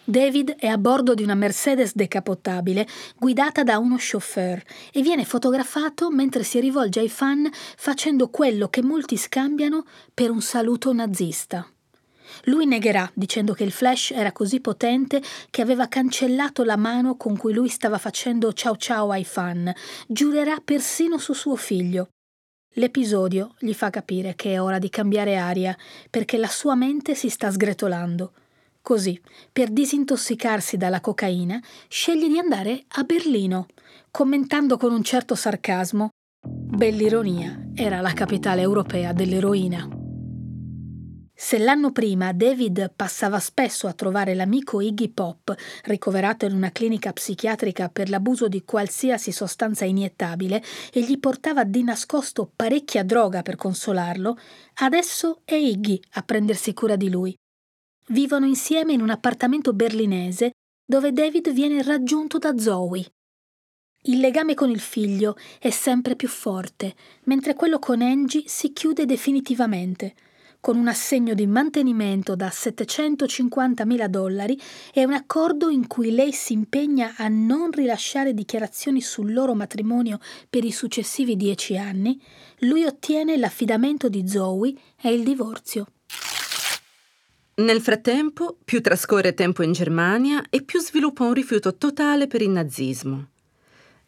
David 0.03 0.57
è 0.57 0.67
a 0.67 0.77
bordo 0.77 1.13
di 1.13 1.23
una 1.23 1.33
Mercedes 1.33 1.95
decappottabile 1.95 2.85
guidata 3.17 3.63
da 3.63 3.77
uno 3.77 3.95
chauffeur 3.97 4.61
e 4.91 5.01
viene 5.01 5.23
fotografato 5.23 6.11
mentre 6.11 6.43
si 6.43 6.59
rivolge 6.59 6.99
ai 6.99 7.07
fan 7.07 7.49
facendo 7.77 8.27
quello 8.27 8.67
che 8.67 8.83
molti 8.83 9.15
scambiano 9.15 9.85
per 10.13 10.31
un 10.31 10.41
saluto 10.41 10.91
nazista. 10.91 11.72
Lui 12.43 12.65
negherà 12.65 13.09
dicendo 13.13 13.53
che 13.53 13.63
il 13.63 13.71
flash 13.71 14.11
era 14.11 14.31
così 14.31 14.59
potente 14.59 15.21
che 15.49 15.61
aveva 15.61 15.87
cancellato 15.87 16.63
la 16.63 16.75
mano 16.75 17.15
con 17.15 17.37
cui 17.37 17.53
lui 17.53 17.69
stava 17.69 17.97
facendo 17.97 18.51
ciao 18.53 18.75
ciao 18.75 19.11
ai 19.11 19.23
fan. 19.23 19.73
Giurerà 20.07 20.57
persino 20.63 21.17
su 21.17 21.33
suo 21.33 21.55
figlio. 21.55 22.09
L'episodio 22.75 23.53
gli 23.59 23.73
fa 23.73 23.89
capire 23.89 24.35
che 24.35 24.53
è 24.53 24.61
ora 24.61 24.79
di 24.79 24.89
cambiare 24.89 25.37
aria 25.37 25.77
perché 26.09 26.37
la 26.37 26.47
sua 26.47 26.75
mente 26.75 27.15
si 27.15 27.29
sta 27.29 27.51
sgretolando. 27.51 28.33
Così, 28.81 29.19
per 29.51 29.69
disintossicarsi 29.69 30.75
dalla 30.75 30.99
cocaina, 30.99 31.61
sceglie 31.87 32.27
di 32.27 32.37
andare 32.37 32.83
a 32.95 33.03
Berlino, 33.03 33.67
commentando 34.11 34.75
con 34.75 34.91
un 34.91 35.03
certo 35.03 35.35
sarcasmo 35.35 36.09
Bell'ironia, 36.45 37.69
era 37.73 38.01
la 38.01 38.11
capitale 38.11 38.61
europea 38.61 39.13
dell'eroina. 39.13 40.02
Se 41.45 41.57
l'anno 41.57 41.91
prima 41.91 42.31
David 42.31 42.93
passava 42.95 43.37
spesso 43.37 43.87
a 43.87 43.93
trovare 43.93 44.33
l'amico 44.33 44.79
Iggy 44.79 45.09
Pop, 45.09 45.53
ricoverato 45.83 46.45
in 46.45 46.53
una 46.53 46.71
clinica 46.71 47.11
psichiatrica 47.11 47.89
per 47.89 48.09
l'abuso 48.09 48.47
di 48.47 48.63
qualsiasi 48.63 49.33
sostanza 49.33 49.83
iniettabile, 49.83 50.63
e 50.93 51.01
gli 51.01 51.19
portava 51.19 51.65
di 51.65 51.83
nascosto 51.83 52.49
parecchia 52.55 53.03
droga 53.03 53.41
per 53.41 53.57
consolarlo, 53.57 54.39
adesso 54.75 55.41
è 55.43 55.55
Iggy 55.55 55.99
a 56.11 56.23
prendersi 56.23 56.73
cura 56.73 56.95
di 56.95 57.09
lui. 57.09 57.35
Vivono 58.07 58.45
insieme 58.45 58.93
in 58.93 59.01
un 59.01 59.09
appartamento 59.09 59.73
berlinese 59.73 60.51
dove 60.85 61.11
David 61.11 61.51
viene 61.51 61.83
raggiunto 61.83 62.37
da 62.37 62.57
Zoe. 62.57 63.05
Il 64.03 64.19
legame 64.19 64.53
con 64.53 64.69
il 64.69 64.79
figlio 64.79 65.35
è 65.59 65.71
sempre 65.71 66.15
più 66.15 66.29
forte, 66.29 66.95
mentre 67.25 67.53
quello 67.53 67.79
con 67.79 68.01
Angie 68.01 68.43
si 68.45 68.71
chiude 68.71 69.05
definitivamente, 69.05 70.15
con 70.63 70.77
un 70.77 70.87
assegno 70.87 71.33
di 71.33 71.45
mantenimento 71.45 72.37
da 72.37 72.47
750.000 72.47 74.05
dollari 74.05 74.57
e 74.93 75.03
un 75.03 75.11
accordo 75.11 75.67
in 75.67 75.87
cui 75.87 76.11
lei 76.11 76.31
si 76.31 76.53
impegna 76.53 77.15
a 77.17 77.27
non 77.27 77.69
rilasciare 77.69 78.33
dichiarazioni 78.33 79.01
sul 79.01 79.33
loro 79.33 79.55
matrimonio 79.55 80.19
per 80.49 80.63
i 80.63 80.71
successivi 80.71 81.35
dieci 81.35 81.77
anni, 81.77 82.17
lui 82.59 82.85
ottiene 82.85 83.35
l'affidamento 83.35 84.07
di 84.07 84.25
Zoe 84.25 84.73
e 85.01 85.13
il 85.13 85.25
divorzio. 85.25 85.87
Nel 87.55 87.81
frattempo, 87.81 88.55
più 88.63 88.79
trascorre 88.79 89.33
tempo 89.33 89.63
in 89.63 89.73
Germania 89.73 90.45
e 90.49 90.63
più 90.63 90.79
sviluppa 90.79 91.25
un 91.25 91.33
rifiuto 91.33 91.75
totale 91.75 92.27
per 92.27 92.41
il 92.41 92.51
nazismo. 92.51 93.31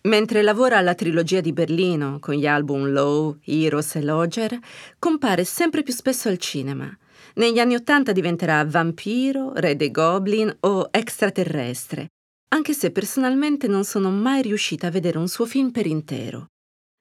Mentre 0.06 0.44
lavora 0.44 0.78
alla 0.78 0.94
trilogia 0.94 1.42
di 1.42 1.52
Berlino 1.52 2.20
con 2.20 2.36
gli 2.36 2.46
album 2.46 2.92
Low, 2.92 3.40
Heroes 3.44 3.96
e 3.96 4.04
Lodger, 4.04 4.60
compare 5.00 5.44
sempre 5.44 5.82
più 5.82 5.94
spesso 5.94 6.30
al 6.30 6.38
cinema. 6.38 6.96
Negli 7.36 7.58
anni 7.58 7.74
Ottanta 7.74 8.12
diventerà 8.12 8.64
vampiro, 8.66 9.54
re 9.56 9.76
dei 9.76 9.90
goblin 9.90 10.56
o 10.60 10.90
extraterrestre, 10.92 12.10
anche 12.50 12.74
se 12.74 12.92
personalmente 12.92 13.68
non 13.68 13.84
sono 13.84 14.12
mai 14.12 14.44
riuscita 14.44 14.88
a 14.88 14.92
vedere 14.92 15.18
un 15.18 15.28
suo 15.28 15.48
film 15.48 15.72
per 15.72 15.88
intero. 15.88 16.50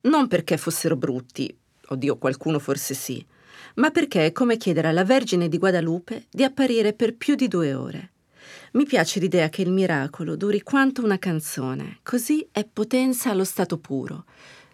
Non 0.05 0.27
perché 0.27 0.57
fossero 0.57 0.97
brutti, 0.97 1.55
oddio 1.89 2.17
qualcuno 2.17 2.59
forse 2.59 2.95
sì, 2.95 3.25
ma 3.75 3.91
perché 3.91 4.27
è 4.27 4.33
come 4.33 4.57
chiedere 4.57 4.89
alla 4.89 5.05
Vergine 5.05 5.49
di 5.49 5.59
Guadalupe 5.59 6.25
di 6.31 6.43
apparire 6.43 6.95
per 6.95 7.15
più 7.17 7.35
di 7.35 7.49
due 7.49 7.75
ore. 7.75 8.13
Mi 8.73 8.85
piace 8.85 9.21
l'idea 9.21 9.49
che 9.49 9.63
il 9.63 9.71
miracolo 9.71 10.37
duri 10.37 10.63
quanto 10.63 11.05
una 11.05 11.19
canzone, 11.19 11.99
così 12.03 12.47
è 12.51 12.65
potenza 12.65 13.31
allo 13.31 13.45
stato 13.45 13.79
puro. 13.79 14.25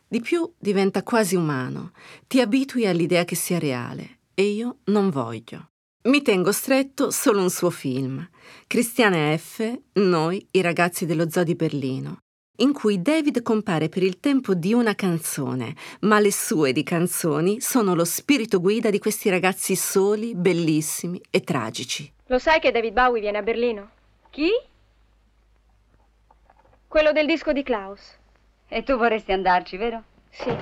Di 0.06 0.20
più 0.20 0.52
diventa 0.58 1.02
quasi 1.02 1.36
umano, 1.36 1.92
ti 2.26 2.40
abitui 2.40 2.86
all'idea 2.86 3.24
che 3.24 3.36
sia 3.36 3.58
reale, 3.58 4.18
e 4.34 4.44
io 4.44 4.78
non 4.84 5.10
voglio. 5.10 5.68
Mi 6.02 6.22
tengo 6.22 6.50
stretto 6.50 7.10
solo 7.10 7.42
un 7.42 7.50
suo 7.50 7.68
film, 7.70 8.26
Cristiane 8.66 9.36
F., 9.36 9.78
Noi, 9.92 10.46
i 10.52 10.62
ragazzi 10.62 11.04
dello 11.04 11.28
Zoo 11.28 11.44
di 11.44 11.54
Berlino, 11.54 12.20
in 12.60 12.72
cui 12.72 13.02
David 13.02 13.42
compare 13.42 13.88
per 13.90 14.02
il 14.02 14.18
tempo 14.18 14.54
di 14.54 14.72
una 14.72 14.94
canzone, 14.94 15.76
ma 16.00 16.18
le 16.18 16.32
sue 16.32 16.72
di 16.72 16.82
canzoni 16.82 17.60
sono 17.60 17.94
lo 17.94 18.04
spirito 18.04 18.60
guida 18.60 18.88
di 18.88 18.98
questi 18.98 19.28
ragazzi 19.28 19.76
soli, 19.76 20.34
bellissimi 20.34 21.20
e 21.30 21.42
tragici. 21.42 22.10
Lo 22.30 22.38
sai 22.38 22.60
che 22.60 22.70
David 22.70 22.92
Bowie 22.92 23.20
viene 23.20 23.38
a 23.38 23.42
Berlino? 23.42 23.90
Chi? 24.30 24.50
Quello 26.86 27.10
del 27.10 27.26
disco 27.26 27.52
di 27.52 27.64
Klaus. 27.64 28.00
E 28.68 28.84
tu 28.84 28.96
vorresti 28.96 29.32
andarci, 29.32 29.76
vero? 29.76 30.04
Sì. 30.30 30.56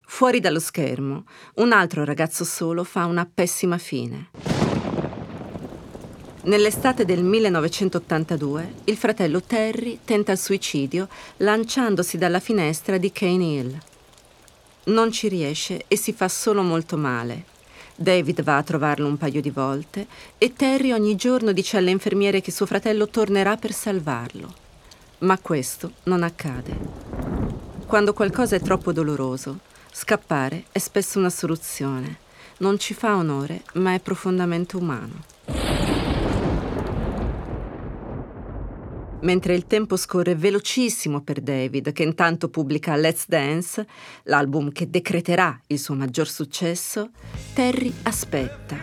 Fuori 0.00 0.40
dallo 0.40 0.60
schermo, 0.60 1.26
un 1.56 1.72
altro 1.72 2.04
ragazzo 2.04 2.42
solo 2.42 2.84
fa 2.84 3.04
una 3.04 3.28
pessima 3.32 3.76
fine. 3.76 4.30
Nell'estate 6.44 7.04
del 7.04 7.22
1982 7.22 8.74
il 8.84 8.96
fratello 8.96 9.42
Terry 9.42 10.00
tenta 10.06 10.32
il 10.32 10.38
suicidio 10.38 11.06
lanciandosi 11.38 12.16
dalla 12.16 12.40
finestra 12.40 12.96
di 12.96 13.12
Cane 13.12 13.44
Hill. 13.44 13.78
Non 14.84 15.12
ci 15.12 15.28
riesce 15.28 15.84
e 15.86 15.98
si 15.98 16.14
fa 16.14 16.28
solo 16.28 16.62
molto 16.62 16.96
male. 16.96 17.52
David 17.96 18.42
va 18.42 18.56
a 18.56 18.62
trovarlo 18.62 19.06
un 19.06 19.16
paio 19.16 19.40
di 19.40 19.50
volte 19.50 20.06
e 20.36 20.52
Terry 20.52 20.92
ogni 20.92 21.14
giorno 21.14 21.52
dice 21.52 21.76
alle 21.76 21.90
infermiere 21.90 22.40
che 22.40 22.50
suo 22.50 22.66
fratello 22.66 23.08
tornerà 23.08 23.56
per 23.56 23.72
salvarlo. 23.72 24.52
Ma 25.18 25.38
questo 25.38 25.92
non 26.04 26.22
accade. 26.22 26.76
Quando 27.86 28.12
qualcosa 28.12 28.56
è 28.56 28.60
troppo 28.60 28.92
doloroso, 28.92 29.60
scappare 29.92 30.64
è 30.72 30.78
spesso 30.78 31.18
una 31.18 31.30
soluzione. 31.30 32.18
Non 32.58 32.78
ci 32.78 32.94
fa 32.94 33.14
onore, 33.14 33.62
ma 33.74 33.94
è 33.94 34.00
profondamente 34.00 34.76
umano. 34.76 35.63
Mentre 39.24 39.54
il 39.54 39.66
tempo 39.66 39.96
scorre 39.96 40.34
velocissimo 40.34 41.22
per 41.22 41.40
David, 41.40 41.92
che 41.92 42.02
intanto 42.02 42.50
pubblica 42.50 42.94
Let's 42.94 43.24
Dance, 43.26 43.86
l'album 44.24 44.70
che 44.70 44.90
decreterà 44.90 45.58
il 45.68 45.78
suo 45.78 45.94
maggior 45.94 46.28
successo, 46.28 47.10
Terry 47.54 47.92
aspetta 48.02 48.76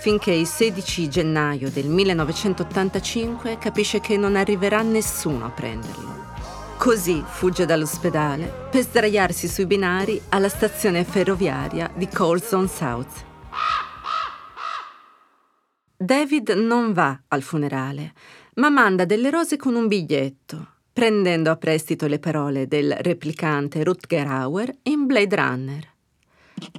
finché 0.00 0.30
il 0.32 0.46
16 0.46 1.10
gennaio 1.10 1.70
del 1.70 1.86
1985 1.86 3.58
capisce 3.58 4.00
che 4.00 4.16
non 4.16 4.34
arriverà 4.34 4.80
nessuno 4.80 5.44
a 5.44 5.50
prenderlo. 5.50 6.28
Così 6.78 7.22
fugge 7.26 7.66
dall'ospedale 7.66 8.68
per 8.70 8.82
sdraiarsi 8.82 9.46
sui 9.46 9.66
binari 9.66 10.18
alla 10.30 10.48
stazione 10.48 11.04
ferroviaria 11.04 11.90
di 11.94 12.08
Colson 12.08 12.66
South. 12.66 13.26
David 16.02 16.48
non 16.52 16.94
va 16.94 17.20
al 17.28 17.42
funerale, 17.42 18.14
ma 18.60 18.68
manda 18.68 19.06
delle 19.06 19.30
rose 19.30 19.56
con 19.56 19.74
un 19.74 19.88
biglietto, 19.88 20.66
prendendo 20.92 21.50
a 21.50 21.56
prestito 21.56 22.06
le 22.06 22.18
parole 22.18 22.68
del 22.68 22.94
replicante 23.00 23.82
Rutger 23.82 24.26
Hauer 24.26 24.70
in 24.82 25.06
Blade 25.06 25.34
Runner. 25.34 25.88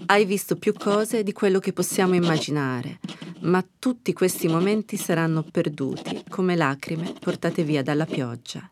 Hai 0.05 0.25
visto 0.25 0.57
più 0.57 0.73
cose 0.73 1.23
di 1.23 1.33
quello 1.33 1.57
che 1.57 1.73
possiamo 1.73 2.13
immaginare, 2.13 2.99
ma 3.41 3.65
tutti 3.79 4.13
questi 4.13 4.47
momenti 4.47 4.95
saranno 4.95 5.41
perduti 5.41 6.23
come 6.29 6.55
lacrime 6.55 7.15
portate 7.19 7.63
via 7.63 7.81
dalla 7.81 8.05
pioggia. 8.05 8.69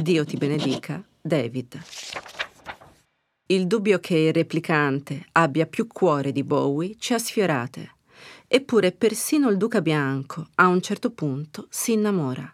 Dio 0.00 0.24
ti 0.24 0.38
benedica, 0.38 1.04
David. 1.20 1.78
Il 3.50 3.66
dubbio 3.66 3.98
che 3.98 4.16
il 4.16 4.32
replicante 4.32 5.26
abbia 5.32 5.66
più 5.66 5.86
cuore 5.86 6.32
di 6.32 6.42
Bowie 6.42 6.96
ci 6.98 7.12
ha 7.12 7.18
sfiorate. 7.18 7.96
Eppure 8.50 8.92
persino 8.92 9.50
il 9.50 9.58
duca 9.58 9.82
bianco 9.82 10.46
a 10.54 10.68
un 10.68 10.80
certo 10.80 11.10
punto 11.10 11.66
si 11.68 11.92
innamora. 11.92 12.50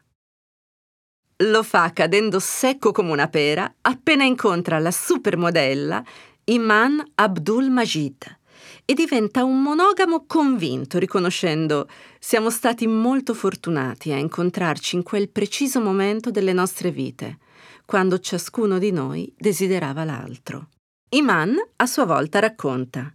Lo 1.38 1.62
fa 1.62 1.92
cadendo 1.92 2.40
secco 2.40 2.90
come 2.90 3.12
una 3.12 3.28
pera 3.28 3.72
appena 3.80 4.24
incontra 4.24 4.80
la 4.80 4.90
supermodella 4.90 6.04
Iman 6.46 7.12
Abdul 7.14 7.70
Majid 7.70 8.38
e 8.84 8.94
diventa 8.94 9.44
un 9.44 9.62
monogamo 9.62 10.24
convinto, 10.26 10.98
riconoscendo 10.98 11.88
siamo 12.18 12.50
stati 12.50 12.88
molto 12.88 13.32
fortunati 13.32 14.10
a 14.10 14.16
incontrarci 14.16 14.96
in 14.96 15.04
quel 15.04 15.28
preciso 15.28 15.80
momento 15.80 16.32
delle 16.32 16.52
nostre 16.52 16.90
vite, 16.90 17.38
quando 17.86 18.18
ciascuno 18.18 18.78
di 18.78 18.90
noi 18.90 19.32
desiderava 19.36 20.02
l'altro. 20.04 20.70
Iman 21.10 21.56
a 21.76 21.86
sua 21.86 22.04
volta 22.04 22.40
racconta 22.40 23.14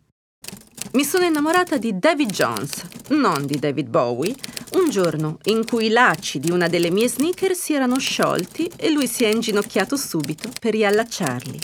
mi 0.94 1.04
sono 1.04 1.26
innamorata 1.26 1.78
di 1.78 2.00
David 2.00 2.32
Jones, 2.32 2.84
non 3.10 3.46
di 3.46 3.60
David 3.60 3.88
Bowie, 3.90 4.34
un 4.74 4.90
giorno 4.90 5.38
in 5.46 5.64
cui 5.66 5.86
i 5.86 5.90
lacci 5.90 6.40
di 6.40 6.50
una 6.50 6.68
delle 6.68 6.90
mie 6.90 7.08
sneaker 7.08 7.54
si 7.54 7.74
erano 7.74 8.00
sciolti 8.00 8.72
e 8.76 8.90
lui 8.90 9.06
si 9.06 9.24
è 9.24 9.28
inginocchiato 9.28 9.96
subito 9.96 10.50
per 10.60 10.74
riallacciarli. 10.74 11.60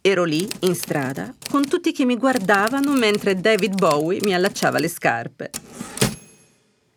Ero 0.00 0.24
lì, 0.24 0.46
in 0.60 0.74
strada, 0.74 1.34
con 1.50 1.66
tutti 1.66 1.90
che 1.90 2.04
mi 2.04 2.16
guardavano 2.16 2.92
mentre 2.92 3.40
David 3.40 3.74
Bowie 3.74 4.20
mi 4.22 4.34
allacciava 4.34 4.78
le 4.78 4.88
scarpe. 4.88 5.50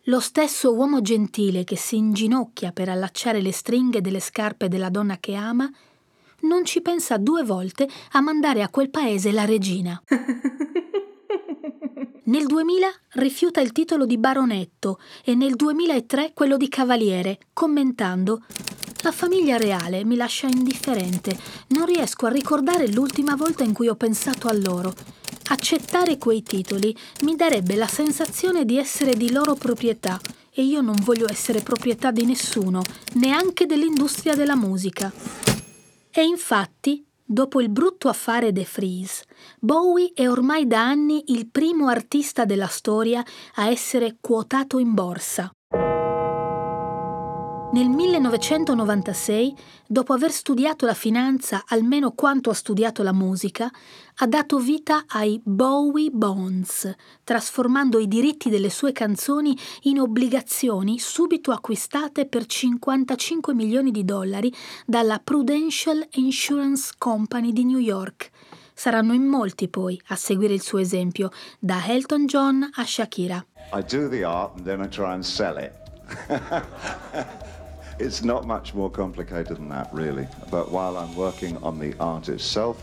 Lo 0.04 0.20
stesso 0.20 0.72
uomo 0.74 1.00
gentile 1.00 1.64
che 1.64 1.76
si 1.76 1.96
inginocchia 1.96 2.70
per 2.70 2.88
allacciare 2.88 3.40
le 3.40 3.52
stringhe 3.52 4.00
delle 4.00 4.20
scarpe 4.20 4.68
della 4.68 4.90
donna 4.90 5.18
che 5.18 5.34
ama, 5.34 5.68
non 6.40 6.64
ci 6.64 6.82
pensa 6.82 7.16
due 7.16 7.42
volte 7.42 7.88
a 8.12 8.20
mandare 8.20 8.62
a 8.62 8.68
quel 8.68 8.90
paese 8.90 9.32
la 9.32 9.44
regina. 9.44 10.00
Nel 12.28 12.44
2000 12.44 12.88
rifiuta 13.12 13.62
il 13.62 13.72
titolo 13.72 14.04
di 14.04 14.18
baronetto 14.18 15.00
e 15.24 15.34
nel 15.34 15.54
2003 15.54 16.32
quello 16.34 16.58
di 16.58 16.68
cavaliere, 16.68 17.38
commentando 17.54 18.42
La 19.02 19.12
famiglia 19.12 19.56
reale 19.56 20.04
mi 20.04 20.14
lascia 20.14 20.46
indifferente, 20.46 21.38
non 21.68 21.86
riesco 21.86 22.26
a 22.26 22.30
ricordare 22.30 22.88
l'ultima 22.88 23.34
volta 23.34 23.64
in 23.64 23.72
cui 23.72 23.88
ho 23.88 23.94
pensato 23.94 24.46
a 24.46 24.52
loro. 24.52 24.92
Accettare 25.44 26.18
quei 26.18 26.42
titoli 26.42 26.94
mi 27.22 27.34
darebbe 27.34 27.76
la 27.76 27.86
sensazione 27.86 28.66
di 28.66 28.76
essere 28.76 29.14
di 29.14 29.32
loro 29.32 29.54
proprietà 29.54 30.20
e 30.50 30.62
io 30.64 30.82
non 30.82 30.96
voglio 31.02 31.30
essere 31.30 31.62
proprietà 31.62 32.10
di 32.10 32.26
nessuno, 32.26 32.82
neanche 33.14 33.64
dell'industria 33.64 34.34
della 34.34 34.56
musica. 34.56 35.10
E 36.10 36.22
infatti 36.24 37.07
Dopo 37.30 37.60
il 37.60 37.68
brutto 37.68 38.08
affare 38.08 38.52
The 38.52 38.64
Freeze, 38.64 39.22
Bowie 39.60 40.12
è 40.14 40.26
ormai 40.26 40.66
da 40.66 40.80
anni 40.80 41.24
il 41.26 41.46
primo 41.50 41.88
artista 41.88 42.46
della 42.46 42.68
storia 42.68 43.22
a 43.56 43.68
essere 43.68 44.16
quotato 44.18 44.78
in 44.78 44.94
borsa. 44.94 45.52
Nel 47.70 47.90
1996, 47.90 49.54
dopo 49.86 50.14
aver 50.14 50.32
studiato 50.32 50.86
la 50.86 50.94
finanza 50.94 51.64
almeno 51.66 52.12
quanto 52.12 52.48
ha 52.48 52.54
studiato 52.54 53.02
la 53.02 53.12
musica, 53.12 53.70
ha 54.16 54.26
dato 54.26 54.56
vita 54.58 55.04
ai 55.08 55.38
Bowie 55.44 56.08
Bonds, 56.10 56.90
trasformando 57.24 57.98
i 57.98 58.08
diritti 58.08 58.48
delle 58.48 58.70
sue 58.70 58.92
canzoni 58.92 59.54
in 59.82 60.00
obbligazioni 60.00 60.98
subito 60.98 61.52
acquistate 61.52 62.24
per 62.24 62.46
55 62.46 63.52
milioni 63.52 63.90
di 63.90 64.02
dollari 64.02 64.50
dalla 64.86 65.20
Prudential 65.22 66.08
Insurance 66.12 66.94
Company 66.96 67.52
di 67.52 67.64
New 67.66 67.78
York. 67.78 68.30
Saranno 68.72 69.12
in 69.12 69.26
molti 69.26 69.68
poi 69.68 70.00
a 70.06 70.16
seguire 70.16 70.54
il 70.54 70.62
suo 70.62 70.78
esempio, 70.78 71.30
da 71.58 71.84
Elton 71.86 72.24
John 72.24 72.66
a 72.76 72.84
Shakira. 72.84 73.44
I 73.74 73.82
do 73.82 74.08
the 74.08 74.24
art 74.24 74.56
and 74.56 74.64
then 74.64 74.80
I 74.80 74.88
try 74.88 75.12
and 75.12 75.22
sell 75.22 75.58
it. 75.58 75.74
It's 78.00 78.22
not 78.22 78.46
much 78.46 78.74
more 78.74 78.90
complicated 78.90 79.56
than 79.56 79.68
that, 79.70 79.92
really. 79.92 80.28
But 80.50 80.70
while 80.70 80.96
I'm 80.96 81.16
working 81.16 81.56
on 81.62 81.78
the 81.78 81.94
art 81.98 82.28
itself, 82.28 82.76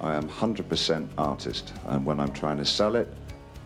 I 0.00 0.14
am 0.14 0.26
100% 0.28 1.06
artist. 1.16 1.72
And 1.86 2.06
when 2.06 2.18
I'm 2.18 2.32
trying 2.32 2.56
to 2.58 2.64
sell 2.64 2.96
it, 2.96 3.08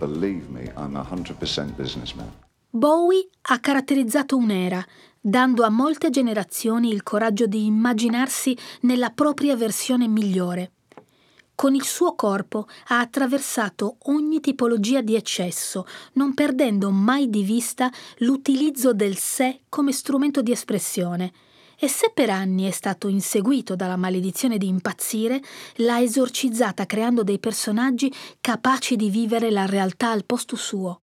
believe 0.00 0.50
me, 0.50 0.70
I'm 0.76 0.96
a 0.96 1.04
100% 1.04 1.76
businessman. 1.76 2.30
Bowie 2.70 3.28
ha 3.42 3.60
caratterizzato 3.60 4.36
un'era, 4.36 4.84
dando 5.20 5.64
a 5.64 5.70
molte 5.70 6.10
generazioni 6.10 6.90
il 6.90 7.02
coraggio 7.02 7.46
di 7.46 7.64
immaginarsi 7.64 8.56
nella 8.82 9.10
propria 9.10 9.56
versione 9.56 10.08
migliore. 10.08 10.72
Con 11.58 11.74
il 11.74 11.82
suo 11.82 12.14
corpo 12.14 12.68
ha 12.86 13.00
attraversato 13.00 13.96
ogni 14.04 14.38
tipologia 14.38 15.00
di 15.00 15.16
eccesso, 15.16 15.86
non 16.12 16.32
perdendo 16.32 16.92
mai 16.92 17.28
di 17.28 17.42
vista 17.42 17.90
l'utilizzo 18.18 18.92
del 18.92 19.16
sé 19.16 19.62
come 19.68 19.90
strumento 19.90 20.40
di 20.40 20.52
espressione. 20.52 21.32
E 21.76 21.88
se 21.88 22.12
per 22.14 22.30
anni 22.30 22.68
è 22.68 22.70
stato 22.70 23.08
inseguito 23.08 23.74
dalla 23.74 23.96
maledizione 23.96 24.56
di 24.56 24.68
impazzire, 24.68 25.42
l'ha 25.78 26.00
esorcizzata 26.00 26.86
creando 26.86 27.24
dei 27.24 27.40
personaggi 27.40 28.14
capaci 28.40 28.94
di 28.94 29.10
vivere 29.10 29.50
la 29.50 29.66
realtà 29.66 30.12
al 30.12 30.24
posto 30.24 30.54
suo. 30.54 31.00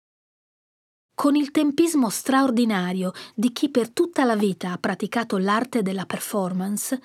Con 1.15 1.37
il 1.37 1.53
tempismo 1.53 2.09
straordinario 2.09 3.13
di 3.37 3.53
chi 3.53 3.69
per 3.69 3.91
tutta 3.91 4.25
la 4.25 4.35
vita 4.35 4.73
ha 4.73 4.79
praticato 4.79 5.39
l'arte 5.39 5.83
della 5.83 6.07
performance, 6.07 7.01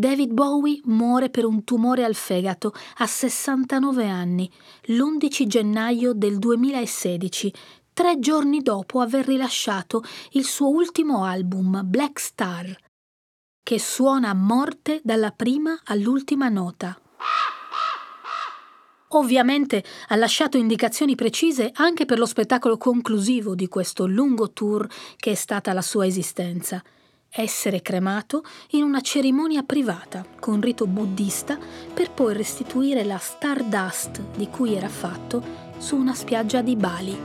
David 0.00 0.30
Bowie 0.30 0.80
muore 0.84 1.28
per 1.28 1.44
un 1.44 1.64
tumore 1.64 2.04
al 2.04 2.14
fegato 2.14 2.72
a 2.98 3.06
69 3.08 4.06
anni, 4.06 4.48
l'11 4.84 5.44
gennaio 5.44 6.12
del 6.12 6.38
2016, 6.38 7.52
tre 7.92 8.20
giorni 8.20 8.62
dopo 8.62 9.00
aver 9.00 9.26
rilasciato 9.26 10.04
il 10.34 10.44
suo 10.44 10.68
ultimo 10.68 11.24
album, 11.24 11.82
Black 11.84 12.20
Star, 12.20 12.72
che 13.60 13.80
suona 13.80 14.28
a 14.28 14.34
morte 14.34 15.00
dalla 15.02 15.32
prima 15.32 15.80
all'ultima 15.86 16.48
nota. 16.48 16.96
Ovviamente 19.08 19.82
ha 20.10 20.14
lasciato 20.14 20.58
indicazioni 20.58 21.16
precise 21.16 21.72
anche 21.74 22.04
per 22.04 22.20
lo 22.20 22.26
spettacolo 22.26 22.76
conclusivo 22.76 23.56
di 23.56 23.66
questo 23.66 24.06
lungo 24.06 24.52
tour 24.52 24.88
che 25.16 25.32
è 25.32 25.34
stata 25.34 25.72
la 25.72 25.82
sua 25.82 26.06
esistenza– 26.06 26.80
essere 27.30 27.82
cremato 27.82 28.42
in 28.70 28.82
una 28.82 29.00
cerimonia 29.00 29.62
privata 29.62 30.24
con 30.38 30.60
rito 30.60 30.86
buddista 30.86 31.58
per 31.92 32.10
poi 32.10 32.34
restituire 32.34 33.04
la 33.04 33.18
stardust 33.18 34.20
di 34.36 34.48
cui 34.48 34.74
era 34.74 34.88
fatto 34.88 35.42
su 35.78 35.96
una 35.96 36.14
spiaggia 36.14 36.62
di 36.62 36.76
Bali. 36.76 37.18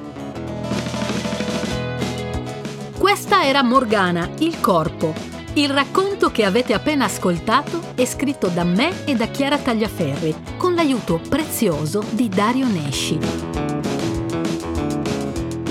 Questa 2.97 3.43
era 3.45 3.63
Morgana, 3.63 4.29
il 4.39 4.59
corpo. 4.61 5.13
Il 5.55 5.69
racconto 5.69 6.31
che 6.31 6.45
avete 6.45 6.73
appena 6.73 7.05
ascoltato 7.05 7.93
è 7.95 8.05
scritto 8.05 8.47
da 8.47 8.63
me 8.63 9.05
e 9.05 9.13
da 9.15 9.27
Chiara 9.27 9.57
Tagliaferri, 9.57 10.33
con 10.57 10.73
l'aiuto 10.73 11.19
prezioso 11.27 12.03
di 12.11 12.27
Dario 12.29 12.65
Nesci. 12.67 13.92